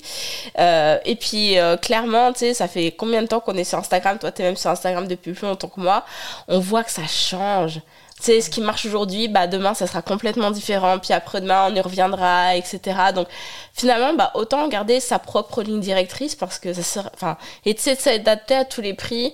Euh, 0.57 0.97
et 1.05 1.15
puis, 1.15 1.59
euh, 1.59 1.77
clairement, 1.77 2.31
tu 2.33 2.39
sais, 2.39 2.53
ça 2.53 2.67
fait 2.67 2.91
combien 2.91 3.21
de 3.21 3.27
temps 3.27 3.39
qu'on 3.39 3.55
est 3.55 3.63
sur 3.63 3.77
Instagram? 3.77 4.17
Toi, 4.17 4.31
tu 4.31 4.41
es 4.41 4.45
même 4.45 4.55
sur 4.55 4.71
Instagram 4.71 5.07
depuis 5.07 5.33
plus 5.33 5.45
longtemps 5.45 5.67
que 5.67 5.79
moi. 5.79 6.03
On 6.47 6.59
voit 6.59 6.83
que 6.83 6.91
ça 6.91 7.05
change 7.07 7.81
sais, 8.25 8.41
ce 8.41 8.49
qui 8.49 8.61
marche 8.61 8.85
aujourd'hui, 8.85 9.27
bah, 9.27 9.47
demain, 9.47 9.73
ça 9.73 9.87
sera 9.87 10.01
complètement 10.01 10.51
différent. 10.51 10.99
Puis 10.99 11.13
après-demain, 11.13 11.69
on 11.69 11.75
y 11.75 11.81
reviendra, 11.81 12.55
etc. 12.55 12.79
Donc, 13.13 13.27
finalement, 13.73 14.13
bah, 14.13 14.31
autant 14.35 14.67
garder 14.67 14.99
sa 14.99 15.19
propre 15.19 15.63
ligne 15.63 15.79
directrice 15.79 16.35
parce 16.35 16.59
que 16.59 16.73
ça 16.73 16.83
sera, 16.83 17.11
enfin, 17.13 17.37
et 17.65 17.75
tu 17.75 17.81
sais, 17.81 17.95
s'adapter 17.95 18.55
à 18.55 18.65
tous 18.65 18.81
les 18.81 18.93
prix. 18.93 19.33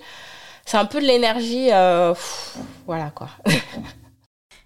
C'est 0.65 0.77
un 0.77 0.85
peu 0.85 1.01
de 1.01 1.07
l'énergie, 1.07 1.69
euh, 1.71 2.13
voilà, 2.85 3.09
quoi. 3.11 3.29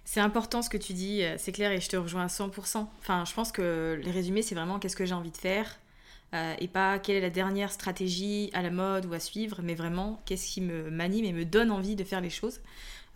C'est 0.04 0.20
important 0.20 0.60
ce 0.60 0.68
que 0.68 0.76
tu 0.76 0.92
dis, 0.92 1.22
euh, 1.22 1.36
c'est 1.38 1.52
clair, 1.52 1.72
et 1.72 1.80
je 1.80 1.88
te 1.88 1.96
rejoins 1.96 2.24
à 2.24 2.26
100%. 2.26 2.86
Enfin, 3.00 3.24
je 3.24 3.32
pense 3.32 3.50
que 3.50 3.98
les 4.04 4.10
résumés, 4.10 4.42
c'est 4.42 4.54
vraiment 4.54 4.78
qu'est-ce 4.78 4.94
que 4.94 5.06
j'ai 5.06 5.14
envie 5.14 5.30
de 5.30 5.38
faire, 5.38 5.78
euh, 6.34 6.54
et 6.58 6.68
pas 6.68 6.98
quelle 6.98 7.16
est 7.16 7.22
la 7.22 7.30
dernière 7.30 7.72
stratégie 7.72 8.50
à 8.52 8.60
la 8.60 8.70
mode 8.70 9.06
ou 9.06 9.14
à 9.14 9.20
suivre, 9.20 9.60
mais 9.62 9.74
vraiment 9.74 10.20
qu'est-ce 10.26 10.52
qui 10.52 10.60
me 10.60 10.90
m'anime 10.90 11.24
et 11.24 11.32
me 11.32 11.46
donne 11.46 11.70
envie 11.70 11.96
de 11.96 12.04
faire 12.04 12.20
les 12.20 12.28
choses. 12.28 12.60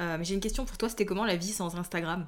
Euh, 0.01 0.17
mais 0.19 0.25
j'ai 0.25 0.35
une 0.35 0.41
question 0.41 0.65
pour 0.65 0.77
toi, 0.77 0.89
c'était 0.89 1.07
comment 1.07 1.25
la 1.25 1.37
vie 1.37 1.53
sans 1.53 1.77
Instagram? 1.77 2.27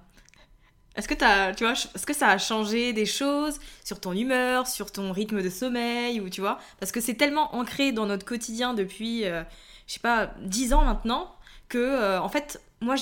Est-ce 0.96 1.06
que, 1.06 1.22
as, 1.22 1.54
tu 1.54 1.64
vois, 1.64 1.74
est-ce 1.74 2.06
que 2.06 2.14
ça 2.14 2.28
a 2.28 2.38
changé 2.38 2.92
des 2.92 3.06
choses 3.06 3.60
sur 3.84 4.00
ton 4.00 4.12
humeur, 4.12 4.66
sur 4.66 4.90
ton 4.90 5.12
rythme 5.12 5.42
de 5.42 5.50
sommeil, 5.50 6.20
ou 6.20 6.28
tu 6.28 6.40
vois? 6.40 6.58
Parce 6.80 6.90
que 6.90 7.00
c'est 7.00 7.14
tellement 7.14 7.54
ancré 7.54 7.92
dans 7.92 8.06
notre 8.06 8.24
quotidien 8.24 8.74
depuis, 8.74 9.24
euh, 9.24 9.44
je 9.86 9.94
sais 9.94 10.00
pas, 10.00 10.32
10 10.40 10.72
ans 10.72 10.84
maintenant, 10.84 11.36
que, 11.68 11.78
euh, 11.78 12.20
en 12.20 12.28
fait, 12.28 12.60
moi, 12.80 12.96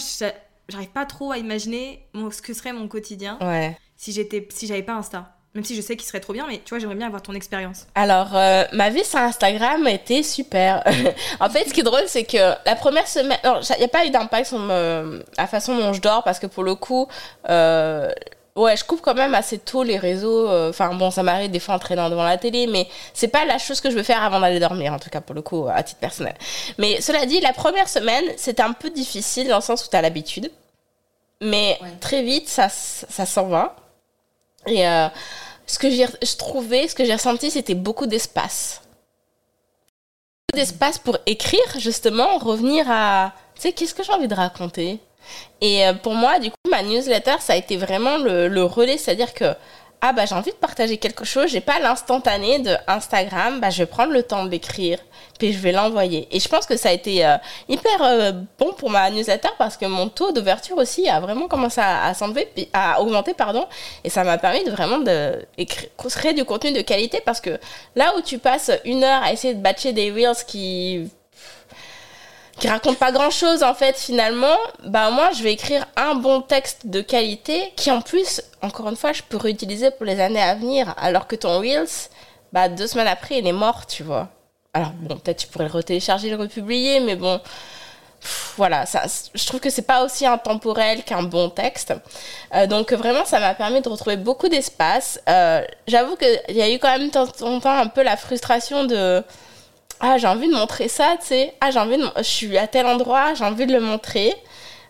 j'arrive 0.69 0.91
pas 0.91 1.07
trop 1.07 1.33
à 1.33 1.39
imaginer 1.39 2.07
ce 2.15 2.43
que 2.43 2.53
serait 2.53 2.73
mon 2.73 2.89
quotidien 2.89 3.39
si 3.97 4.13
j'étais 4.13 4.47
si 4.51 4.67
j'avais 4.67 4.83
pas 4.83 4.95
Insta. 4.95 5.36
Même 5.57 5.65
si 5.65 5.75
je 5.75 5.81
sais 5.81 5.97
qu'il 5.97 6.07
serait 6.07 6.21
trop 6.21 6.35
bien, 6.35 6.47
mais 6.47 6.61
tu 6.63 6.69
vois, 6.69 6.79
j'aimerais 6.79 6.97
bien 6.97 7.07
avoir 7.07 7.23
ton 7.23 7.33
expérience. 7.33 7.87
Alors, 7.95 8.37
euh, 8.37 8.65
ma 8.73 8.91
vie 8.91 9.05
sur 9.05 9.19
Instagram 9.19 9.89
était 9.89 10.23
super. 10.23 10.85
en 11.41 11.49
fait, 11.49 11.67
ce 11.67 11.73
qui 11.73 11.81
est 11.81 11.83
drôle, 11.83 12.05
c'est 12.07 12.25
que 12.25 12.55
la 12.67 12.77
première 12.77 13.09
semaine. 13.09 13.39
Il 13.43 13.79
n'y 13.79 13.85
a 13.85 13.89
pas 13.89 14.05
eu 14.05 14.11
d'impact 14.11 14.49
sur 14.49 14.59
la 14.59 15.47
façon 15.49 15.77
dont 15.79 15.95
je 15.95 16.01
dors, 16.03 16.23
parce 16.23 16.39
que 16.39 16.47
pour 16.47 16.63
le 16.63 16.75
coup. 16.75 17.09
Euh, 17.49 18.13
ouais, 18.57 18.77
je 18.77 18.85
coupe 18.85 19.01
quand 19.01 19.15
même 19.15 19.35
assez 19.35 19.59
tôt 19.59 19.83
les 19.83 19.99
réseaux. 19.99 20.49
Euh, 20.49 20.71
enfin, 20.71 20.95
bon, 20.95 21.11
ça 21.11 21.23
m'arrive 21.23 21.51
des 21.51 21.61
fois 21.61 21.75
en 21.75 21.79
traînant 21.79 22.11
devant 22.11 22.25
la 22.25 22.39
télé, 22.39 22.67
mais 22.67 22.89
c'est 23.15 23.29
pas 23.29 23.45
la 23.45 23.59
chose 23.59 23.81
que 23.81 23.91
je 23.91 23.97
veux 23.97 24.03
faire 24.03 24.23
avant 24.23 24.41
d'aller 24.41 24.59
dormir, 24.59 24.93
en 24.93 24.99
tout 24.99 25.11
cas 25.11 25.21
pour 25.21 25.35
le 25.35 25.43
coup, 25.43 25.67
à 25.73 25.83
titre 25.83 26.01
personnel. 26.01 26.35
Mais 26.79 27.01
cela 27.01 27.25
dit, 27.27 27.41
la 27.41 27.53
première 27.53 27.89
semaine, 27.89 28.25
c'était 28.37 28.63
un 28.63 28.73
peu 28.73 28.91
difficile 28.91 29.49
dans 29.49 29.57
le 29.57 29.63
sens 29.63 29.87
où 29.87 29.91
tu 29.91 29.97
as 29.97 30.03
l'habitude. 30.03 30.51
Mais 31.41 31.79
très 32.01 32.23
vite, 32.23 32.49
ça, 32.49 32.69
ça 32.69 33.25
s'en 33.27 33.47
va. 33.47 33.77
Et 34.67 34.87
euh, 34.87 35.09
ce 35.67 35.79
que 35.79 35.91
j'ai 35.91 36.07
ce 36.23 36.95
que 36.95 37.05
j'ai 37.05 37.15
ressenti, 37.15 37.51
c'était 37.51 37.75
beaucoup 37.75 38.07
d'espace. 38.07 38.83
Beaucoup 40.49 40.65
d'espace 40.65 40.99
pour 40.99 41.19
écrire, 41.27 41.79
justement, 41.79 42.39
revenir 42.39 42.87
à, 42.89 43.33
tu 43.55 43.63
sais, 43.63 43.73
qu'est-ce 43.73 43.95
que 43.95 44.03
j'ai 44.03 44.13
envie 44.13 44.29
de 44.29 44.35
raconter? 44.35 45.01
Et 45.61 45.85
euh, 45.87 45.93
pour 45.93 46.15
moi, 46.15 46.39
du 46.39 46.51
coup, 46.51 46.57
ma 46.71 46.83
newsletter, 46.83 47.37
ça 47.41 47.55
a 47.55 47.57
été 47.57 47.77
vraiment 47.77 48.19
le 48.19 48.63
relais, 48.63 48.97
c'est-à-dire 48.97 49.35
que 49.35 49.55
ah 50.01 50.13
bah 50.13 50.27
j'ai 50.27 50.35
envie 50.35 50.51
de 50.51 50.57
partager 50.57 50.99
quelque 50.99 51.25
chose, 51.25 51.51
j'ai 51.51 51.61
pas 51.61 51.79
l'instantané 51.81 52.59
de 52.59 52.77
Instagram, 52.87 53.61
bah 53.61 53.71
je 53.71 53.79
vais 53.79 53.87
prendre 53.87 54.13
le 54.13 54.23
temps 54.23 54.45
de 54.45 54.51
l'écrire, 54.51 54.99
puis 55.39 55.53
je 55.53 55.59
vais 55.59 55.73
l'envoyer. 55.73 56.29
Et 56.31 56.41
je 56.41 56.49
pense 56.49 56.67
que 56.67 56.77
ça 56.77 56.91
a 56.91 56.93
été 56.93 57.25
euh, 57.25 57.37
hyper 57.69 58.03
euh, 58.03 58.33
bon 58.59 58.73
pour 58.73 58.91
ma 58.91 59.11
newsletter 59.11 59.49
parce 59.59 59.77
que 59.77 59.87
mon 59.87 60.09
taux 60.09 60.33
d'ouverture 60.33 60.77
aussi 60.77 61.09
a 61.09 61.21
vraiment 61.21 61.49
commencé 61.49 61.81
à, 61.81 62.13
s'enlever, 62.15 62.49
à 62.73 63.01
augmenter 63.01 63.35
pardon, 63.35 63.67
et 64.05 64.11
ça 64.11 64.23
m'a 64.25 64.39
permis 64.39 64.65
de 64.65 64.71
vraiment 64.71 64.99
de 64.99 65.45
créer 65.97 66.35
du 66.35 66.45
contenu 66.45 66.73
de 66.73 66.83
qualité 66.83 67.21
parce 67.25 67.41
que 67.41 67.59
là 67.95 68.15
où 68.17 68.21
tu 68.21 68.39
passes 68.39 68.71
une 68.85 69.03
heure 69.03 69.23
à 69.23 69.33
essayer 69.33 69.55
de 69.55 69.61
batcher 69.61 69.93
des 69.93 70.11
reels 70.11 70.45
qui 70.47 71.11
qui 72.59 72.69
raconte 72.69 72.99
pas 72.99 73.13
grand 73.13 73.31
chose 73.31 73.63
en 73.63 73.75
fait 73.75 73.97
finalement, 73.99 74.57
bah 74.85 75.11
moi 75.11 75.31
je 75.37 75.43
vais 75.43 75.53
écrire 75.53 75.87
un 75.97 76.15
bon 76.15 76.41
texte 76.41 76.87
de 76.87 77.01
qualité 77.01 77.73
qui 77.77 77.91
en 77.91 78.01
plus, 78.01 78.43
encore 78.63 78.89
une 78.89 78.97
fois, 78.97 79.13
je 79.13 79.23
peux 79.23 79.37
réutiliser 79.37 79.91
pour 79.91 80.07
les 80.07 80.21
années 80.21 80.43
à 80.43 80.55
venir, 80.55 80.95
alors 80.99 81.27
que 81.27 81.37
ton 81.37 81.59
Reels, 81.59 82.09
bah 82.53 82.69
deux 82.69 82.87
semaines 82.87 83.09
après 83.09 83.39
il 83.39 83.47
est 83.47 83.53
mort, 83.53 83.87
tu 83.87 84.03
vois. 84.03 84.29
Alors 84.75 84.91
bon, 84.93 85.17
peut-être 85.17 85.39
tu 85.39 85.47
pourrais 85.49 85.67
le 85.67 85.73
retélécharger, 85.73 86.31
le 86.31 86.37
republier, 86.37 87.01
mais 87.01 87.17
bon, 87.17 87.41
voilà, 88.57 88.87
ça, 88.87 89.05
je 89.35 89.47
trouve 89.47 89.61
que 89.61 89.71
c'est 89.71 89.83
pas 89.87 90.05
aussi 90.05 90.27
intemporel 90.27 91.03
qu'un 91.05 91.23
bon 91.23 91.49
texte. 91.51 91.95
Euh, 92.55 92.67
donc 92.67 92.93
vraiment, 92.93 93.25
ça 93.25 93.41
m'a 93.41 93.55
permis 93.55 93.81
de 93.81 93.89
retrouver 93.89 94.17
beaucoup 94.17 94.49
d'espace. 94.49 95.21
Euh, 95.29 95.63
J'avoue 95.87 96.17
qu'il 96.17 96.57
y 96.57 96.63
a 96.63 96.71
eu 96.71 96.79
quand 96.79 96.99
même 96.99 97.11
temps 97.11 97.27
en 97.43 97.61
temps 97.61 97.79
un 97.79 97.87
peu 97.87 98.03
la 98.03 98.17
frustration 98.17 98.85
de 98.85 99.23
ah 100.01 100.19
j'ai 100.19 100.27
envie 100.27 100.49
de 100.49 100.55
montrer 100.55 100.89
ça 100.89 101.17
tu 101.21 101.29
sais. 101.29 101.55
Ah 101.61 101.71
j'ai 101.71 101.79
envie 101.79 101.97
de 101.97 102.05
je 102.19 102.23
suis 102.23 102.59
à 102.59 102.67
tel 102.67 102.87
endroit 102.87 103.35
j'ai 103.35 103.45
envie 103.45 103.67
de 103.67 103.73
le 103.73 103.81
montrer. 103.81 104.35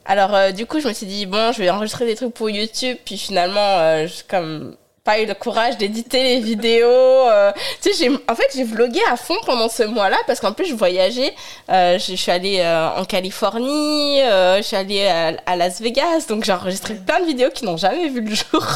Alors 0.05 0.35
euh, 0.35 0.51
du 0.53 0.67
coup 0.67 0.81
je 0.81 0.89
me 0.89 0.93
suis 0.93 1.07
dit 1.07 1.27
bon 1.27 1.53
je 1.53 1.59
vais 1.59 1.71
enregistrer 1.71 2.07
des 2.07 2.17
trucs 2.17 2.35
pour 2.35 2.51
YouTube. 2.51 2.97
Puis 3.05 3.19
finalement 3.19 3.61
euh, 3.61 4.07
comme 4.29 4.77
pas 5.05 5.21
eu 5.21 5.27
le 5.27 5.35
courage 5.35 5.79
d'éditer 5.79 6.23
les 6.25 6.41
vidéos 6.41 6.89
euh, 6.89 7.53
tu 7.81 7.93
sais 7.93 8.05
j'ai 8.05 8.11
en 8.29 8.35
fait 8.35 8.49
j'ai 8.55 8.65
vlogué 8.65 8.99
à 9.09 9.17
fond 9.17 9.37
pendant 9.47 9.69
ce 9.69 9.85
mois-là 9.85 10.17
parce 10.27 10.41
qu'en 10.41 10.53
plus 10.53 10.67
je 10.67 10.75
voyageais. 10.75 11.35
Je, 11.69 12.15
suis 12.17 12.31
allée 12.33 12.65
en 12.97 13.05
Californie 13.05 14.19
je 14.19 14.63
suis 14.63 14.77
allée 14.77 15.07
à 15.07 15.57
Las 15.57 15.81
Vegas. 15.81 16.27
Donc 16.29 16.45
j'ai 16.45 16.53
enregistré 16.53 16.95
plein 16.95 17.21
de 17.21 17.27
vidéos 17.27 17.51
qui 17.51 17.65
n'ont 17.65 17.77
jamais 17.77 18.09
vu 18.09 18.23
le 18.23 18.35
jour. 18.35 18.67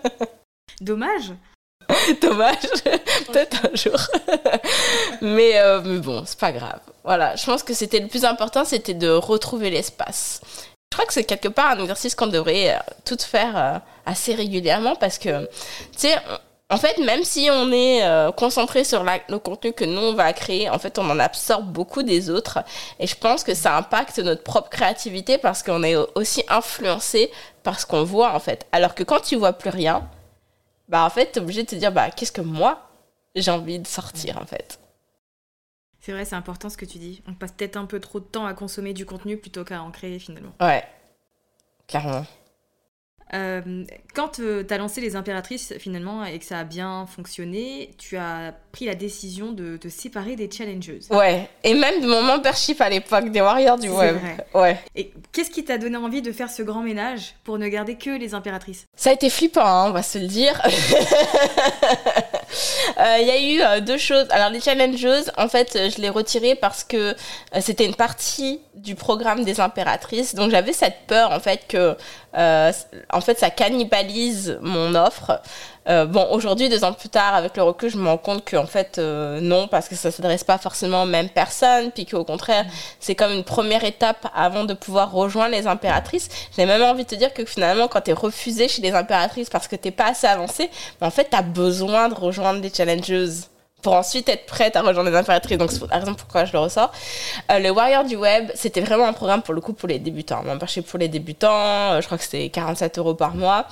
Dommage 0.80 1.32
Dommage, 2.20 2.56
peut-être 3.26 3.66
un 3.72 3.76
jour. 3.76 3.98
mais, 5.20 5.58
euh, 5.58 5.80
mais 5.84 5.98
bon, 5.98 6.22
c'est 6.26 6.38
pas 6.38 6.52
grave. 6.52 6.80
Voilà, 7.04 7.36
je 7.36 7.44
pense 7.44 7.62
que 7.62 7.74
c'était 7.74 8.00
le 8.00 8.08
plus 8.08 8.24
important, 8.24 8.64
c'était 8.64 8.94
de 8.94 9.08
retrouver 9.08 9.70
l'espace. 9.70 10.40
Je 10.92 10.96
crois 10.96 11.06
que 11.06 11.12
c'est 11.12 11.24
quelque 11.24 11.48
part 11.48 11.70
un 11.70 11.80
exercice 11.80 12.14
qu'on 12.14 12.26
devrait 12.26 12.74
euh, 12.74 12.78
toutes 13.04 13.22
faire 13.22 13.56
euh, 13.56 13.78
assez 14.06 14.34
régulièrement 14.34 14.94
parce 14.94 15.18
que, 15.18 15.44
tu 15.44 15.48
sais, 15.96 16.14
en 16.68 16.76
fait, 16.76 16.98
même 16.98 17.22
si 17.22 17.48
on 17.50 17.70
est 17.70 18.02
concentré 18.34 18.82
sur 18.82 19.04
le 19.04 19.38
contenu 19.38 19.74
que 19.74 19.84
nous, 19.84 20.00
on 20.00 20.14
va 20.14 20.32
créer, 20.32 20.70
en 20.70 20.78
fait, 20.78 20.98
on 20.98 21.10
en 21.10 21.18
absorbe 21.18 21.66
beaucoup 21.66 22.02
des 22.02 22.30
autres. 22.30 22.60
Et 22.98 23.06
je 23.06 23.14
pense 23.14 23.44
que 23.44 23.52
ça 23.52 23.76
impacte 23.76 24.18
notre 24.20 24.42
propre 24.42 24.70
créativité 24.70 25.36
parce 25.36 25.62
qu'on 25.62 25.82
est 25.82 25.96
aussi 26.14 26.42
influencé 26.48 27.30
par 27.62 27.78
ce 27.78 27.84
qu'on 27.84 28.04
voit, 28.04 28.32
en 28.32 28.40
fait. 28.40 28.64
Alors 28.72 28.94
que 28.94 29.02
quand 29.02 29.20
tu 29.20 29.36
vois 29.36 29.52
plus 29.52 29.68
rien, 29.68 30.08
bah 30.92 31.06
en 31.06 31.10
fait, 31.10 31.32
t'es 31.32 31.40
obligé 31.40 31.62
de 31.62 31.68
te 31.68 31.74
dire, 31.74 31.90
bah 31.90 32.10
qu'est-ce 32.10 32.30
que 32.30 32.42
moi, 32.42 32.86
j'ai 33.34 33.50
envie 33.50 33.78
de 33.78 33.86
sortir 33.86 34.36
en 34.36 34.44
fait. 34.44 34.78
C'est 36.00 36.12
vrai, 36.12 36.26
c'est 36.26 36.34
important 36.34 36.68
ce 36.68 36.76
que 36.76 36.84
tu 36.84 36.98
dis. 36.98 37.22
On 37.26 37.32
passe 37.32 37.52
peut-être 37.52 37.78
un 37.78 37.86
peu 37.86 37.98
trop 37.98 38.20
de 38.20 38.26
temps 38.26 38.44
à 38.44 38.52
consommer 38.52 38.92
du 38.92 39.06
contenu 39.06 39.38
plutôt 39.38 39.64
qu'à 39.64 39.82
en 39.82 39.90
créer 39.90 40.18
finalement. 40.18 40.52
Ouais, 40.60 40.84
clairement. 41.88 42.26
Euh, 43.34 43.84
quand 44.14 44.40
euh, 44.40 44.62
tu 44.62 44.74
as 44.74 44.78
lancé 44.78 45.00
les 45.00 45.16
impératrices 45.16 45.74
finalement 45.78 46.24
et 46.24 46.38
que 46.38 46.44
ça 46.44 46.58
a 46.58 46.64
bien 46.64 47.06
fonctionné, 47.06 47.92
tu 47.98 48.16
as 48.16 48.54
pris 48.72 48.84
la 48.84 48.94
décision 48.94 49.52
de 49.52 49.76
te 49.76 49.88
séparer 49.88 50.36
des 50.36 50.50
challengeuses. 50.50 51.08
Ouais, 51.10 51.48
et 51.64 51.74
même 51.74 52.00
de 52.02 52.06
mon 52.06 52.22
membership 52.22 52.80
à 52.80 52.88
l'époque 52.90 53.30
des 53.30 53.40
Warriors 53.40 53.78
du 53.78 53.88
Web. 53.88 54.16
Ouais. 54.54 54.78
Et 54.94 55.12
qu'est-ce 55.32 55.50
qui 55.50 55.64
t'a 55.64 55.78
donné 55.78 55.96
envie 55.96 56.22
de 56.22 56.32
faire 56.32 56.50
ce 56.50 56.62
grand 56.62 56.82
ménage 56.82 57.34
pour 57.44 57.58
ne 57.58 57.68
garder 57.68 57.96
que 57.96 58.10
les 58.10 58.34
impératrices? 58.34 58.86
Ça 58.96 59.10
a 59.10 59.12
été 59.14 59.30
flippant, 59.30 59.64
hein, 59.64 59.86
on 59.88 59.92
va 59.92 60.02
se 60.02 60.18
le 60.18 60.26
dire. 60.26 60.60
Euh, 62.98 63.16
il 63.20 63.26
y 63.26 63.64
a 63.64 63.76
eu 63.76 63.80
deux 63.82 63.98
choses. 63.98 64.26
Alors 64.30 64.50
les 64.50 64.60
challengeuses, 64.60 65.30
en 65.36 65.48
fait, 65.48 65.90
je 65.94 66.00
l'ai 66.00 66.08
retiré 66.08 66.54
parce 66.54 66.84
que 66.84 67.14
c'était 67.60 67.86
une 67.86 67.94
partie 67.94 68.60
du 68.74 68.94
programme 68.94 69.44
des 69.44 69.60
impératrices. 69.60 70.34
Donc 70.34 70.50
j'avais 70.50 70.72
cette 70.72 71.06
peur 71.06 71.30
en 71.32 71.40
fait 71.40 71.66
que 71.68 71.96
ça 72.34 73.50
cannibalise 73.50 74.58
mon 74.60 74.94
offre. 74.94 75.40
Euh, 75.88 76.06
bon, 76.06 76.28
aujourd'hui, 76.30 76.68
deux 76.68 76.84
ans 76.84 76.92
plus 76.92 77.08
tard, 77.08 77.34
avec 77.34 77.56
le 77.56 77.62
recul, 77.64 77.90
je 77.90 77.98
me 77.98 78.06
rends 78.06 78.18
compte 78.18 78.48
qu'en 78.48 78.66
fait, 78.66 78.98
euh, 78.98 79.40
non, 79.40 79.66
parce 79.66 79.88
que 79.88 79.96
ça 79.96 80.08
ne 80.08 80.12
s'adresse 80.12 80.44
pas 80.44 80.58
forcément 80.58 81.02
aux 81.02 81.06
mêmes 81.06 81.28
personnes, 81.28 81.90
puis 81.90 82.06
qu'au 82.06 82.24
contraire, 82.24 82.64
c'est 83.00 83.14
comme 83.14 83.32
une 83.32 83.44
première 83.44 83.84
étape 83.84 84.28
avant 84.34 84.64
de 84.64 84.74
pouvoir 84.74 85.10
rejoindre 85.10 85.52
les 85.52 85.66
impératrices. 85.66 86.28
J'ai 86.56 86.66
même 86.66 86.82
envie 86.82 87.04
de 87.04 87.08
te 87.08 87.14
dire 87.16 87.34
que 87.34 87.44
finalement, 87.44 87.88
quand 87.88 88.02
tu 88.02 88.10
es 88.10 88.14
refusé 88.14 88.68
chez 88.68 88.82
les 88.82 88.92
impératrices 88.92 89.50
parce 89.50 89.66
que 89.66 89.76
tu 89.76 89.88
n'es 89.88 89.92
pas 89.92 90.10
assez 90.10 90.26
avancé, 90.26 90.70
ben, 91.00 91.08
en 91.08 91.10
fait, 91.10 91.28
tu 91.30 91.36
as 91.36 91.42
besoin 91.42 92.08
de 92.08 92.14
rejoindre 92.14 92.60
des 92.60 92.72
challengeuses 92.72 93.48
pour 93.82 93.94
ensuite 93.94 94.28
être 94.28 94.46
prête 94.46 94.76
à 94.76 94.80
rejoindre 94.80 95.10
les 95.10 95.16
impératrices. 95.16 95.58
Donc, 95.58 95.72
c'est 95.72 95.80
la 95.90 95.98
raison 95.98 96.14
pourquoi 96.14 96.44
je 96.44 96.52
le 96.52 96.60
ressors. 96.60 96.92
Euh, 97.50 97.58
le 97.58 97.70
Warrior 97.70 98.04
du 98.04 98.14
Web, 98.16 98.50
c'était 98.54 98.80
vraiment 98.80 99.06
un 99.06 99.12
programme 99.12 99.42
pour 99.42 99.54
le 99.54 99.60
coup 99.60 99.72
pour 99.72 99.88
les 99.88 99.98
débutants. 99.98 100.42
Membership 100.44 100.86
pour 100.86 101.00
les 101.00 101.08
débutants, 101.08 101.92
euh, 101.92 102.00
je 102.00 102.06
crois 102.06 102.16
que 102.16 102.24
c'était 102.24 102.48
47 102.48 102.98
euros 102.98 103.14
par 103.14 103.34
mois. 103.34 103.66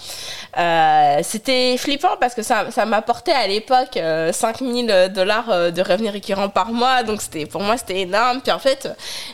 Euh, 0.59 1.21
c'était 1.23 1.77
flippant 1.79 2.17
parce 2.19 2.35
que 2.35 2.43
ça, 2.43 2.71
ça 2.73 2.85
m'apportait 2.87 3.33
à 3.33 3.47
l'époque 3.47 3.99
5000 4.33 5.13
dollars 5.15 5.73
de 5.73 5.83
revenus 5.83 6.11
récurrents 6.11 6.49
par 6.49 6.73
mois. 6.73 7.05
Donc, 7.05 7.23
c'était, 7.23 7.47
pour 7.47 7.63
moi, 7.63 7.77
c'était 7.77 8.01
énorme. 8.01 8.41
Puis 8.41 8.51
en 8.51 8.59
fait, 8.59 8.89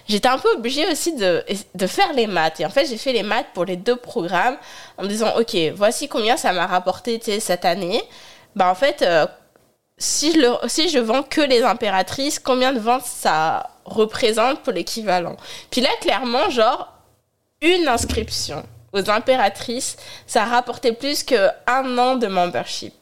j'étais 0.08 0.28
un 0.28 0.38
peu 0.38 0.50
obligée 0.56 0.86
aussi 0.92 1.14
de, 1.14 1.42
de 1.74 1.86
faire 1.86 2.12
les 2.12 2.26
maths. 2.26 2.60
Et 2.60 2.66
en 2.66 2.70
fait, 2.70 2.86
j'ai 2.86 2.98
fait 2.98 3.12
les 3.12 3.22
maths 3.22 3.46
pour 3.54 3.64
les 3.64 3.76
deux 3.76 3.96
programmes 3.96 4.58
en 4.98 5.04
me 5.04 5.08
disant, 5.08 5.32
OK, 5.38 5.56
voici 5.74 6.06
combien 6.08 6.36
ça 6.36 6.52
m'a 6.52 6.66
rapporté 6.66 7.18
cette 7.40 7.64
année. 7.64 8.02
Bah, 8.54 8.70
en 8.70 8.74
fait, 8.74 9.04
si 9.98 10.32
je, 10.32 10.68
si 10.68 10.88
je 10.88 10.98
vends 10.98 11.22
que 11.22 11.40
les 11.40 11.62
impératrices, 11.62 12.38
combien 12.38 12.72
de 12.72 12.78
ventes 12.78 13.04
ça 13.04 13.70
représente 13.84 14.62
pour 14.62 14.72
l'équivalent? 14.72 15.36
Puis 15.70 15.80
là, 15.80 15.88
clairement, 16.00 16.50
genre, 16.50 16.92
une 17.62 17.88
inscription 17.88 18.64
aux 18.92 19.10
impératrices, 19.10 19.96
ça 20.26 20.44
rapportait 20.44 20.92
plus 20.92 21.22
qu'un 21.22 21.98
an 21.98 22.16
de 22.16 22.26
membership. 22.26 22.94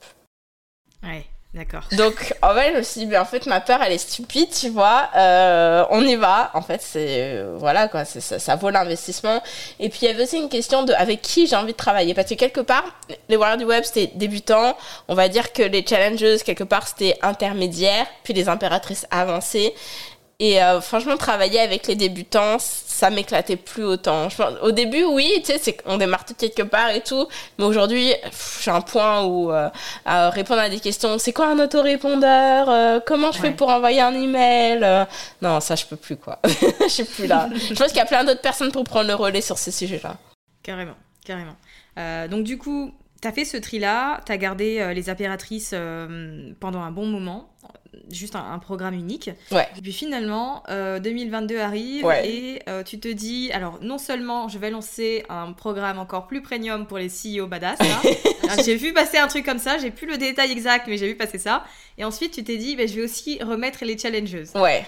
Ouais. 1.03 1.26
D'accord. 1.55 1.82
Donc, 1.92 2.34
en 2.42 2.52
fait, 2.52 2.72
je 2.72 2.78
me 2.78 2.82
suis 2.82 3.00
dit, 3.02 3.07
ben, 3.07 3.22
en 3.22 3.24
fait, 3.24 3.46
ma 3.46 3.61
peur, 3.61 3.80
elle 3.80 3.92
est 3.92 3.98
stupide, 3.98 4.48
tu 4.50 4.70
vois. 4.70 5.09
Euh, 5.16 5.84
on 5.90 6.02
y 6.05 6.16
va. 6.16 6.50
En 6.55 6.62
fait, 6.62 6.82
c'est, 6.82 7.07
euh, 7.36 7.55
voilà, 7.57 7.86
quoi, 7.86 8.05
ça, 8.05 8.40
ça, 8.40 8.57
vaut 8.57 8.70
l'investissement. 8.70 9.40
Et 9.78 9.88
puis, 9.88 10.00
il 10.02 10.09
y 10.09 10.11
avait 10.11 10.24
aussi 10.24 10.36
une 10.36 10.48
question 10.48 10.82
de 10.82 10.92
avec 10.94 11.22
qui 11.22 11.46
j'ai 11.46 11.55
envie 11.55 11.70
de 11.70 11.76
travailler. 11.76 12.12
Parce 12.12 12.28
que 12.28 12.34
quelque 12.34 12.61
part, 12.61 12.82
les 13.28 13.36
Warriors 13.36 13.59
du 13.59 13.66
Web, 13.66 13.84
c'était 13.84 14.11
débutant. 14.16 14.76
On 15.07 15.14
va 15.14 15.28
dire 15.28 15.52
que 15.52 15.62
les 15.62 15.86
challengers, 15.86 16.38
quelque 16.44 16.64
part, 16.64 16.88
c'était 16.88 17.16
intermédiaire. 17.22 18.07
Puis 18.24 18.34
les 18.34 18.48
impératrices 18.48 19.07
avancées. 19.12 19.74
Et 20.47 20.62
euh, 20.62 20.82
franchement, 20.82 21.16
travailler 21.16 21.59
avec 21.59 21.86
les 21.86 21.95
débutants, 21.95 22.59
ça 22.59 23.09
m'éclatait 23.09 23.57
plus 23.57 23.82
autant. 23.82 24.28
au 24.61 24.72
début, 24.72 25.03
oui, 25.03 25.32
tu 25.38 25.47
sais, 25.47 25.59
c'est 25.59 25.78
on 25.86 25.97
démarre 25.97 26.26
tout 26.26 26.34
quelque 26.34 26.61
part 26.61 26.90
et 26.90 27.01
tout. 27.01 27.26
Mais 27.57 27.64
aujourd'hui, 27.64 28.12
j'ai 28.61 28.70
un 28.70 28.82
point 28.82 29.24
où 29.24 29.51
euh, 29.51 29.70
à 30.05 30.28
répondre 30.28 30.61
à 30.61 30.68
des 30.68 30.80
questions, 30.80 31.16
c'est 31.18 31.32
quoi 31.32 31.47
un 31.47 31.59
autorépondeur 31.61 32.68
euh, 32.68 33.01
Comment 33.07 33.32
je 33.32 33.38
fais 33.38 33.53
pour 33.53 33.70
envoyer 33.70 34.03
un 34.03 34.12
email 34.12 35.07
Non, 35.40 35.61
ça, 35.61 35.76
je 35.76 35.86
peux 35.86 35.97
plus, 35.97 36.18
quoi. 36.18 36.40
je 36.45 36.88
suis 36.88 37.05
plus 37.05 37.26
là. 37.26 37.49
je 37.55 37.72
pense 37.72 37.88
qu'il 37.88 37.97
y 37.97 38.01
a 38.01 38.05
plein 38.05 38.22
d'autres 38.22 38.42
personnes 38.42 38.70
pour 38.70 38.84
prendre 38.84 39.09
le 39.09 39.14
relais 39.14 39.40
sur 39.40 39.57
ces 39.57 39.70
sujets-là. 39.70 40.18
Carrément, 40.62 40.97
carrément. 41.24 41.57
donc, 42.28 42.45
du 42.45 42.59
coup, 42.59 42.92
tu 43.25 43.29
as 43.29 43.33
fait 43.33 43.45
ce 43.45 43.57
tri-là, 43.57 44.20
tu 44.27 44.33
as 44.33 44.37
gardé 44.37 44.93
les 44.95 45.11
impératrices 45.11 45.75
pendant 46.61 46.81
un 46.81 46.91
bon 46.91 47.07
moment 47.07 47.55
juste 48.11 48.37
un, 48.37 48.59
programme 48.59 48.95
unique. 48.95 49.31
Ouais. 49.51 49.66
Et 49.77 49.83
puis 49.83 49.93
finalement, 49.93 50.62
2022 50.68 51.57
euh, 51.57 51.64
arrive 51.64 52.07
et 52.25 52.61
euh, 52.68 52.83
tu 52.83 52.99
te 52.99 53.09
dis, 53.09 53.51
alors 53.53 53.79
non 53.83 53.99
seulement 53.99 54.49
je 54.49 54.59
vais 54.59 54.70
lancer 54.70 55.25
un 55.29 55.53
programme 55.53 55.99
encore 55.99 56.27
plus 56.27 56.43
premium 56.43 56.87
pour 56.87 56.99
les 56.99 57.09
CEO 57.09 57.47
badass, 57.47 57.79
j'ai 58.64 58.77
vu 58.77 58.93
passer 58.93 59.18
un 59.18 59.27
truc 59.27 59.45
comme 59.45 59.59
ça, 59.59 59.79
j'ai 59.79 59.91
plus 59.91 60.07
le 60.07 60.16
détail 60.16 60.53
exact, 60.53 60.87
mais 60.89 60.97
j'ai 60.97 61.09
vu 61.09 61.16
passer 61.16 61.39
ça. 61.39 61.64
Et 61.99 62.05
ensuite, 62.05 62.33
tu 62.33 62.43
t'es 62.43 62.57
dit, 62.57 62.77
ben, 62.77 62.89
je 62.89 62.95
vais 62.95 63.03
aussi 63.03 63.43
remettre 63.43 63.85
les 63.85 63.97
challengeuses. 63.99 64.53
Ouais. 64.55 64.85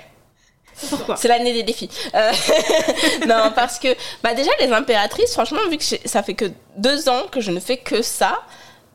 C'est 1.17 1.29
l'année 1.29 1.53
des 1.53 1.63
défis. 1.63 1.89
Euh, 2.15 2.33
non, 3.27 3.53
parce 3.55 3.79
que 3.79 3.89
bah 4.23 4.35
déjà 4.35 4.51
les 4.61 4.73
impératrices, 4.73 5.33
franchement, 5.33 5.61
vu 5.71 5.79
que 5.79 5.85
ça 5.85 6.23
fait 6.23 6.35
que 6.35 6.47
deux 6.77 7.09
ans 7.09 7.23
que 7.31 7.41
je 7.41 7.51
ne 7.51 7.61
fais 7.61 7.79
que 7.79 8.03
ça, 8.03 8.39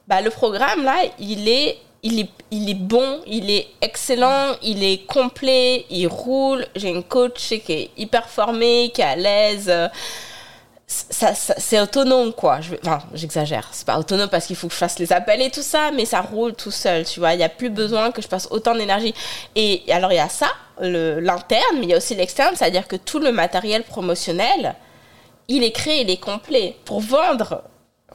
bah 0.08 0.22
le 0.22 0.30
programme 0.30 0.84
là, 0.84 0.98
il 1.20 1.50
est 1.50 1.78
il 2.04 2.20
est, 2.20 2.30
il 2.50 2.70
est 2.70 2.76
bon, 2.76 3.22
il 3.28 3.52
est 3.52 3.68
excellent, 3.82 4.56
il 4.64 4.84
est 4.84 5.06
complet, 5.06 5.86
il 5.90 6.08
roule. 6.08 6.66
J'ai 6.76 6.90
une 6.90 7.04
coach 7.04 7.50
qui 7.64 7.72
est 7.72 7.90
hyper 7.98 8.28
formée, 8.28 8.92
qui 8.94 9.02
est 9.02 9.06
à 9.06 9.16
l'aise. 9.16 9.72
C'est 10.94 11.80
autonome, 11.80 12.34
quoi. 12.34 12.60
Je, 12.60 12.76
enfin, 12.84 13.00
j'exagère. 13.14 13.70
C'est 13.72 13.86
pas 13.86 13.98
autonome 13.98 14.28
parce 14.30 14.46
qu'il 14.46 14.58
faut 14.58 14.68
que 14.68 14.74
je 14.74 14.80
fasse 14.80 15.00
les 15.00 15.14
appels 15.14 15.42
et 15.42 15.50
tout 15.50 15.62
ça, 15.62 15.90
mais 15.92 16.04
ça 16.04 16.20
roule 16.20 16.54
tout 16.54 16.72
seul, 16.72 17.06
tu 17.06 17.22
vois. 17.22 17.34
Il 17.34 17.38
n'y 17.38 17.46
a 17.46 17.50
plus 17.50 17.70
besoin 17.70 18.12
que 18.12 18.22
je 18.22 18.28
passe 18.28 18.50
autant 18.52 18.76
d'énergie. 18.76 19.14
Et 19.56 19.84
alors, 19.90 20.12
il 20.12 20.16
y 20.16 20.20
a 20.20 20.28
ça, 20.28 20.48
l'interne, 20.82 21.78
mais 21.78 21.84
il 21.84 21.90
y 21.90 21.94
a 21.94 21.98
aussi 21.98 22.14
l'externe, 22.16 22.56
c'est-à-dire 22.58 22.90
que 22.90 22.98
tout 22.98 23.20
le 23.20 23.32
matériel 23.32 23.84
promotionnel, 23.84 24.76
il 25.48 25.64
est 25.64 25.72
créé, 25.72 26.02
il 26.02 26.10
est 26.10 26.20
complet. 26.20 26.76
Pour 26.84 27.00
vendre 27.00 27.64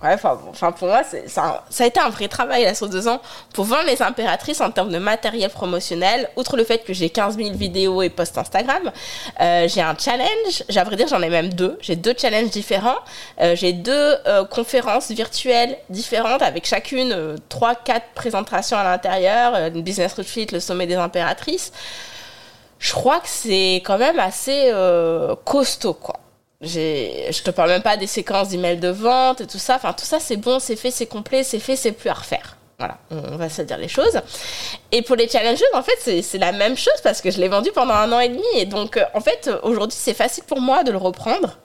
Ouais, 0.03 0.13
enfin, 0.13 0.73
pour 0.73 0.89
moi, 0.89 1.03
ça, 1.05 1.65
ça, 1.71 1.85
a 1.85 1.87
été 1.87 1.99
un 1.99 2.11
vrai 2.11 2.29
travail 2.29 2.65
là 2.65 2.75
sur 2.75 2.87
deux 2.87 3.09
ans 3.09 3.19
pour 3.55 3.65
vendre 3.65 3.87
les 3.87 4.03
impératrices 4.03 4.61
en 4.61 4.71
termes 4.71 4.93
de 4.93 4.99
matériel 4.99 5.49
promotionnel. 5.49 6.29
Outre 6.37 6.59
le 6.59 6.65
fait 6.65 6.85
que 6.85 6.93
j'ai 6.93 7.09
15 7.09 7.39
000 7.39 7.53
vidéos 7.55 8.03
et 8.03 8.11
posts 8.11 8.37
Instagram, 8.37 8.93
euh, 9.41 9.67
j'ai 9.69 9.81
un 9.81 9.97
challenge. 9.97 10.65
J'ai 10.69 10.81
à 10.81 10.85
vrai 10.85 10.97
dire, 10.97 11.09
j'en 11.09 11.23
ai 11.23 11.31
même 11.31 11.49
deux. 11.55 11.79
J'ai 11.81 11.97
deux 11.97 12.13
challenges 12.15 12.51
différents. 12.51 12.99
Euh, 13.41 13.57
j'ai 13.57 13.73
deux 13.73 14.17
euh, 14.27 14.45
conférences 14.45 15.11
virtuelles 15.11 15.79
différentes 15.89 16.43
avec 16.43 16.67
chacune 16.67 17.37
trois, 17.49 17.75
quatre 17.75 18.09
présentations 18.15 18.77
à 18.77 18.85
l'intérieur, 18.85 19.55
une 19.55 19.81
business 19.81 20.13
retreat, 20.13 20.53
le 20.53 20.61
sommet 20.61 20.87
des 20.87 20.97
impératrices. 20.97 21.73
Je 22.79 22.93
crois 22.93 23.21
que 23.21 23.29
c'est 23.29 23.77
quand 23.77 23.97
même 23.97 24.19
assez 24.19 24.71
costaud, 25.47 25.95
quoi 25.95 26.21
je 26.61 27.43
te 27.43 27.51
parle 27.51 27.71
même 27.71 27.83
pas 27.83 27.97
des 27.97 28.07
séquences 28.07 28.49
d'emails 28.49 28.79
de 28.79 28.89
vente 28.89 29.41
et 29.43 29.47
tout 29.47 29.59
ça. 29.59 29.77
Enfin, 29.77 29.93
tout 29.93 30.05
ça, 30.05 30.21
c'est 30.21 30.37
bon, 30.37 30.59
c'est 30.59 30.77
fait, 30.77 30.91
c'est 30.91 31.07
complet, 31.07 31.43
c'est 31.43 31.59
fait, 31.59 31.77
c'est 31.77 31.93
plus 31.93 32.11
à 32.11 32.15
refaire. 32.15 32.57
Voilà, 32.79 32.99
on 33.11 33.37
va 33.37 33.49
se 33.49 33.63
dire 33.63 33.79
les 33.79 33.89
choses. 33.89 34.21
Et 34.93 35.01
pour 35.01 35.17
les 35.17 35.29
challenges, 35.29 35.63
en 35.73 35.83
fait, 35.83 36.23
c'est 36.23 36.39
la 36.39 36.53
même 36.53 36.77
chose 36.77 37.01
parce 37.03 37.23
que 37.23 37.31
je 37.31 37.41
l'ai 37.41 37.49
vendu 37.49 37.71
pendant 37.73 37.95
un 37.95 38.13
an 38.13 38.21
et 38.21 38.29
demi. 38.29 38.45
Et 38.55 38.67
donc, 38.67 39.01
en 39.15 39.21
fait, 39.21 39.51
aujourd'hui, 39.63 39.99
c'est 39.99 40.15
facile 40.15 40.45
pour 40.45 40.61
moi 40.61 40.85
de 40.85 40.93
le 40.93 40.99
reprendre 40.99 41.59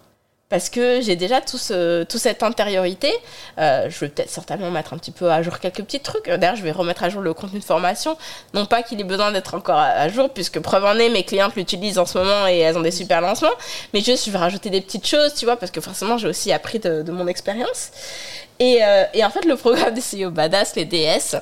parce 0.52 0.70
que 0.70 1.00
j'ai 1.00 1.16
déjà 1.16 1.40
tout 1.40 1.58
ce, 1.58 2.04
toute 2.04 2.20
cette 2.20 2.44
intériorité. 2.44 3.10
Euh, 3.58 3.90
je 3.90 4.00
vais 4.02 4.10
peut-être 4.10 4.30
certainement 4.30 4.70
mettre 4.70 4.94
un 4.94 4.98
petit 4.98 5.12
peu 5.12 5.32
à 5.32 5.42
jour 5.42 5.60
quelques 5.60 5.82
petits 5.82 6.02
trucs. 6.02 6.26
D'ailleurs, 6.28 6.58
je 6.58 6.62
vais 6.62 6.72
remettre 6.72 7.04
à 7.04 7.10
jour 7.10 7.22
le 7.22 7.34
contenu 7.34 7.60
de 7.60 7.64
formation. 7.64 8.18
Non 8.54 8.66
pas 8.66 8.84
qu'il 8.84 9.00
ait 9.00 9.06
besoin 9.06 9.32
d'être 9.32 9.56
encore 9.56 9.78
à, 9.78 10.10
jour, 10.10 10.30
puisque 10.30 10.60
preuve 10.60 10.84
en 10.84 10.98
est, 11.00 11.08
mes 11.08 11.24
clientes 11.24 11.56
l'utilisent 11.56 11.98
en 11.98 12.06
ce 12.06 12.18
moment 12.18 12.48
et 12.48 12.58
elles 12.58 12.78
ont 12.78 12.82
des 12.82 12.92
super 12.92 13.22
lancements. 13.22 13.48
Mais 13.94 14.02
juste, 14.02 14.26
je 14.26 14.32
vais 14.32 14.38
rajouter 14.38 14.70
des 14.70 14.82
petites 14.82 15.08
choses, 15.08 15.34
tu 15.36 15.46
vois, 15.46 15.56
parce 15.56 15.72
que 15.72 15.80
forcément, 15.80 16.18
j'ai 16.18 16.28
aussi 16.28 16.52
appris 16.52 16.80
de, 16.80 17.10
mon 17.10 17.28
expérience. 17.28 17.92
Et, 18.60 18.84
euh, 18.84 19.06
et, 19.14 19.24
en 19.24 19.30
fait, 19.30 19.46
le 19.46 19.56
programme 19.56 19.94
des 19.94 20.02
CEO 20.02 20.32
Badass, 20.32 20.76
les 20.76 20.84
DS, 20.84 21.38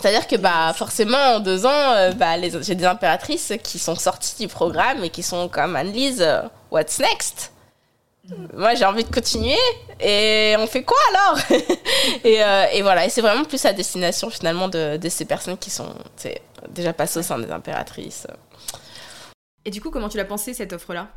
c'est-à-dire 0.00 0.26
que 0.26 0.36
bah 0.36 0.72
forcément 0.74 1.36
en 1.36 1.40
deux 1.40 1.66
ans, 1.66 1.92
euh, 1.92 2.12
bah, 2.12 2.36
j'ai 2.62 2.74
des 2.74 2.84
impératrices 2.86 3.52
qui 3.62 3.78
sont 3.78 3.94
sorties 3.94 4.34
du 4.40 4.48
programme 4.48 5.04
et 5.04 5.10
qui 5.10 5.22
sont 5.22 5.48
comme 5.48 5.76
Annelise, 5.76 6.26
what's 6.70 6.98
next? 6.98 7.53
Moi 8.54 8.74
j'ai 8.74 8.84
envie 8.84 9.04
de 9.04 9.12
continuer. 9.12 9.58
Et 10.00 10.54
on 10.58 10.66
fait 10.66 10.82
quoi 10.82 10.96
alors 11.10 11.38
euh, 12.24 12.66
et, 12.72 12.82
voilà 12.82 13.06
et 13.06 13.08
c'est 13.08 13.20
vraiment 13.20 13.44
plus 13.44 13.64
à 13.64 13.72
destination 13.72 14.28
finalement 14.30 14.68
de, 14.68 14.98
ces 15.08 15.24
personnes 15.24 15.56
qui 15.56 15.70
sont 15.70 15.94
déjà 16.68 16.92
passées 16.92 17.20
au 17.20 17.22
sein 17.22 17.38
des 17.38 17.50
impératrices. 17.50 18.26
Et 19.64 19.70
du 19.70 19.80
coup 19.80 19.90
comment 19.90 20.08
tu 20.08 20.16
l'as 20.16 20.24
pensé 20.24 20.54
cette 20.54 20.72
offre 20.72 20.94
là 20.94 21.08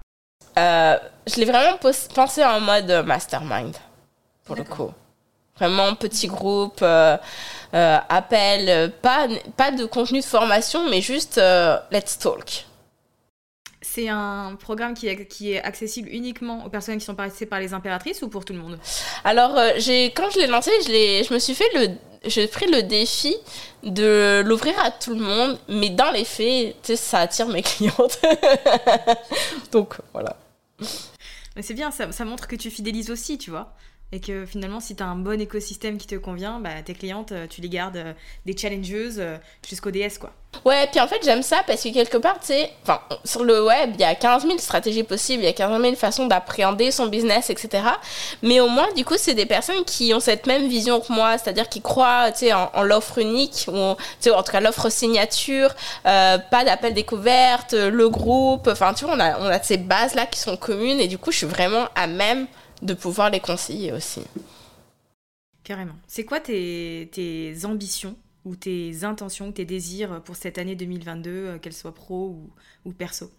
euh, 0.58 0.97
je 1.28 1.36
l'ai 1.36 1.45
vraiment 1.45 1.78
pensé 2.16 2.43
en 2.43 2.60
mode 2.60 3.03
mastermind 3.05 3.76
pour 4.45 4.55
le 4.55 4.64
coup. 4.64 4.91
Vraiment 5.55 5.93
petit 5.93 6.28
groupe 6.28 6.80
euh, 6.82 7.18
appel 7.74 8.91
pas, 9.01 9.28
pas 9.55 9.72
de 9.72 9.86
contenu 9.86 10.20
de 10.20 10.26
formation 10.26 10.89
mais 10.89 11.01
juste 11.01 11.39
let's 11.91 12.18
talk 12.18 12.66
c'est 13.93 14.09
un 14.09 14.55
programme 14.59 14.93
qui 14.93 15.07
est, 15.07 15.25
qui 15.25 15.53
est 15.53 15.61
accessible 15.61 16.09
uniquement 16.11 16.65
aux 16.65 16.69
personnes 16.69 16.97
qui 16.97 17.05
sont 17.05 17.15
passées 17.15 17.45
par 17.45 17.59
les 17.59 17.73
impératrices 17.73 18.21
ou 18.21 18.27
pour 18.27 18.43
tout 18.43 18.53
le 18.53 18.59
monde? 18.59 18.77
Alors, 19.23 19.57
euh, 19.57 19.71
j'ai, 19.77 20.11
quand 20.11 20.29
je 20.29 20.39
l'ai 20.39 20.47
lancé, 20.47 20.71
je, 20.85 21.25
je 21.27 21.33
me 21.33 21.39
suis 21.39 21.55
fait 21.55 21.69
le, 21.73 21.88
j'ai 22.25 22.47
pris 22.47 22.69
le 22.69 22.83
défi 22.83 23.35
de 23.83 24.43
l'ouvrir 24.45 24.77
à 24.79 24.91
tout 24.91 25.13
le 25.13 25.21
monde, 25.21 25.57
mais 25.69 25.89
dans 25.89 26.11
les 26.11 26.25
faits, 26.25 26.75
ça 26.95 27.19
attire 27.19 27.47
mes 27.47 27.61
clientes. 27.63 28.19
Donc, 29.71 29.95
voilà. 30.13 30.35
Mais 31.55 31.61
c'est 31.61 31.73
bien, 31.73 31.91
ça, 31.91 32.11
ça, 32.11 32.25
montre 32.25 32.47
que 32.47 32.55
tu 32.55 32.69
fidélises 32.69 33.09
aussi, 33.09 33.38
tu 33.38 33.49
vois. 33.49 33.73
et 34.11 34.19
que 34.19 34.45
finalement, 34.45 34.79
si 34.79 34.95
tu 34.95 35.03
as 35.03 35.07
un 35.07 35.15
bon 35.15 35.39
écosystème 35.39 35.97
qui 35.97 36.07
te 36.07 36.15
convient, 36.15 36.59
bah, 36.59 36.81
tes 36.83 36.93
clientes, 36.93 37.31
euh, 37.31 37.47
tu 37.47 37.61
les 37.61 37.69
gardes 37.69 37.97
euh, 37.97 38.13
des 38.45 38.55
challengeuses 38.55 39.19
euh, 39.19 39.38
jusqu'au 39.67 39.91
DS, 39.91 40.19
quoi. 40.19 40.33
Ouais, 40.66 40.88
puis 40.91 40.99
en 40.99 41.08
fait, 41.08 41.20
j'aime 41.24 41.43
ça 41.43 41.62
parce 41.66 41.84
que 41.84 41.89
quelque 41.89 42.18
part, 42.18 42.39
tu 42.39 42.47
sais, 42.47 42.72
sur 43.24 43.43
le 43.43 43.64
web, 43.66 43.91
il 43.95 44.01
y 44.01 44.03
a 44.03 44.16
15 44.16 44.43
000 44.43 44.58
stratégies 44.58 45.03
possibles, 45.03 45.43
il 45.43 45.45
y 45.45 45.49
a 45.49 45.53
15 45.53 45.82
000 45.82 45.95
façons 45.95 46.28
d'appréhender 46.28 46.91
son 46.91 47.08
business, 47.08 47.49
etc. 47.49 47.84
Mais 48.41 48.60
au 48.60 48.68
moins, 48.68 48.88
du 48.95 49.05
coup, 49.05 49.16
c'est 49.18 49.34
des 49.34 49.45
personnes 49.45 49.84
qui 49.86 50.14
ont 50.14 50.20
cette 50.20 50.47
même 50.47 50.68
vision 50.68 50.99
que 50.99 51.12
moi, 51.12 51.38
c'est-à-dire 51.38 51.70
qui 51.70 51.82
croient, 51.82 52.30
en, 52.74 52.84
l'offre 52.84 53.18
unique, 53.20 53.66
ou, 53.68 53.95
sais, 54.20 54.32
en 54.32 54.43
tout 54.43 54.51
cas, 54.51 54.60
l'offre 54.60 54.89
signature, 54.89 55.74
pas 56.03 56.64
d'appel 56.66 56.93
découverte, 56.93 57.74
le 57.74 58.10
groupe, 58.10 58.68
enfin, 58.68 58.93
tu 58.93 59.05
vois, 59.05 59.16
on 59.16 59.20
a, 59.20 59.39
on 59.39 59.45
a 59.45 59.62
ces 59.62 59.78
bases-là 59.78 60.26
qui 60.26 60.39
sont 60.39 60.58
communes 60.58 60.99
et 60.99 61.08
du 61.08 61.18
coup, 61.18 61.32
je 61.32 61.38
suis 61.38 61.47
vraiment 61.47 61.88
à 61.95 62.08
même 62.08 62.47
de 62.82 62.93
pouvoir 62.93 63.30
les 63.30 63.39
conseiller 63.39 63.91
aussi. 63.91 64.22
Carrément. 65.64 65.95
C'est 66.08 66.24
quoi 66.24 66.39
tes, 66.39 67.10
tes, 67.12 67.53
ambitions 67.66 68.16
ou 68.47 68.55
tes 68.55 69.03
intentions, 69.03 69.51
tes 69.51 69.65
désirs 69.65 70.21
pour 70.23 70.35
cette 70.35 70.57
année 70.57 70.75
2022, 70.75 71.29
euh, 71.29 71.57
qu'elle 71.57 71.73
soit 71.73 71.93
pro 71.93 72.29
ou, 72.29 72.49
ou, 72.85 72.93
perso 72.93 73.29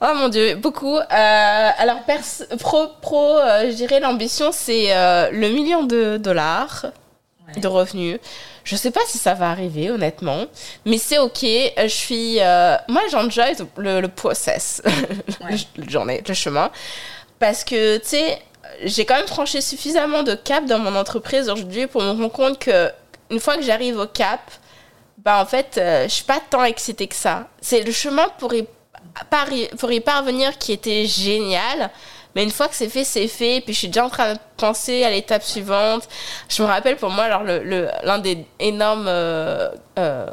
Oh 0.00 0.12
mon 0.14 0.28
dieu, 0.28 0.54
beaucoup. 0.56 0.96
Euh, 0.96 1.02
alors 1.10 2.00
pro, 2.58 2.88
pro 3.00 3.38
euh, 3.38 3.70
je 3.70 3.74
dirais 3.74 3.98
l'ambition 3.98 4.52
c'est 4.52 4.88
le 5.32 5.48
million 5.48 5.84
de 5.84 6.18
dollars 6.18 6.86
de 7.56 7.66
revenus. 7.66 8.18
Je 8.64 8.76
sais 8.76 8.92
pas 8.92 9.00
si 9.06 9.18
ça 9.18 9.34
va 9.34 9.50
arriver 9.50 9.90
honnêtement, 9.90 10.46
mais 10.86 10.98
c'est 10.98 11.18
ok. 11.18 11.42
Je 11.42 11.86
suis, 11.88 12.36
moi 12.36 13.02
j'enjoy 13.10 13.54
le, 13.76 14.00
le 14.00 14.08
process, 14.08 14.82
ouais. 15.40 15.56
le, 15.76 16.28
le 16.28 16.34
chemin, 16.34 16.70
parce 17.40 17.64
que 17.64 17.98
tu 17.98 18.06
sais 18.06 18.38
j'ai 18.84 19.04
quand 19.04 19.16
même 19.16 19.26
franchi 19.26 19.62
suffisamment 19.62 20.22
de 20.22 20.34
cap 20.34 20.64
dans 20.66 20.78
mon 20.78 20.94
entreprise 20.96 21.48
aujourd'hui 21.48 21.86
pour 21.86 22.02
me 22.02 22.10
rendre 22.10 22.30
compte 22.30 22.58
que 22.58 22.90
une 23.32 23.40
fois 23.40 23.56
que 23.56 23.62
j'arrive 23.62 23.98
au 23.98 24.06
cap, 24.06 24.40
bah 25.18 25.40
en 25.40 25.46
fait, 25.46 25.78
euh, 25.78 26.04
je 26.04 26.08
suis 26.08 26.24
pas 26.24 26.40
tant 26.50 26.64
excitée 26.64 27.06
que 27.08 27.14
ça. 27.14 27.48
C'est 27.60 27.82
le 27.82 27.90
chemin 27.90 28.28
pour 28.38 28.52
y, 28.54 28.66
pour 29.78 29.90
y 29.90 30.00
parvenir 30.00 30.58
qui 30.58 30.72
était 30.72 31.06
génial. 31.06 31.90
Mais 32.34 32.44
une 32.44 32.50
fois 32.50 32.68
que 32.68 32.74
c'est 32.74 32.88
fait, 32.88 33.04
c'est 33.04 33.28
fait. 33.28 33.60
Puis 33.62 33.72
je 33.74 33.78
suis 33.80 33.88
déjà 33.88 34.04
en 34.04 34.10
train 34.10 34.34
de 34.34 34.38
penser 34.56 35.04
à 35.04 35.10
l'étape 35.10 35.42
suivante. 35.42 36.08
Je 36.48 36.62
me 36.62 36.68
rappelle 36.68 36.96
pour 36.96 37.10
moi, 37.10 37.24
alors, 37.24 37.42
l'un 37.42 37.60
le, 37.62 38.22
des 38.22 38.46
énormes 38.58 39.06
euh, 39.08 39.70
euh, 39.98 40.26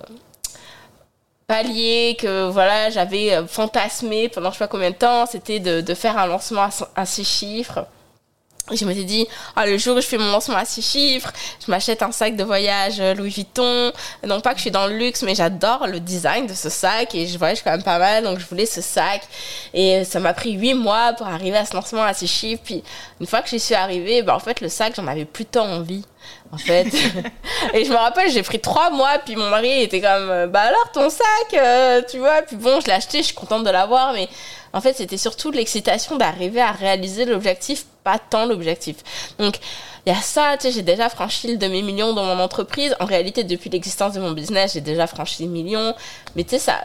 paliers 1.48 2.18
que 2.20 2.50
voilà, 2.50 2.90
j'avais 2.90 3.46
fantasmé 3.48 4.30
pendant 4.30 4.50
je 4.50 4.56
sais 4.56 4.64
pas 4.66 4.68
combien 4.68 4.92
de 4.92 4.96
temps, 4.96 5.26
c'était 5.26 5.60
de, 5.60 5.94
faire 5.94 6.18
un 6.18 6.28
lancement 6.28 6.64
à, 6.64 7.02
à 7.02 7.06
chiffres 7.06 7.86
je 8.76 8.86
me 8.86 8.94
suis 8.94 9.06
dit, 9.06 9.28
ah, 9.56 9.66
le 9.66 9.78
jour 9.78 9.98
où 9.98 10.02
je 10.02 10.06
fais 10.06 10.18
mon 10.18 10.32
lancement 10.32 10.58
à 10.58 10.66
six 10.66 10.82
chiffres, 10.82 11.32
je 11.66 11.72
m'achète 11.72 12.02
un 12.04 12.12
sac 12.12 12.36
de 12.36 12.44
voyage 12.44 13.00
euh, 13.00 13.14
Louis 13.14 13.30
Vuitton. 13.30 13.92
Non 14.26 14.42
pas 14.42 14.52
que 14.52 14.58
je 14.58 14.64
suis 14.64 14.72
dans 14.72 14.88
le 14.88 14.98
luxe, 14.98 15.24
mais 15.24 15.36
j'adore 15.36 15.88
le 15.88 16.00
design 16.00 16.48
de 16.48 16.54
ce 16.54 16.70
sac 16.70 17.16
et 17.16 17.28
je 17.28 17.38
voyage 17.38 17.64
quand 17.64 17.72
même 17.72 17.84
pas 17.84 18.00
mal, 18.00 18.24
donc 18.24 18.40
je 18.40 18.46
voulais 18.46 18.66
ce 18.66 18.82
sac. 18.82 19.22
Et 19.74 20.04
ça 20.04 20.20
m'a 20.20 20.34
pris 20.34 20.54
huit 20.54 20.74
mois 20.74 21.14
pour 21.14 21.28
arriver 21.28 21.58
à 21.58 21.66
ce 21.66 21.74
lancement 21.74 22.04
à 22.04 22.14
six 22.14 22.28
chiffres. 22.28 22.62
Puis 22.64 22.84
une 23.20 23.28
fois 23.28 23.42
que 23.42 23.50
j'y 23.50 23.60
suis 23.60 23.76
arrivée, 23.76 24.22
bah, 24.22 24.36
en 24.36 24.40
fait, 24.40 24.62
le 24.62 24.70
sac, 24.70 24.94
j'en 24.96 25.08
avais 25.08 25.26
plutôt 25.26 25.62
envie 25.62 26.04
en 26.52 26.58
fait. 26.58 26.86
et 27.74 27.86
je 27.86 27.92
me 27.92 27.98
rappelle, 27.98 28.30
j'ai 28.32 28.44
pris 28.44 28.60
trois 28.60 28.90
mois, 28.90 29.20
puis 29.24 29.36
mon 29.36 29.50
mari 29.50 29.84
était 29.84 30.02
comme, 30.02 30.30
euh, 30.30 30.48
bah 30.48 30.62
alors 30.62 30.92
ton 30.92 31.10
sac, 31.10 31.26
euh, 31.54 32.02
tu 32.10 32.18
vois. 32.18 32.42
Puis 32.42 32.56
bon, 32.56 32.80
je 32.82 32.88
l'ai 32.88 32.94
acheté, 32.94 33.20
je 33.20 33.26
suis 33.26 33.36
contente 33.36 33.64
de 33.64 33.70
l'avoir, 33.70 34.14
mais 34.14 34.28
en 34.74 34.82
fait, 34.82 34.94
c'était 34.94 35.18
surtout 35.18 35.52
l'excitation 35.52 36.16
d'arriver 36.16 36.62
à 36.62 36.72
réaliser 36.72 37.26
l'objectif, 37.26 37.86
pas 38.04 38.20
tant 38.20 38.46
l'objectif. 38.46 38.98
Donc, 39.38 39.60
il 40.06 40.14
y 40.14 40.16
a 40.16 40.22
ça, 40.22 40.56
tu 40.58 40.68
sais, 40.68 40.72
j'ai 40.72 40.82
déjà 40.82 41.10
franchi 41.10 41.48
le 41.52 41.58
demi-million 41.58 42.14
dans 42.14 42.24
mon 42.24 42.42
entreprise. 42.42 42.96
En 43.00 43.06
réalité, 43.06 43.44
depuis 43.44 43.70
l'existence 43.70 44.14
de 44.14 44.20
mon 44.20 44.32
business, 44.32 44.74
j'ai 44.74 44.82
déjà 44.82 45.08
franchi 45.08 45.44
le 45.44 45.50
million. 45.50 45.94
Mais 46.36 46.44
tu 46.44 46.52
sais, 46.52 46.60
ça, 46.60 46.84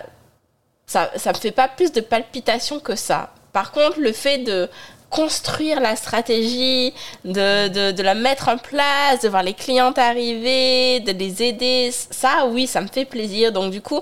ça, 0.86 1.10
ça 1.16 1.32
me 1.32 1.38
fait 1.38 1.52
pas 1.52 1.68
plus 1.68 1.92
de 1.92 2.00
palpitations 2.00 2.80
que 2.80 2.96
ça. 2.96 3.32
Par 3.52 3.72
contre, 3.72 4.00
le 4.00 4.12
fait 4.12 4.38
de 4.38 4.68
construire 5.10 5.80
la 5.80 5.94
stratégie, 5.94 6.92
de, 7.24 7.68
de, 7.68 7.92
de, 7.92 8.02
la 8.02 8.14
mettre 8.14 8.48
en 8.48 8.58
place, 8.58 9.20
de 9.22 9.28
voir 9.28 9.44
les 9.44 9.54
clients 9.54 9.92
arriver, 9.92 10.98
de 11.00 11.12
les 11.12 11.40
aider, 11.40 11.92
ça, 11.92 12.46
oui, 12.46 12.66
ça 12.66 12.80
me 12.80 12.88
fait 12.88 13.04
plaisir. 13.04 13.52
Donc, 13.52 13.70
du 13.70 13.80
coup, 13.80 14.00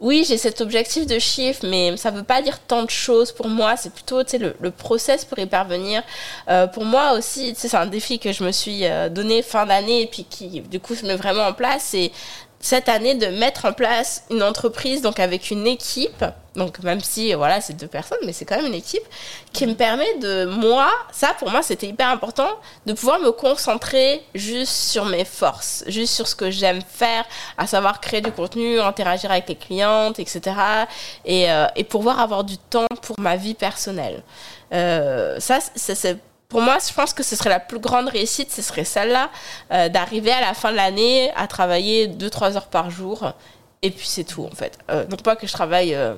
oui, 0.00 0.24
j'ai 0.28 0.36
cet 0.36 0.60
objectif 0.60 1.06
de 1.06 1.18
chiffre, 1.18 1.66
mais 1.66 1.96
ça 1.96 2.10
ne 2.10 2.18
veut 2.18 2.22
pas 2.22 2.42
dire 2.42 2.58
tant 2.58 2.82
de 2.82 2.90
choses 2.90 3.32
pour 3.32 3.48
moi. 3.48 3.76
C'est 3.76 3.92
plutôt 3.92 4.20
le, 4.38 4.54
le 4.60 4.70
process 4.70 5.24
pour 5.24 5.38
y 5.38 5.46
parvenir. 5.46 6.02
Euh, 6.48 6.66
pour 6.66 6.84
moi 6.84 7.12
aussi, 7.12 7.54
c'est 7.56 7.74
un 7.74 7.86
défi 7.86 8.18
que 8.18 8.30
je 8.30 8.44
me 8.44 8.52
suis 8.52 8.84
euh, 8.84 9.08
donné 9.08 9.40
fin 9.40 9.64
d'année 9.64 10.02
et 10.02 10.06
puis 10.06 10.24
qui, 10.24 10.60
du 10.60 10.80
coup, 10.80 10.94
se 10.94 11.06
met 11.06 11.16
vraiment 11.16 11.46
en 11.46 11.54
place. 11.54 11.94
Cette 12.60 12.88
année 12.88 13.14
de 13.14 13.26
mettre 13.26 13.66
en 13.66 13.72
place 13.72 14.24
une 14.30 14.42
entreprise 14.42 15.02
donc 15.02 15.20
avec 15.20 15.50
une 15.50 15.66
équipe. 15.66 16.24
Donc 16.54 16.78
même 16.82 17.00
si 17.00 17.34
voilà 17.34 17.60
c'est 17.60 17.74
deux 17.74 17.86
personnes 17.86 18.18
mais 18.24 18.32
c'est 18.32 18.46
quand 18.46 18.56
même 18.56 18.64
une 18.64 18.74
équipe 18.74 19.02
qui 19.52 19.66
me 19.66 19.74
permet 19.74 20.16
de 20.20 20.46
moi 20.46 20.88
ça 21.12 21.34
pour 21.38 21.50
moi 21.50 21.60
c'était 21.60 21.86
hyper 21.86 22.08
important 22.08 22.48
de 22.86 22.94
pouvoir 22.94 23.20
me 23.20 23.30
concentrer 23.30 24.22
juste 24.34 24.72
sur 24.72 25.04
mes 25.04 25.26
forces 25.26 25.84
juste 25.86 26.14
sur 26.14 26.26
ce 26.26 26.34
que 26.34 26.50
j'aime 26.50 26.80
faire 26.80 27.26
à 27.58 27.66
savoir 27.66 28.00
créer 28.00 28.22
du 28.22 28.32
contenu 28.32 28.80
interagir 28.80 29.30
avec 29.30 29.50
les 29.50 29.56
clientes 29.56 30.18
etc 30.18 30.40
et, 31.26 31.50
euh, 31.50 31.66
et 31.76 31.84
pouvoir 31.84 32.20
avoir 32.20 32.42
du 32.42 32.56
temps 32.56 32.86
pour 33.02 33.20
ma 33.20 33.36
vie 33.36 33.54
personnelle. 33.54 34.22
Euh, 34.72 35.38
ça 35.40 35.58
c'est 35.74 36.18
pour 36.48 36.60
moi, 36.60 36.78
je 36.86 36.92
pense 36.92 37.12
que 37.12 37.22
ce 37.22 37.34
serait 37.34 37.50
la 37.50 37.60
plus 37.60 37.80
grande 37.80 38.08
réussite, 38.08 38.52
ce 38.52 38.62
serait 38.62 38.84
celle-là, 38.84 39.30
euh, 39.72 39.88
d'arriver 39.88 40.30
à 40.30 40.40
la 40.40 40.54
fin 40.54 40.70
de 40.70 40.76
l'année 40.76 41.32
à 41.36 41.46
travailler 41.48 42.06
2-3 42.06 42.56
heures 42.56 42.68
par 42.68 42.90
jour. 42.90 43.32
Et 43.82 43.90
puis 43.90 44.06
c'est 44.06 44.24
tout, 44.24 44.44
en 44.44 44.54
fait. 44.54 44.78
Euh, 44.90 45.04
donc 45.04 45.22
pas 45.22 45.34
que 45.34 45.46
je 45.46 45.52
travaille 45.52 45.94
euh, 45.94 46.14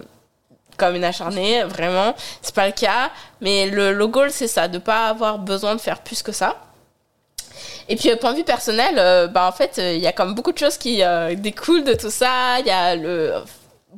comme 0.77 0.97
une 0.97 1.05
acharnée, 1.05 1.63
vraiment, 1.65 2.15
c'est 2.43 2.55
pas 2.55 2.67
le 2.67 2.73
cas. 2.73 3.11
Mais 3.41 3.67
le, 3.69 3.95
le 3.95 4.07
goal, 4.07 4.31
c'est 4.31 4.49
ça, 4.49 4.69
de 4.69 4.79
pas 4.79 5.09
avoir 5.09 5.39
besoin 5.39 5.75
de 5.75 5.81
faire 5.81 6.01
plus 6.01 6.23
que 6.23 6.33
ça. 6.33 6.57
Et 7.89 7.97
puis, 7.97 8.15
point 8.17 8.33
de 8.33 8.39
vue 8.39 8.45
personnel, 8.45 9.31
bah, 9.33 9.49
en 9.49 9.53
fait, 9.53 9.79
il 9.79 10.01
y 10.01 10.07
a 10.07 10.13
comme 10.13 10.35
beaucoup 10.35 10.53
de 10.53 10.59
choses 10.59 10.77
qui 10.77 11.03
découlent 11.37 11.85
de 11.85 11.95
tout 11.95 12.11
ça. 12.11 12.61
Il 12.61 12.67
y 12.67 12.71
a 12.71 12.95
le 12.95 13.33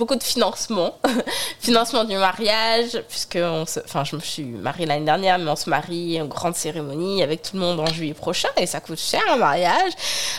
beaucoup 0.00 0.16
de 0.16 0.22
financement, 0.22 0.94
financement 1.60 2.04
du 2.04 2.16
mariage, 2.16 3.02
puisque 3.06 3.38
on 3.40 3.66
se, 3.66 3.80
enfin, 3.80 4.02
je 4.02 4.16
me 4.16 4.20
suis 4.20 4.44
mariée 4.44 4.86
l'année 4.86 5.04
dernière, 5.04 5.38
mais 5.38 5.50
on 5.50 5.56
se 5.56 5.68
marie 5.68 6.20
en 6.22 6.24
grande 6.24 6.56
cérémonie 6.56 7.22
avec 7.22 7.42
tout 7.42 7.50
le 7.52 7.60
monde 7.60 7.78
en 7.78 7.86
juillet 7.86 8.14
prochain 8.14 8.48
et 8.56 8.66
ça 8.66 8.80
coûte 8.80 8.98
cher 8.98 9.20
un 9.30 9.36
mariage. 9.36 9.92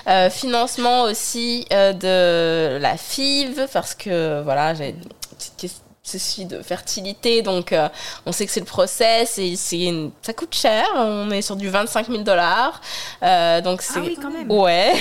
Euh, 0.07 0.32
financement 0.32 1.03
aussi 1.03 1.68
euh, 1.72 1.93
de 1.93 2.82
la 2.82 2.97
FIV 2.97 3.68
parce 3.72 3.93
que 3.93 4.41
voilà, 4.41 4.74
j'ai 4.74 4.89
une 4.89 5.09
petite 5.38 5.57
question 5.57 5.91
ceci 6.04 6.45
de 6.45 6.62
fertilité. 6.62 7.41
Donc, 7.41 7.72
euh, 7.72 7.88
on 8.26 8.32
sait 8.32 8.45
que 8.45 8.52
c'est 8.52 8.60
le 8.60 8.66
process 8.66 9.38
et 9.38 9.56
c'est 9.56 9.93
ça 10.22 10.34
coûte 10.34 10.56
cher. 10.56 10.86
On 10.95 11.30
est 11.32 11.41
sur 11.41 11.56
du 11.56 11.70
25 11.70 12.08
000 12.08 12.24
dollars. 12.24 12.82
Euh, 13.24 13.62
donc, 13.62 13.82
c'est. 13.82 13.99
Ah 13.99 14.04
oui, 14.04 14.18
quand 14.22 14.32
même. 14.32 14.52
Ouais. 14.52 14.93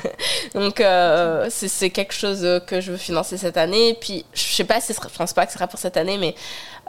donc, 0.54 0.80
euh, 0.80 1.48
c'est 1.50 1.90
quelque 1.90 2.14
chose 2.14 2.60
que 2.66 2.80
je 2.80 2.92
veux 2.92 2.98
financer 2.98 3.36
cette 3.36 3.56
année. 3.56 3.96
Puis, 4.00 4.24
je 4.34 4.42
sais 4.42 4.64
pas 4.64 4.80
si 4.80 4.92
je 4.92 5.16
pense 5.16 5.32
pas 5.32 5.46
que 5.46 5.52
ce 5.52 5.58
sera 5.58 5.66
pour 5.66 5.78
cette 5.78 5.96
année, 5.96 6.18
mais 6.18 6.34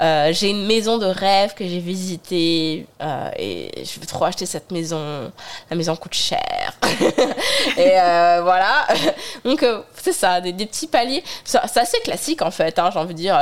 euh, 0.02 0.34
j'ai 0.34 0.50
une 0.50 0.66
maison 0.66 0.98
de 0.98 1.06
rêve 1.06 1.54
que 1.54 1.66
j'ai 1.66 1.80
visitée 1.80 2.88
euh, 3.00 3.30
et 3.38 3.72
je 3.84 4.00
veux 4.00 4.06
trop 4.08 4.26
acheter 4.26 4.46
cette 4.46 4.72
maison. 4.72 5.32
La 5.70 5.76
maison 5.76 5.96
coûte 5.96 6.16
cher. 6.16 6.74
et 7.78 8.00
euh, 8.00 8.40
voilà. 8.42 8.88
Donc, 9.46 9.64
c'est 9.96 10.14
ça, 10.14 10.42
des, 10.42 10.54
petits 10.54 10.88
paliers. 10.88 11.24
C'est 11.46 11.60
assez 11.60 12.00
classique 12.00 12.42
en 12.42 12.52
fait, 12.52 12.80
hein, 12.80 12.90
j'ai 12.92 13.00
envie 13.00 13.14
de 13.14 13.20
dire. 13.20 13.40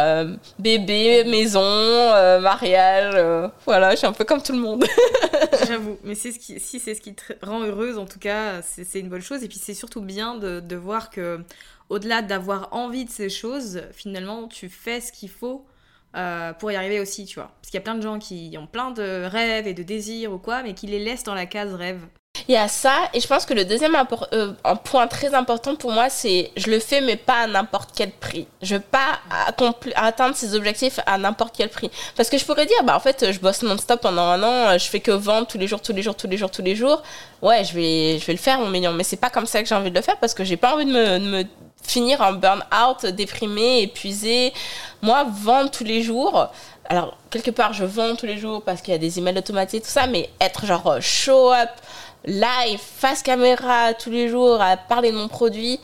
bébé, 0.60 1.24
maison, 1.24 1.62
mariage. 2.42 3.16
voilà, 3.66 3.92
je 3.92 3.98
suis 3.98 4.08
un 4.08 4.14
peu 4.14 4.26
comme 4.26 4.42
tout 4.42 4.54
le 4.54 4.60
monde. 4.60 4.86
J'avoue, 5.68 5.98
mais 6.04 6.16
ce 6.16 6.30
qui, 6.30 6.60
si 6.60 6.80
c'est 6.80 6.96
ce 6.96 7.02
qui 7.02 7.14
te 7.14 7.24
rend 7.44 7.62
heureuse, 7.62 7.98
en 7.98 8.06
tout 8.06 8.20
cas, 8.20 8.62
c'est 8.62 9.00
une 9.00 9.10
bonne 9.10 9.22
chose. 9.22 9.44
Et 9.44 9.48
puis, 9.48 9.60
c'est 9.62 9.74
surtout 9.74 10.02
bien 10.02 10.36
de, 10.36 10.60
de 10.60 10.76
voir 10.76 11.10
que, 11.10 11.40
au-delà 11.90 12.22
d'avoir 12.22 12.70
envie 12.72 13.06
de 13.06 13.10
ces 13.10 13.30
choses, 13.30 13.84
finalement, 13.94 14.48
tu 14.48 14.68
fais 14.70 15.00
ce 15.00 15.12
qu'il 15.12 15.30
faut 15.30 15.66
euh, 16.16 16.54
pour 16.54 16.72
y 16.72 16.76
arriver 16.76 17.00
aussi, 17.00 17.26
tu 17.26 17.36
vois. 17.36 17.52
Parce 17.62 17.70
qu'il 17.70 17.76
y 17.76 17.82
a 17.82 17.84
plein 17.84 17.96
de 17.96 18.02
gens 18.02 18.20
qui 18.20 18.56
ont 18.58 18.68
plein 18.68 18.92
de 18.92 19.24
rêves 19.26 19.68
et 19.68 19.74
de 19.74 19.84
désirs 19.84 20.34
ou 20.34 20.38
quoi, 20.38 20.64
mais 20.64 20.74
qui 20.74 20.88
les 20.88 21.00
laissent 21.00 21.24
dans 21.24 21.36
la 21.36 21.46
case 21.46 21.74
rêve. 21.74 22.06
Il 22.52 22.56
y 22.56 22.58
a 22.58 22.68
ça, 22.68 23.08
et 23.14 23.22
je 23.22 23.28
pense 23.28 23.46
que 23.46 23.54
le 23.54 23.64
deuxième 23.64 23.96
euh, 24.34 24.52
point 24.84 25.08
très 25.08 25.34
important 25.34 25.78
pour 25.78 25.94
moi, 25.94 26.10
c'est 26.10 26.52
je 26.58 26.70
le 26.70 26.80
fais, 26.80 27.00
mais 27.00 27.16
pas 27.16 27.44
à 27.44 27.48
n'importe 27.48 27.92
quel 27.96 28.12
prix. 28.12 28.46
Je 28.62 28.76
veux 28.76 28.82
pas 28.82 29.22
atteindre 29.96 30.36
ces 30.36 30.54
objectifs 30.54 31.00
à 31.06 31.18
n'importe 31.18 31.56
quel 31.58 31.70
prix. 31.70 31.90
Parce 32.18 32.30
que 32.30 32.38
je 32.38 32.44
pourrais 32.44 32.66
dire, 32.66 32.84
bah 32.84 32.94
en 32.94 33.00
fait, 33.00 33.32
je 33.32 33.40
bosse 33.40 33.62
non-stop 33.62 34.02
pendant 34.02 34.24
un 34.24 34.44
an, 34.44 34.78
je 34.78 34.84
fais 34.84 35.00
que 35.00 35.12
vendre 35.12 35.48
tous 35.48 35.58
les 35.58 35.68
jours, 35.68 35.82
tous 35.82 35.94
les 35.94 36.02
jours, 36.02 36.18
tous 36.18 36.28
les 36.28 36.36
jours, 36.36 36.52
tous 36.52 36.62
les 36.62 36.76
jours. 36.76 37.02
Ouais, 37.42 37.64
je 37.64 37.74
vais, 37.74 38.20
je 38.20 38.26
vais 38.26 38.34
le 38.34 38.40
faire, 38.40 38.60
mon 38.60 38.68
million. 38.68 38.92
Mais 38.92 39.06
c'est 39.06 39.16
pas 39.16 39.30
comme 39.30 39.46
ça 39.46 39.64
que 39.64 39.70
j'ai 39.70 39.76
envie 39.76 39.90
de 39.90 39.96
le 39.96 40.02
faire 40.02 40.18
parce 40.18 40.34
que 40.34 40.44
j'ai 40.44 40.58
pas 40.58 40.74
envie 40.74 40.86
de 40.86 40.92
me, 40.92 41.20
de 41.20 41.26
me 41.26 41.44
finir 41.84 42.20
en 42.20 42.34
burn-out, 42.34 43.06
déprimé, 43.06 43.84
épuisé. 43.84 44.52
Moi, 45.02 45.26
vendre 45.42 45.72
tous 45.72 45.86
les 45.86 46.04
jours. 46.04 46.50
Alors, 46.90 47.18
quelque 47.30 47.52
part, 47.52 47.72
je 47.72 47.86
vends 47.86 48.16
tous 48.18 48.26
les 48.26 48.38
jours 48.38 48.62
parce 48.62 48.82
qu'il 48.82 48.92
y 48.92 48.96
a 48.96 48.98
des 48.98 49.18
emails 49.18 49.38
automatiques, 49.38 49.84
tout 49.84 49.90
ça, 49.90 50.08
mais 50.08 50.30
être 50.42 50.66
genre 50.66 50.98
show 51.00 51.54
up, 51.54 51.70
live, 52.26 52.80
face 52.80 53.22
caméra 53.24 53.94
tous 53.94 54.10
les 54.12 54.30
jours, 54.30 54.62
à 54.62 54.78
parler 54.78 55.12
de 55.12 55.18
mon 55.18 55.28
produit, 55.28 55.80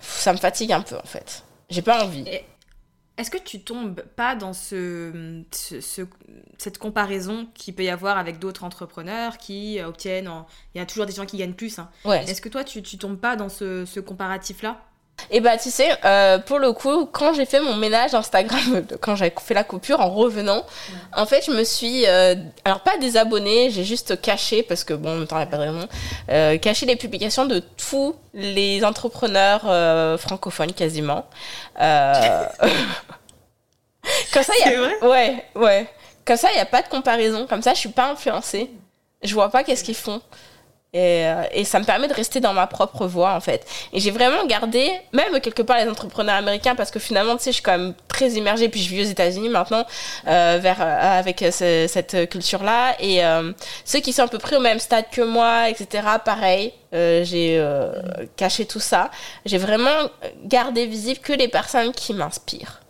ça 0.00 0.32
me 0.32 0.38
fatigue 0.38 0.72
un 0.72 0.80
peu 0.82 0.96
en 0.96 1.06
fait. 1.06 1.44
J'ai 1.70 1.82
pas 1.82 2.04
envie. 2.04 2.24
Est-ce 3.18 3.30
que 3.30 3.38
tu 3.38 3.60
tombes 3.60 4.00
pas 4.16 4.34
dans 4.34 4.54
ce, 4.54 5.42
ce- 5.52 5.80
ce- 5.82 6.02
cette 6.56 6.78
comparaison 6.78 7.46
qu'il 7.54 7.74
peut 7.74 7.84
y 7.84 7.90
avoir 7.90 8.16
avec 8.16 8.38
d'autres 8.38 8.64
entrepreneurs 8.64 9.36
qui 9.36 9.78
euh, 9.78 9.86
obtiennent. 9.88 10.28
en- 10.28 10.46
Il 10.74 10.78
y 10.78 10.80
a 10.80 10.86
toujours 10.86 11.04
des 11.04 11.12
gens 11.12 11.26
qui 11.26 11.36
gagnent 11.36 11.52
plus. 11.52 11.78
hein. 11.78 11.90
Ouais. 12.06 12.24
Est-ce 12.24 12.40
que 12.40 12.48
toi, 12.48 12.64
tu, 12.64 12.82
tu 12.82 12.96
tombes 12.96 13.18
pas 13.20 13.36
dans 13.36 13.50
ce, 13.50 13.84
ce 13.84 14.00
comparatif-là? 14.00 14.80
Et 15.30 15.40
bah, 15.40 15.56
tu 15.56 15.70
sais, 15.70 15.88
euh, 16.04 16.38
pour 16.38 16.58
le 16.58 16.72
coup, 16.72 17.06
quand 17.06 17.32
j'ai 17.32 17.46
fait 17.46 17.60
mon 17.60 17.76
ménage 17.76 18.12
Instagram, 18.14 18.84
quand 19.00 19.16
j'ai 19.16 19.32
fait 19.40 19.54
la 19.54 19.64
coupure 19.64 20.00
en 20.00 20.10
revenant, 20.10 20.64
en 21.16 21.26
fait, 21.26 21.44
je 21.46 21.52
me 21.52 21.64
suis. 21.64 22.06
euh, 22.06 22.34
alors, 22.64 22.80
pas 22.80 22.98
désabonnée, 22.98 23.70
j'ai 23.70 23.84
juste 23.84 24.20
caché, 24.20 24.62
parce 24.62 24.84
que 24.84 24.94
bon, 24.94 25.12
en 25.12 25.14
même 25.16 25.26
temps, 25.26 25.36
il 25.36 25.40
n'y 25.40 25.44
a 25.44 25.50
pas 25.50 25.56
de 25.58 25.62
raison, 25.62 25.88
euh, 26.30 26.58
caché 26.58 26.86
les 26.86 26.96
publications 26.96 27.46
de 27.46 27.60
tous 27.60 28.14
les 28.34 28.84
entrepreneurs 28.84 29.62
euh, 29.66 30.18
francophones 30.18 30.72
quasiment. 30.72 31.24
Euh, 31.80 32.44
Comme 34.32 34.42
ça, 34.42 34.52
il 34.58 34.60
y 34.60 34.64
a. 34.64 34.70
C'est 34.70 34.76
vrai? 34.76 34.94
Ouais, 35.02 35.44
ouais. 35.54 35.86
Comme 36.24 36.36
ça, 36.36 36.48
il 36.50 36.54
n'y 36.54 36.60
a 36.60 36.66
pas 36.66 36.82
de 36.82 36.88
comparaison. 36.88 37.46
Comme 37.46 37.62
ça, 37.62 37.74
je 37.74 37.78
suis 37.78 37.88
pas 37.88 38.10
influencée. 38.10 38.70
Je 39.22 39.32
vois 39.34 39.50
pas 39.50 39.62
qu'est-ce 39.64 39.84
qu'ils 39.84 39.94
font. 39.94 40.20
Et, 40.94 41.24
euh, 41.26 41.44
et 41.52 41.64
ça 41.64 41.78
me 41.80 41.86
permet 41.86 42.06
de 42.06 42.12
rester 42.12 42.38
dans 42.40 42.52
ma 42.52 42.66
propre 42.66 43.06
voie, 43.06 43.34
en 43.34 43.40
fait. 43.40 43.66
Et 43.94 44.00
j'ai 44.00 44.10
vraiment 44.10 44.44
gardé, 44.46 44.90
même 45.14 45.40
quelque 45.40 45.62
part, 45.62 45.78
les 45.78 45.88
entrepreneurs 45.88 46.34
américains, 46.34 46.74
parce 46.74 46.90
que 46.90 46.98
finalement, 46.98 47.34
tu 47.38 47.44
sais, 47.44 47.50
je 47.50 47.54
suis 47.54 47.62
quand 47.62 47.78
même 47.78 47.94
très 48.08 48.28
immergée, 48.32 48.68
puis 48.68 48.82
je 48.82 48.90
vis 48.90 49.00
aux 49.00 49.10
États-Unis 49.10 49.48
maintenant, 49.48 49.86
euh, 50.26 50.58
vers, 50.60 50.82
euh, 50.82 51.18
avec 51.18 51.40
euh, 51.40 51.50
ce- 51.50 51.86
cette 51.90 52.28
culture-là. 52.28 52.94
Et 53.00 53.24
euh, 53.24 53.52
ceux 53.86 54.00
qui 54.00 54.12
sont 54.12 54.24
à 54.24 54.28
peu 54.28 54.36
près 54.38 54.56
au 54.56 54.60
même 54.60 54.78
stade 54.78 55.06
que 55.10 55.22
moi, 55.22 55.70
etc., 55.70 56.06
pareil, 56.22 56.74
j'ai 56.92 57.58
caché 58.36 58.66
tout 58.66 58.80
ça. 58.80 59.10
J'ai 59.46 59.56
vraiment 59.56 60.10
gardé 60.44 60.84
visible 60.84 61.20
que 61.20 61.32
les 61.32 61.48
personnes 61.48 61.92
qui 61.92 62.12
m'inspirent. 62.12 62.80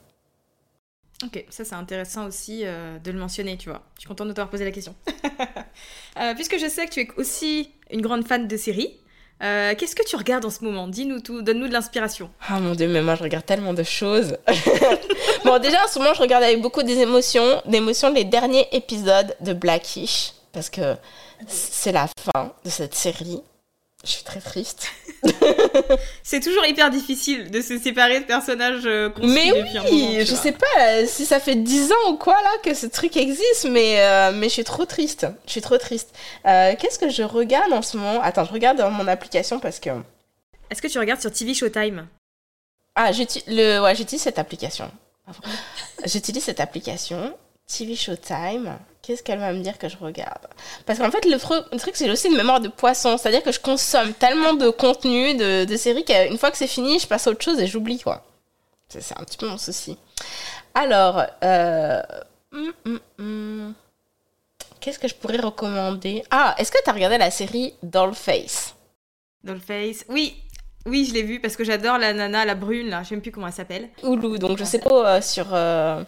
Ok, 1.24 1.44
ça 1.50 1.64
c'est 1.64 1.76
intéressant 1.76 2.26
aussi 2.26 2.64
de 2.64 3.10
le 3.12 3.18
mentionner, 3.20 3.56
tu 3.56 3.68
vois. 3.68 3.80
Je 3.94 4.00
suis 4.00 4.08
contente 4.08 4.26
de 4.26 4.32
t'avoir 4.32 4.50
posé 4.50 4.64
la 4.64 4.72
question. 4.72 4.96
Puisque 6.34 6.58
je 6.58 6.68
sais 6.68 6.86
que 6.86 6.90
tu 6.90 7.00
es 7.02 7.08
aussi 7.16 7.70
une 7.92 8.00
grande 8.00 8.26
fan 8.26 8.48
de 8.48 8.56
séries, 8.56 8.96
euh, 9.42 9.74
qu'est-ce 9.76 9.96
que 9.96 10.04
tu 10.04 10.14
regardes 10.14 10.44
en 10.44 10.50
ce 10.50 10.62
moment? 10.64 10.86
Dis-nous 10.86 11.20
tout, 11.20 11.42
donne-nous 11.42 11.66
de 11.66 11.72
l'inspiration. 11.72 12.30
Ah 12.48 12.60
mon 12.60 12.74
dieu, 12.74 12.86
mais 12.86 13.02
moi 13.02 13.16
je 13.16 13.24
regarde 13.24 13.44
tellement 13.44 13.74
de 13.74 13.82
choses. 13.82 14.36
bon, 15.44 15.58
déjà 15.60 15.84
en 15.84 15.88
ce 15.88 15.98
moment, 15.98 16.14
je 16.14 16.20
regarde 16.20 16.44
avec 16.44 16.60
beaucoup 16.60 16.82
d'émotions, 16.82 17.60
d'émotions 17.66 18.12
les 18.12 18.24
derniers 18.24 18.68
épisodes 18.72 19.34
de 19.40 19.52
Blackish 19.52 20.32
parce 20.52 20.70
que 20.70 20.94
c'est 21.48 21.92
la 21.92 22.06
fin 22.06 22.52
de 22.64 22.70
cette 22.70 22.94
série. 22.94 23.42
Je 24.04 24.10
suis 24.10 24.24
très 24.24 24.40
triste. 24.40 24.88
C'est 26.24 26.40
toujours 26.40 26.66
hyper 26.66 26.90
difficile 26.90 27.50
de 27.52 27.60
se 27.60 27.78
séparer 27.78 28.18
de 28.18 28.24
personnages 28.24 28.82
euh, 28.84 29.10
qu'on 29.10 29.26
Mais 29.28 29.46
moment, 29.50 29.84
oui, 29.90 30.18
je 30.20 30.34
sais 30.34 30.50
pas 30.50 30.66
euh, 30.80 31.06
si 31.06 31.24
ça 31.24 31.38
fait 31.38 31.54
10 31.54 31.92
ans 31.92 32.10
ou 32.10 32.16
quoi 32.16 32.34
là 32.34 32.50
que 32.64 32.74
ce 32.74 32.86
truc 32.86 33.16
existe, 33.16 33.68
mais, 33.70 34.00
euh, 34.00 34.32
mais 34.34 34.48
je 34.48 34.54
suis 34.54 34.64
trop 34.64 34.86
triste. 34.86 35.28
Je 35.46 35.52
suis 35.52 35.60
trop 35.60 35.78
triste. 35.78 36.12
Euh, 36.46 36.74
Qu'est-ce 36.80 36.98
que 36.98 37.10
je 37.10 37.22
regarde 37.22 37.72
en 37.72 37.82
ce 37.82 37.96
moment? 37.96 38.20
Attends, 38.22 38.44
je 38.44 38.52
regarde 38.52 38.78
dans 38.78 38.90
mon 38.90 39.06
application 39.06 39.60
parce 39.60 39.78
que. 39.78 39.90
Est-ce 40.68 40.82
que 40.82 40.88
tu 40.88 40.98
regardes 40.98 41.20
sur 41.20 41.30
TV 41.30 41.54
Showtime? 41.54 42.08
Ah, 42.96 43.12
j'utilise 43.12 43.46
le... 43.46 43.80
ouais, 43.80 43.94
j'utilise 43.94 44.22
cette 44.22 44.38
application. 44.38 44.90
J'utilise 46.04 46.42
cette 46.42 46.58
application, 46.58 47.36
TV 47.68 47.94
Showtime. 47.94 48.78
Qu'est-ce 49.02 49.22
qu'elle 49.24 49.40
va 49.40 49.52
me 49.52 49.60
dire 49.62 49.78
que 49.78 49.88
je 49.88 49.96
regarde? 49.96 50.46
Parce 50.86 51.00
qu'en 51.00 51.10
fait, 51.10 51.24
le, 51.24 51.36
tru- 51.36 51.64
le 51.72 51.78
truc, 51.78 51.96
c'est 51.96 52.08
aussi 52.08 52.28
une 52.28 52.36
mémoire 52.36 52.60
de 52.60 52.68
poisson. 52.68 53.18
C'est-à-dire 53.18 53.42
que 53.42 53.50
je 53.50 53.58
consomme 53.58 54.12
tellement 54.14 54.54
de 54.54 54.70
contenu, 54.70 55.34
de, 55.36 55.64
de 55.64 55.76
séries, 55.76 56.04
qu'une 56.04 56.38
fois 56.38 56.52
que 56.52 56.56
c'est 56.56 56.68
fini, 56.68 57.00
je 57.00 57.06
passe 57.08 57.26
à 57.26 57.30
autre 57.32 57.42
chose 57.42 57.58
et 57.58 57.66
j'oublie, 57.66 57.98
quoi. 57.98 58.24
C'est 58.88 59.18
un 59.18 59.24
petit 59.24 59.38
peu 59.38 59.48
mon 59.48 59.58
souci. 59.58 59.98
Alors, 60.74 61.24
euh... 61.42 62.00
hum, 62.52 62.72
hum, 62.86 63.00
hum. 63.18 63.74
qu'est-ce 64.80 64.98
que 65.00 65.08
je 65.08 65.14
pourrais 65.14 65.38
recommander? 65.38 66.22
Ah, 66.30 66.54
est-ce 66.58 66.70
que 66.70 66.78
tu 66.84 66.88
as 66.88 66.92
regardé 66.92 67.18
la 67.18 67.30
série 67.32 67.74
Dollface? 67.82 68.76
Dollface 69.42 70.04
Oui, 70.10 70.36
oui, 70.86 71.06
je 71.06 71.14
l'ai 71.14 71.22
vu 71.24 71.40
parce 71.40 71.56
que 71.56 71.64
j'adore 71.64 71.98
la 71.98 72.12
nana, 72.12 72.44
la 72.44 72.54
brune, 72.54 72.88
là, 72.90 73.02
je 73.02 73.08
sais 73.08 73.14
même 73.16 73.22
plus 73.22 73.32
comment 73.32 73.48
elle 73.48 73.52
s'appelle. 73.52 73.88
Hulu, 74.04 74.38
donc 74.38 74.58
je 74.58 74.64
sais 74.64 74.78
pas 74.78 75.16
euh, 75.16 75.20
sur... 75.20 75.46
euh, 75.52 76.04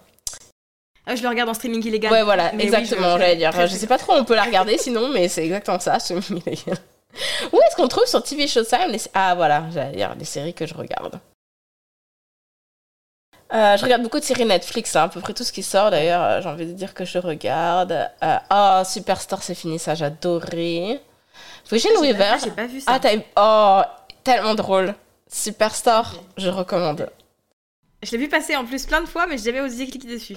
Ah, 1.07 1.15
je 1.17 1.23
le 1.23 1.29
regarde 1.29 1.51
en 1.51 1.55
streaming 1.55 1.85
illégal. 1.87 2.11
Ouais, 2.13 2.23
voilà, 2.23 2.51
Mais 2.53 2.59
oui, 2.59 2.65
exactement, 2.65 3.15
je- 3.15 3.19
j'allais 3.21 3.37
dire. 3.37 3.53
très, 3.53 3.69
Je 3.69 3.75
sais 3.77 3.87
pas 3.87 3.99
trop, 3.99 4.15
on 4.15 4.25
peut 4.25 4.35
la 4.35 4.45
regarder 4.45 4.79
sinon, 4.79 5.09
mais 5.09 5.29
c'est 5.29 5.45
exactement 5.45 5.79
ça. 5.79 5.99
je- 5.99 6.15
Où 6.15 7.61
est-ce 7.61 7.77
qu'on 7.77 7.89
trouve 7.89 8.07
sur 8.07 8.23
TV 8.23 8.47
Showtime 8.49 8.91
les... 8.91 8.99
Ah, 9.13 9.35
voilà, 9.35 9.65
j'allais 9.73 9.97
dire 9.97 10.15
les 10.19 10.25
séries 10.25 10.55
que 10.55 10.67
je 10.67 10.75
regarde. 10.75 11.21
Euh, 13.53 13.77
je 13.77 13.85
regarde 13.85 14.03
beaucoup 14.03 14.19
de 14.19 14.25
séries 14.25 14.47
Netflix, 14.47 14.97
hein, 14.97 15.05
à 15.05 15.09
peu 15.09 15.21
près 15.21 15.33
tout 15.35 15.45
ce 15.45 15.53
qui 15.53 15.63
sort 15.63 15.91
d'ailleurs. 15.91 16.23
euh, 16.23 16.41
J'ai 16.41 16.49
envie 16.49 16.67
de 16.67 16.73
dire 16.73 16.93
que 16.95 17.05
je 17.05 17.19
regarde. 17.19 17.93
Euh, 18.23 18.37
oh, 18.51 18.83
Superstore, 18.85 19.43
c'est 19.43 19.55
fini, 19.55 19.79
ça, 19.79 19.95
j'adorais. 19.95 21.01
Virgin 21.71 21.91
J'ai 21.95 22.01
Weaver. 22.01 22.37
pas- 22.41 22.51
pas 22.51 22.67
vu 22.67 22.81
ça. 22.81 22.93
Ah, 22.93 22.99
t'as 22.99 23.17
Oh, 23.37 23.83
tellement 24.25 24.55
drôle. 24.55 24.95
Superstore, 25.31 26.15
je 26.37 26.49
recommande. 26.49 27.09
Je 28.05 28.11
l'ai 28.11 28.19
vu 28.19 28.29
passer 28.29 28.55
en 28.55 28.67
plus 28.67 28.85
plein 28.85 29.01
de 29.01 29.07
fois, 29.07 29.27
mais 29.27 29.39
j'ai 29.39 29.45
jamais 29.45 29.63
osé 29.63 29.87
cliquer 29.87 30.09
dessus. 30.09 30.37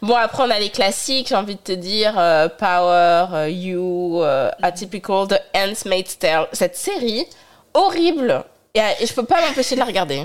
Bon, 0.00 0.14
après, 0.14 0.44
on 0.44 0.50
a 0.50 0.58
les 0.58 0.70
classiques, 0.70 1.28
j'ai 1.28 1.34
envie 1.34 1.56
de 1.56 1.60
te 1.60 1.72
dire, 1.72 2.18
euh, 2.18 2.48
Power, 2.48 3.26
euh, 3.34 3.50
You, 3.50 4.22
euh, 4.22 4.50
Atypical, 4.62 5.28
The 5.28 5.40
Handmaid's 5.54 6.18
Tale. 6.18 6.48
Cette 6.52 6.74
série, 6.74 7.26
horrible. 7.74 8.42
Et, 8.72 8.80
euh, 8.80 8.84
et 8.98 9.06
je 9.06 9.12
peux 9.12 9.26
pas 9.26 9.46
m'empêcher 9.46 9.74
de 9.74 9.80
la 9.80 9.84
regarder. 9.84 10.24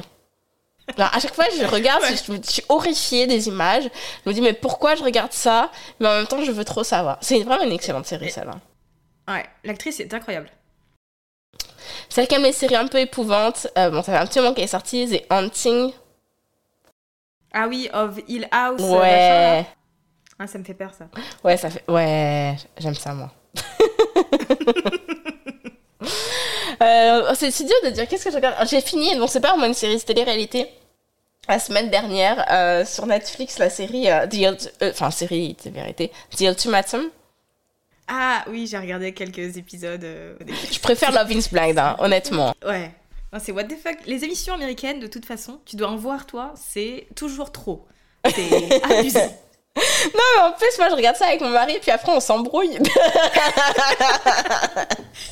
Alors, 0.96 1.14
à 1.14 1.20
chaque 1.20 1.34
fois, 1.34 1.46
je 1.60 1.66
regarde, 1.66 2.04
je, 2.10 2.16
je 2.16 2.50
suis 2.50 2.64
horrifiée 2.70 3.28
des 3.28 3.50
images. 3.50 3.90
Je 4.24 4.30
me 4.30 4.34
dis, 4.34 4.40
mais 4.40 4.54
pourquoi 4.54 4.96
je 4.96 5.04
regarde 5.04 5.34
ça? 5.34 5.70
Mais 6.00 6.08
en 6.08 6.14
même 6.14 6.28
temps, 6.28 6.42
je 6.42 6.52
veux 6.54 6.64
trop 6.64 6.86
savoir. 6.86 7.18
C'est 7.20 7.44
vraiment 7.44 7.64
une 7.64 7.74
excellente 7.74 8.06
série, 8.06 8.32
celle-là. 8.32 8.56
Ouais, 9.28 9.46
l'actrice 9.66 10.00
est 10.00 10.14
incroyable. 10.14 10.50
Celle 12.08 12.28
qui 12.28 12.36
aime 12.36 12.44
les 12.44 12.54
séries 12.54 12.78
un 12.78 12.88
peu 12.88 13.00
épouvantes, 13.00 13.68
bon, 13.76 14.02
ça 14.02 14.14
fait 14.14 14.18
un 14.18 14.26
petit 14.26 14.40
moment 14.40 14.54
qu'elle 14.54 14.64
est 14.64 14.68
sortie, 14.68 15.10
The 15.10 15.26
Haunting. 15.30 15.92
Ah 17.54 17.68
oui, 17.68 17.90
of 17.94 18.18
Hill 18.28 18.48
House. 18.52 18.82
euh, 18.82 18.88
machin, 19.00 19.00
là. 19.00 19.58
Ouais. 19.60 19.66
Ah, 20.40 20.48
ça 20.48 20.58
me 20.60 20.64
fait 20.64 20.74
peur 20.76 20.92
ça. 20.94 21.06
Ouais, 21.44 21.58
ça 21.58 21.70
fait. 21.70 21.84
Ouais, 21.90 22.56
j'aime 22.78 22.96
ça, 22.96 23.14
moi. 23.14 23.32
Euh, 26.80 27.34
c'est 27.34 27.50
si 27.50 27.66
dur 27.66 27.74
de 27.86 27.90
dire 27.90 28.08
qu'est-ce 28.08 28.26
que 28.26 28.30
je 28.32 28.36
regarde? 28.36 28.68
J'ai 28.70 28.82
fini, 28.82 29.16
bon, 29.18 29.26
c'est 29.26 29.40
pas 29.40 29.50
vraiment 29.50 29.66
une 29.66 29.74
série, 29.74 29.98
c'était 30.00 30.14
télé-réalité. 30.14 30.68
La 31.50 31.58
semaine 31.58 31.90
dernière, 31.90 32.46
euh, 32.52 32.86
sur 32.86 33.08
Netflix, 33.08 33.58
la 33.58 33.72
série. 33.72 34.08
euh, 34.12 34.28
The 34.28 34.68
euh, 34.84 34.92
Enfin, 34.92 35.10
série, 35.10 35.56
télé-réalité. 35.56 36.12
The 36.38 36.42
Ultimatum. 36.42 37.10
Ah 38.08 38.44
oui, 38.48 38.68
j'ai 38.68 38.78
regardé 38.78 39.12
quelques 39.14 39.58
épisodes. 39.58 40.06
Je 40.72 40.80
préfère 40.80 41.12
Love 41.12 41.32
is 41.32 41.48
Blind, 41.52 41.80
hein, 41.80 41.96
honnêtement. 42.00 42.54
Ouais. 42.64 42.92
Non, 43.34 43.40
c'est 43.44 43.52
what 43.52 43.66
the 43.66 43.78
fuck. 43.82 43.98
Les 44.06 44.24
émissions 44.24 44.54
américaines, 44.54 45.00
de 45.00 45.08
toute 45.08 45.26
façon, 45.26 45.60
tu 45.66 45.76
dois 45.76 45.90
en 45.90 45.98
voir, 45.98 46.26
toi, 46.26 46.54
c'est 46.56 47.08
toujours 47.16 47.52
trop. 47.52 47.86
C'est 48.26 48.84
abusé. 48.92 49.22
Non, 49.78 50.24
mais 50.36 50.42
en 50.42 50.52
plus, 50.54 50.78
moi, 50.80 50.90
je 50.90 50.96
regarde 50.96 51.16
ça 51.18 51.28
avec 51.28 51.42
mon 51.42 51.50
mari, 51.50 51.78
puis 51.82 51.92
après, 51.92 52.12
on 52.12 52.20
s'embrouille. 52.20 52.78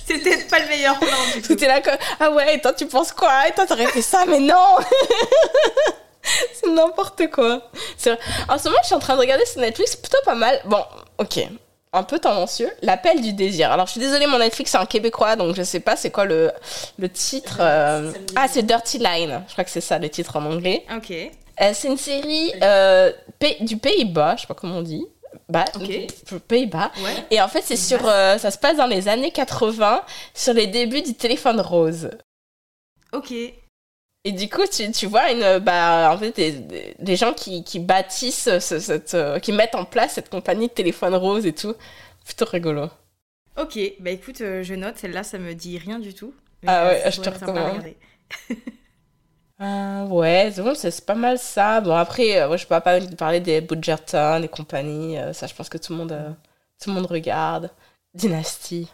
Peut-être 0.08 0.48
pas 0.50 0.60
le 0.60 0.68
meilleur 0.68 1.00
plan 1.00 1.18
du 1.34 1.42
tout. 1.42 1.56
Là 1.66 1.82
que. 1.82 1.90
Ah 2.20 2.30
ouais, 2.32 2.56
et 2.56 2.62
toi, 2.62 2.74
tu 2.74 2.86
penses 2.86 3.12
quoi? 3.12 3.48
Et 3.48 3.54
toi, 3.54 3.66
t'aurais 3.66 3.88
fait 3.88 4.04
ça, 4.04 4.26
mais 4.28 4.40
non 4.40 4.76
C'est 6.54 6.70
n'importe 6.70 7.30
quoi. 7.32 7.72
En 8.50 8.58
ce 8.58 8.66
moment, 8.66 8.80
je 8.82 8.88
suis 8.88 8.96
en 8.96 9.00
train 9.00 9.16
de 9.16 9.20
regarder 9.20 9.46
sur 9.46 9.62
Netflix, 9.62 9.96
plutôt 9.96 10.18
pas 10.26 10.36
mal. 10.36 10.62
Bon, 10.66 10.84
ok. 11.18 11.48
Un 11.96 12.04
peu 12.04 12.20
tendancieux. 12.20 12.70
L'appel 12.82 13.22
du 13.22 13.34
désir. 13.34 13.72
Alors, 13.72 13.86
je 13.88 13.92
suis 13.92 14.00
désolée, 14.02 14.28
mon 14.28 14.38
Netflix, 14.40 14.72
c'est 14.72 14.78
un 14.78 14.86
québécois, 14.86 15.36
donc 15.36 15.56
je 15.56 15.64
sais 15.64 15.80
pas 15.80 15.96
c'est 15.96 16.12
quoi 16.12 16.26
le, 16.26 16.52
le 17.00 17.10
titre. 17.10 17.58
euh, 17.62 18.12
Ah, 18.36 18.48
c'est 18.50 18.64
Dirty 18.64 18.98
Line. 19.00 19.44
Je 19.48 19.54
crois 19.54 19.64
que 19.64 19.70
c'est 19.72 19.82
ça 19.82 19.98
le 19.98 20.10
titre 20.10 20.36
en 20.36 20.46
anglais. 20.46 20.86
Ok. 20.96 21.12
Euh, 21.12 21.72
c'est 21.74 21.88
une 21.88 21.98
série 21.98 22.52
euh, 22.62 23.12
Pays- 23.40 23.58
du 23.64 23.78
Pays-Bas, 23.78 24.36
je 24.36 24.42
sais 24.42 24.48
pas 24.48 24.54
comment 24.56 24.80
on 24.80 24.82
dit. 24.82 25.06
Bah, 25.48 25.64
Ok. 25.76 25.90
Pays-Bas. 26.48 26.92
Ouais. 27.02 27.12
Et 27.32 27.42
en 27.42 27.48
fait, 27.48 27.62
c'est 27.64 27.78
sur, 27.78 28.02
ça 28.02 28.52
se 28.52 28.58
passe 28.58 28.76
dans 28.78 28.88
les 28.88 29.08
années 29.08 29.32
80, 29.32 30.02
sur 30.34 30.54
les 30.54 30.68
débuts 30.68 31.02
du 31.02 31.14
téléphone 31.14 31.62
rose. 31.62 32.10
Ok. 33.14 33.34
Et 34.26 34.34
du 34.34 34.50
coup, 34.50 34.64
tu, 34.72 34.92
tu 34.92 35.06
vois 35.08 35.32
une, 35.32 35.60
bah, 35.60 36.12
en 36.14 36.18
fait, 36.18 36.36
des, 36.36 36.52
des- 36.54 36.96
des 37.00 37.16
gens 37.16 37.34
qui, 37.34 37.64
qui 37.64 37.80
bâtissent, 37.80 38.60
ce- 38.60 38.80
cette, 38.80 39.14
euh, 39.14 39.40
qui 39.40 39.54
mettent 39.54 39.76
en 39.76 39.86
place 39.86 40.14
cette 40.16 40.30
compagnie 40.30 40.68
de 40.68 40.74
téléphone 40.74 41.16
rose 41.16 41.46
et 41.46 41.54
tout. 41.54 41.76
Plutôt 42.26 42.46
rigolo. 42.46 42.90
Ok, 43.58 43.80
bah 44.00 44.12
écoute, 44.12 44.42
euh, 44.42 44.64
je 44.64 44.74
note, 44.74 44.98
celle-là, 44.98 45.24
ça 45.24 45.38
me 45.38 45.54
dit 45.56 45.78
rien 45.78 46.00
du 46.00 46.14
tout. 46.14 46.34
Mais, 46.64 46.70
Ah 46.72 46.88
ouais, 46.88 47.12
je 47.12 47.22
te 47.22 47.30
recommande. 47.30 47.84
Euh, 49.62 50.06
ouais, 50.08 50.52
c'est 50.54 50.62
bon, 50.62 50.76
c'est 50.76 50.92
c'est 50.92 51.06
pas 51.06 51.16
mal 51.16 51.40
ça. 51.40 51.80
Bon, 51.80 51.96
après, 51.96 52.42
euh, 52.42 52.50
ouais, 52.50 52.58
je 52.58 52.64
peux 52.66 52.70
pas 52.80 52.82
parler 52.82 53.40
des 53.40 53.62
Bridgerton 53.62 54.42
et 54.44 54.50
compagnie. 54.50 55.18
euh, 55.18 55.32
ça, 55.34 55.48
je 55.48 55.54
pense 55.56 55.70
que 55.70 55.78
tout 55.78 55.94
le 55.94 56.00
monde, 56.00 56.12
euh, 56.12 56.30
tout 56.82 56.90
le 56.90 56.96
monde 56.96 57.06
regarde. 57.06 57.72
Dynasty. 58.14 58.90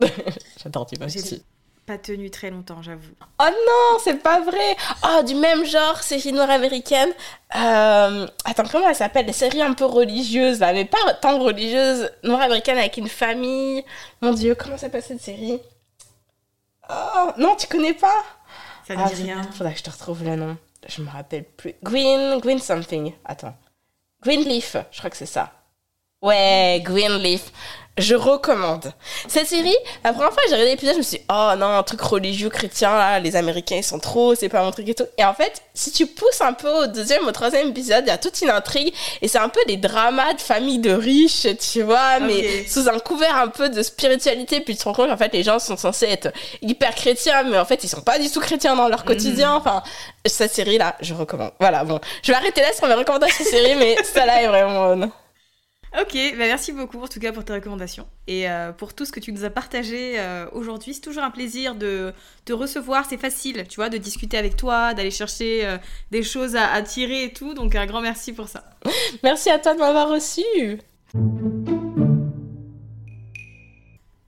J'adore 0.62 0.86
Dynasty. 0.86 1.42
Pas 1.86 1.98
tenu 1.98 2.30
très 2.30 2.50
longtemps, 2.50 2.80
j'avoue. 2.80 3.10
Oh 3.40 3.44
non, 3.48 3.98
c'est 4.04 4.22
pas 4.22 4.40
vrai. 4.40 4.76
Oh, 5.04 5.22
du 5.24 5.34
même 5.34 5.64
genre, 5.64 6.00
série 6.00 6.32
noire 6.32 6.48
américaine. 6.50 7.10
Euh, 7.56 8.26
attends, 8.44 8.64
comment 8.70 8.88
elle 8.88 8.94
s'appelle 8.94 9.26
Les 9.26 9.32
séries 9.32 9.62
un 9.62 9.72
peu 9.74 9.84
religieuses, 9.86 10.60
là, 10.60 10.72
mais 10.72 10.84
pas 10.84 11.14
tant 11.20 11.38
religieuses. 11.40 12.08
Noire 12.22 12.42
américaine 12.42 12.78
avec 12.78 12.96
une 12.98 13.08
famille. 13.08 13.84
Mon 14.20 14.32
Dieu, 14.32 14.54
comment 14.54 14.78
s'appelle 14.78 15.02
cette 15.02 15.20
série? 15.20 15.60
Oh, 16.88 17.30
non, 17.38 17.56
tu 17.56 17.66
connais 17.66 17.94
pas? 17.94 18.22
Ça 18.86 18.94
ne 18.94 19.02
Ah, 19.02 19.08
dit 19.08 19.22
rien. 19.24 19.42
Faudrait 19.52 19.72
que 19.72 19.78
je 19.78 19.84
te 19.84 19.90
retrouve 19.90 20.22
le 20.24 20.36
nom. 20.36 20.56
Je 20.88 21.02
me 21.02 21.10
rappelle 21.10 21.44
plus. 21.44 21.74
Green, 21.82 22.38
Green 22.40 22.58
something. 22.58 23.12
Attends. 23.24 23.54
Greenleaf, 24.22 24.76
je 24.92 24.98
crois 24.98 25.10
que 25.10 25.16
c'est 25.16 25.26
ça. 25.26 25.52
Ouais, 26.20 26.80
Greenleaf. 26.84 27.50
Je 27.98 28.14
recommande. 28.14 28.90
Cette 29.28 29.48
série, 29.48 29.76
la 30.02 30.14
première 30.14 30.32
fois 30.32 30.42
que 30.42 30.48
j'ai 30.48 30.54
regardé 30.54 30.70
l'épisode, 30.70 30.94
je 30.94 30.98
me 30.98 31.02
suis 31.02 31.18
dit, 31.18 31.24
oh 31.28 31.50
non, 31.58 31.76
un 31.76 31.82
truc 31.82 32.00
religieux 32.00 32.48
chrétien, 32.48 32.90
là, 32.90 33.18
les 33.18 33.36
Américains, 33.36 33.76
ils 33.76 33.84
sont 33.84 33.98
trop, 33.98 34.34
c'est 34.34 34.48
pas 34.48 34.62
mon 34.64 34.70
truc 34.70 34.88
et 34.88 34.94
tout. 34.94 35.04
Et 35.18 35.24
en 35.26 35.34
fait, 35.34 35.60
si 35.74 35.92
tu 35.92 36.06
pousses 36.06 36.40
un 36.40 36.54
peu 36.54 36.70
au 36.70 36.86
deuxième, 36.86 37.26
au 37.28 37.32
troisième 37.32 37.68
épisode, 37.68 38.04
il 38.06 38.08
y 38.08 38.12
a 38.12 38.16
toute 38.16 38.40
une 38.40 38.48
intrigue, 38.48 38.94
et 39.20 39.28
c'est 39.28 39.38
un 39.38 39.50
peu 39.50 39.60
des 39.66 39.76
dramas 39.76 40.32
de 40.32 40.40
famille 40.40 40.78
de 40.78 40.90
riches, 40.90 41.46
tu 41.60 41.82
vois, 41.82 42.18
mais 42.18 42.66
sous 42.66 42.88
un 42.88 42.98
couvert 42.98 43.36
un 43.36 43.48
peu 43.48 43.68
de 43.68 43.82
spiritualité, 43.82 44.60
puis 44.60 44.74
tu 44.74 44.80
te 44.80 44.84
rends 44.88 44.94
compte 44.94 45.10
qu'en 45.10 45.18
fait, 45.18 45.34
les 45.34 45.42
gens 45.42 45.58
sont 45.58 45.76
censés 45.76 46.06
être 46.06 46.32
hyper 46.62 46.94
chrétiens, 46.94 47.42
mais 47.42 47.58
en 47.58 47.66
fait, 47.66 47.84
ils 47.84 47.88
sont 47.88 48.00
pas 48.00 48.18
du 48.18 48.30
tout 48.30 48.40
chrétiens 48.40 48.74
dans 48.74 48.88
leur 48.88 49.04
quotidien. 49.04 49.52
Enfin, 49.52 49.82
cette 50.24 50.54
série-là, 50.54 50.96
je 51.00 51.12
recommande. 51.12 51.52
Voilà, 51.60 51.84
bon. 51.84 52.00
Je 52.22 52.32
vais 52.32 52.38
arrêter 52.38 52.62
là 52.62 52.72
sur 52.72 52.86
mes 52.86 52.94
recommandations 52.94 53.44
séries, 53.44 53.74
mais 53.74 53.96
celle-là 54.14 54.42
est 54.44 54.48
vraiment. 54.48 55.12
Ok, 56.00 56.14
bah 56.14 56.46
merci 56.46 56.72
beaucoup 56.72 57.02
en 57.02 57.06
tout 57.06 57.20
cas 57.20 57.32
pour 57.32 57.44
tes 57.44 57.52
recommandations 57.52 58.06
et 58.26 58.48
euh, 58.48 58.72
pour 58.72 58.94
tout 58.94 59.04
ce 59.04 59.12
que 59.12 59.20
tu 59.20 59.30
nous 59.30 59.44
as 59.44 59.50
partagé 59.50 60.18
euh, 60.18 60.46
aujourd'hui. 60.52 60.94
C'est 60.94 61.02
toujours 61.02 61.22
un 61.22 61.30
plaisir 61.30 61.74
de 61.74 62.14
te 62.46 62.54
recevoir, 62.54 63.04
c'est 63.06 63.18
facile, 63.18 63.66
tu 63.68 63.76
vois, 63.76 63.90
de 63.90 63.98
discuter 63.98 64.38
avec 64.38 64.56
toi, 64.56 64.94
d'aller 64.94 65.10
chercher 65.10 65.66
euh, 65.66 65.76
des 66.10 66.22
choses 66.22 66.56
à, 66.56 66.72
à 66.72 66.80
tirer 66.80 67.24
et 67.24 67.32
tout. 67.34 67.52
Donc 67.52 67.74
un 67.74 67.84
grand 67.84 68.00
merci 68.00 68.32
pour 68.32 68.48
ça. 68.48 68.64
Merci 69.22 69.50
à 69.50 69.58
toi 69.58 69.74
de 69.74 69.80
m'avoir 69.80 70.08
reçu. 70.08 70.42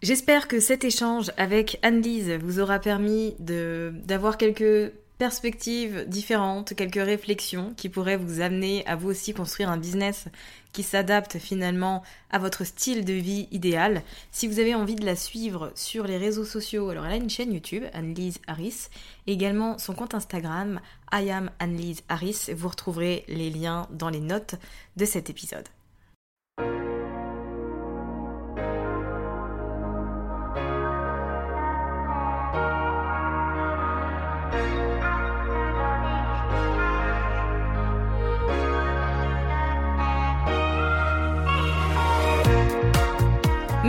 J'espère 0.02 0.48
que 0.48 0.60
cet 0.60 0.84
échange 0.84 1.32
avec 1.38 1.78
Anne-Lise 1.80 2.32
vous 2.42 2.60
aura 2.60 2.78
permis 2.78 3.36
de 3.38 3.94
d'avoir 4.04 4.36
quelques 4.36 4.92
perspectives 5.18 6.06
différentes, 6.08 6.74
quelques 6.74 6.94
réflexions 6.94 7.72
qui 7.76 7.88
pourraient 7.88 8.16
vous 8.16 8.40
amener 8.40 8.84
à 8.86 8.96
vous 8.96 9.08
aussi 9.08 9.32
construire 9.32 9.70
un 9.70 9.76
business 9.76 10.26
qui 10.72 10.82
s'adapte 10.82 11.38
finalement 11.38 12.02
à 12.30 12.38
votre 12.38 12.64
style 12.64 13.04
de 13.04 13.12
vie 13.12 13.48
idéal. 13.52 14.02
Si 14.32 14.48
vous 14.48 14.58
avez 14.58 14.74
envie 14.74 14.96
de 14.96 15.06
la 15.06 15.16
suivre 15.16 15.72
sur 15.76 16.04
les 16.04 16.18
réseaux 16.18 16.44
sociaux, 16.44 16.88
alors 16.90 17.06
elle 17.06 17.12
a 17.12 17.16
une 17.16 17.30
chaîne 17.30 17.52
YouTube, 17.52 17.84
Anne-Lise 17.92 18.40
Harris, 18.46 18.88
et 19.26 19.32
également 19.32 19.78
son 19.78 19.94
compte 19.94 20.14
Instagram, 20.14 20.80
I 21.12 21.30
am 21.30 21.50
Anne-Lise 21.60 22.02
Harris. 22.08 22.50
Vous 22.54 22.68
retrouverez 22.68 23.24
les 23.28 23.50
liens 23.50 23.86
dans 23.90 24.10
les 24.10 24.20
notes 24.20 24.56
de 24.96 25.04
cet 25.04 25.30
épisode. 25.30 25.68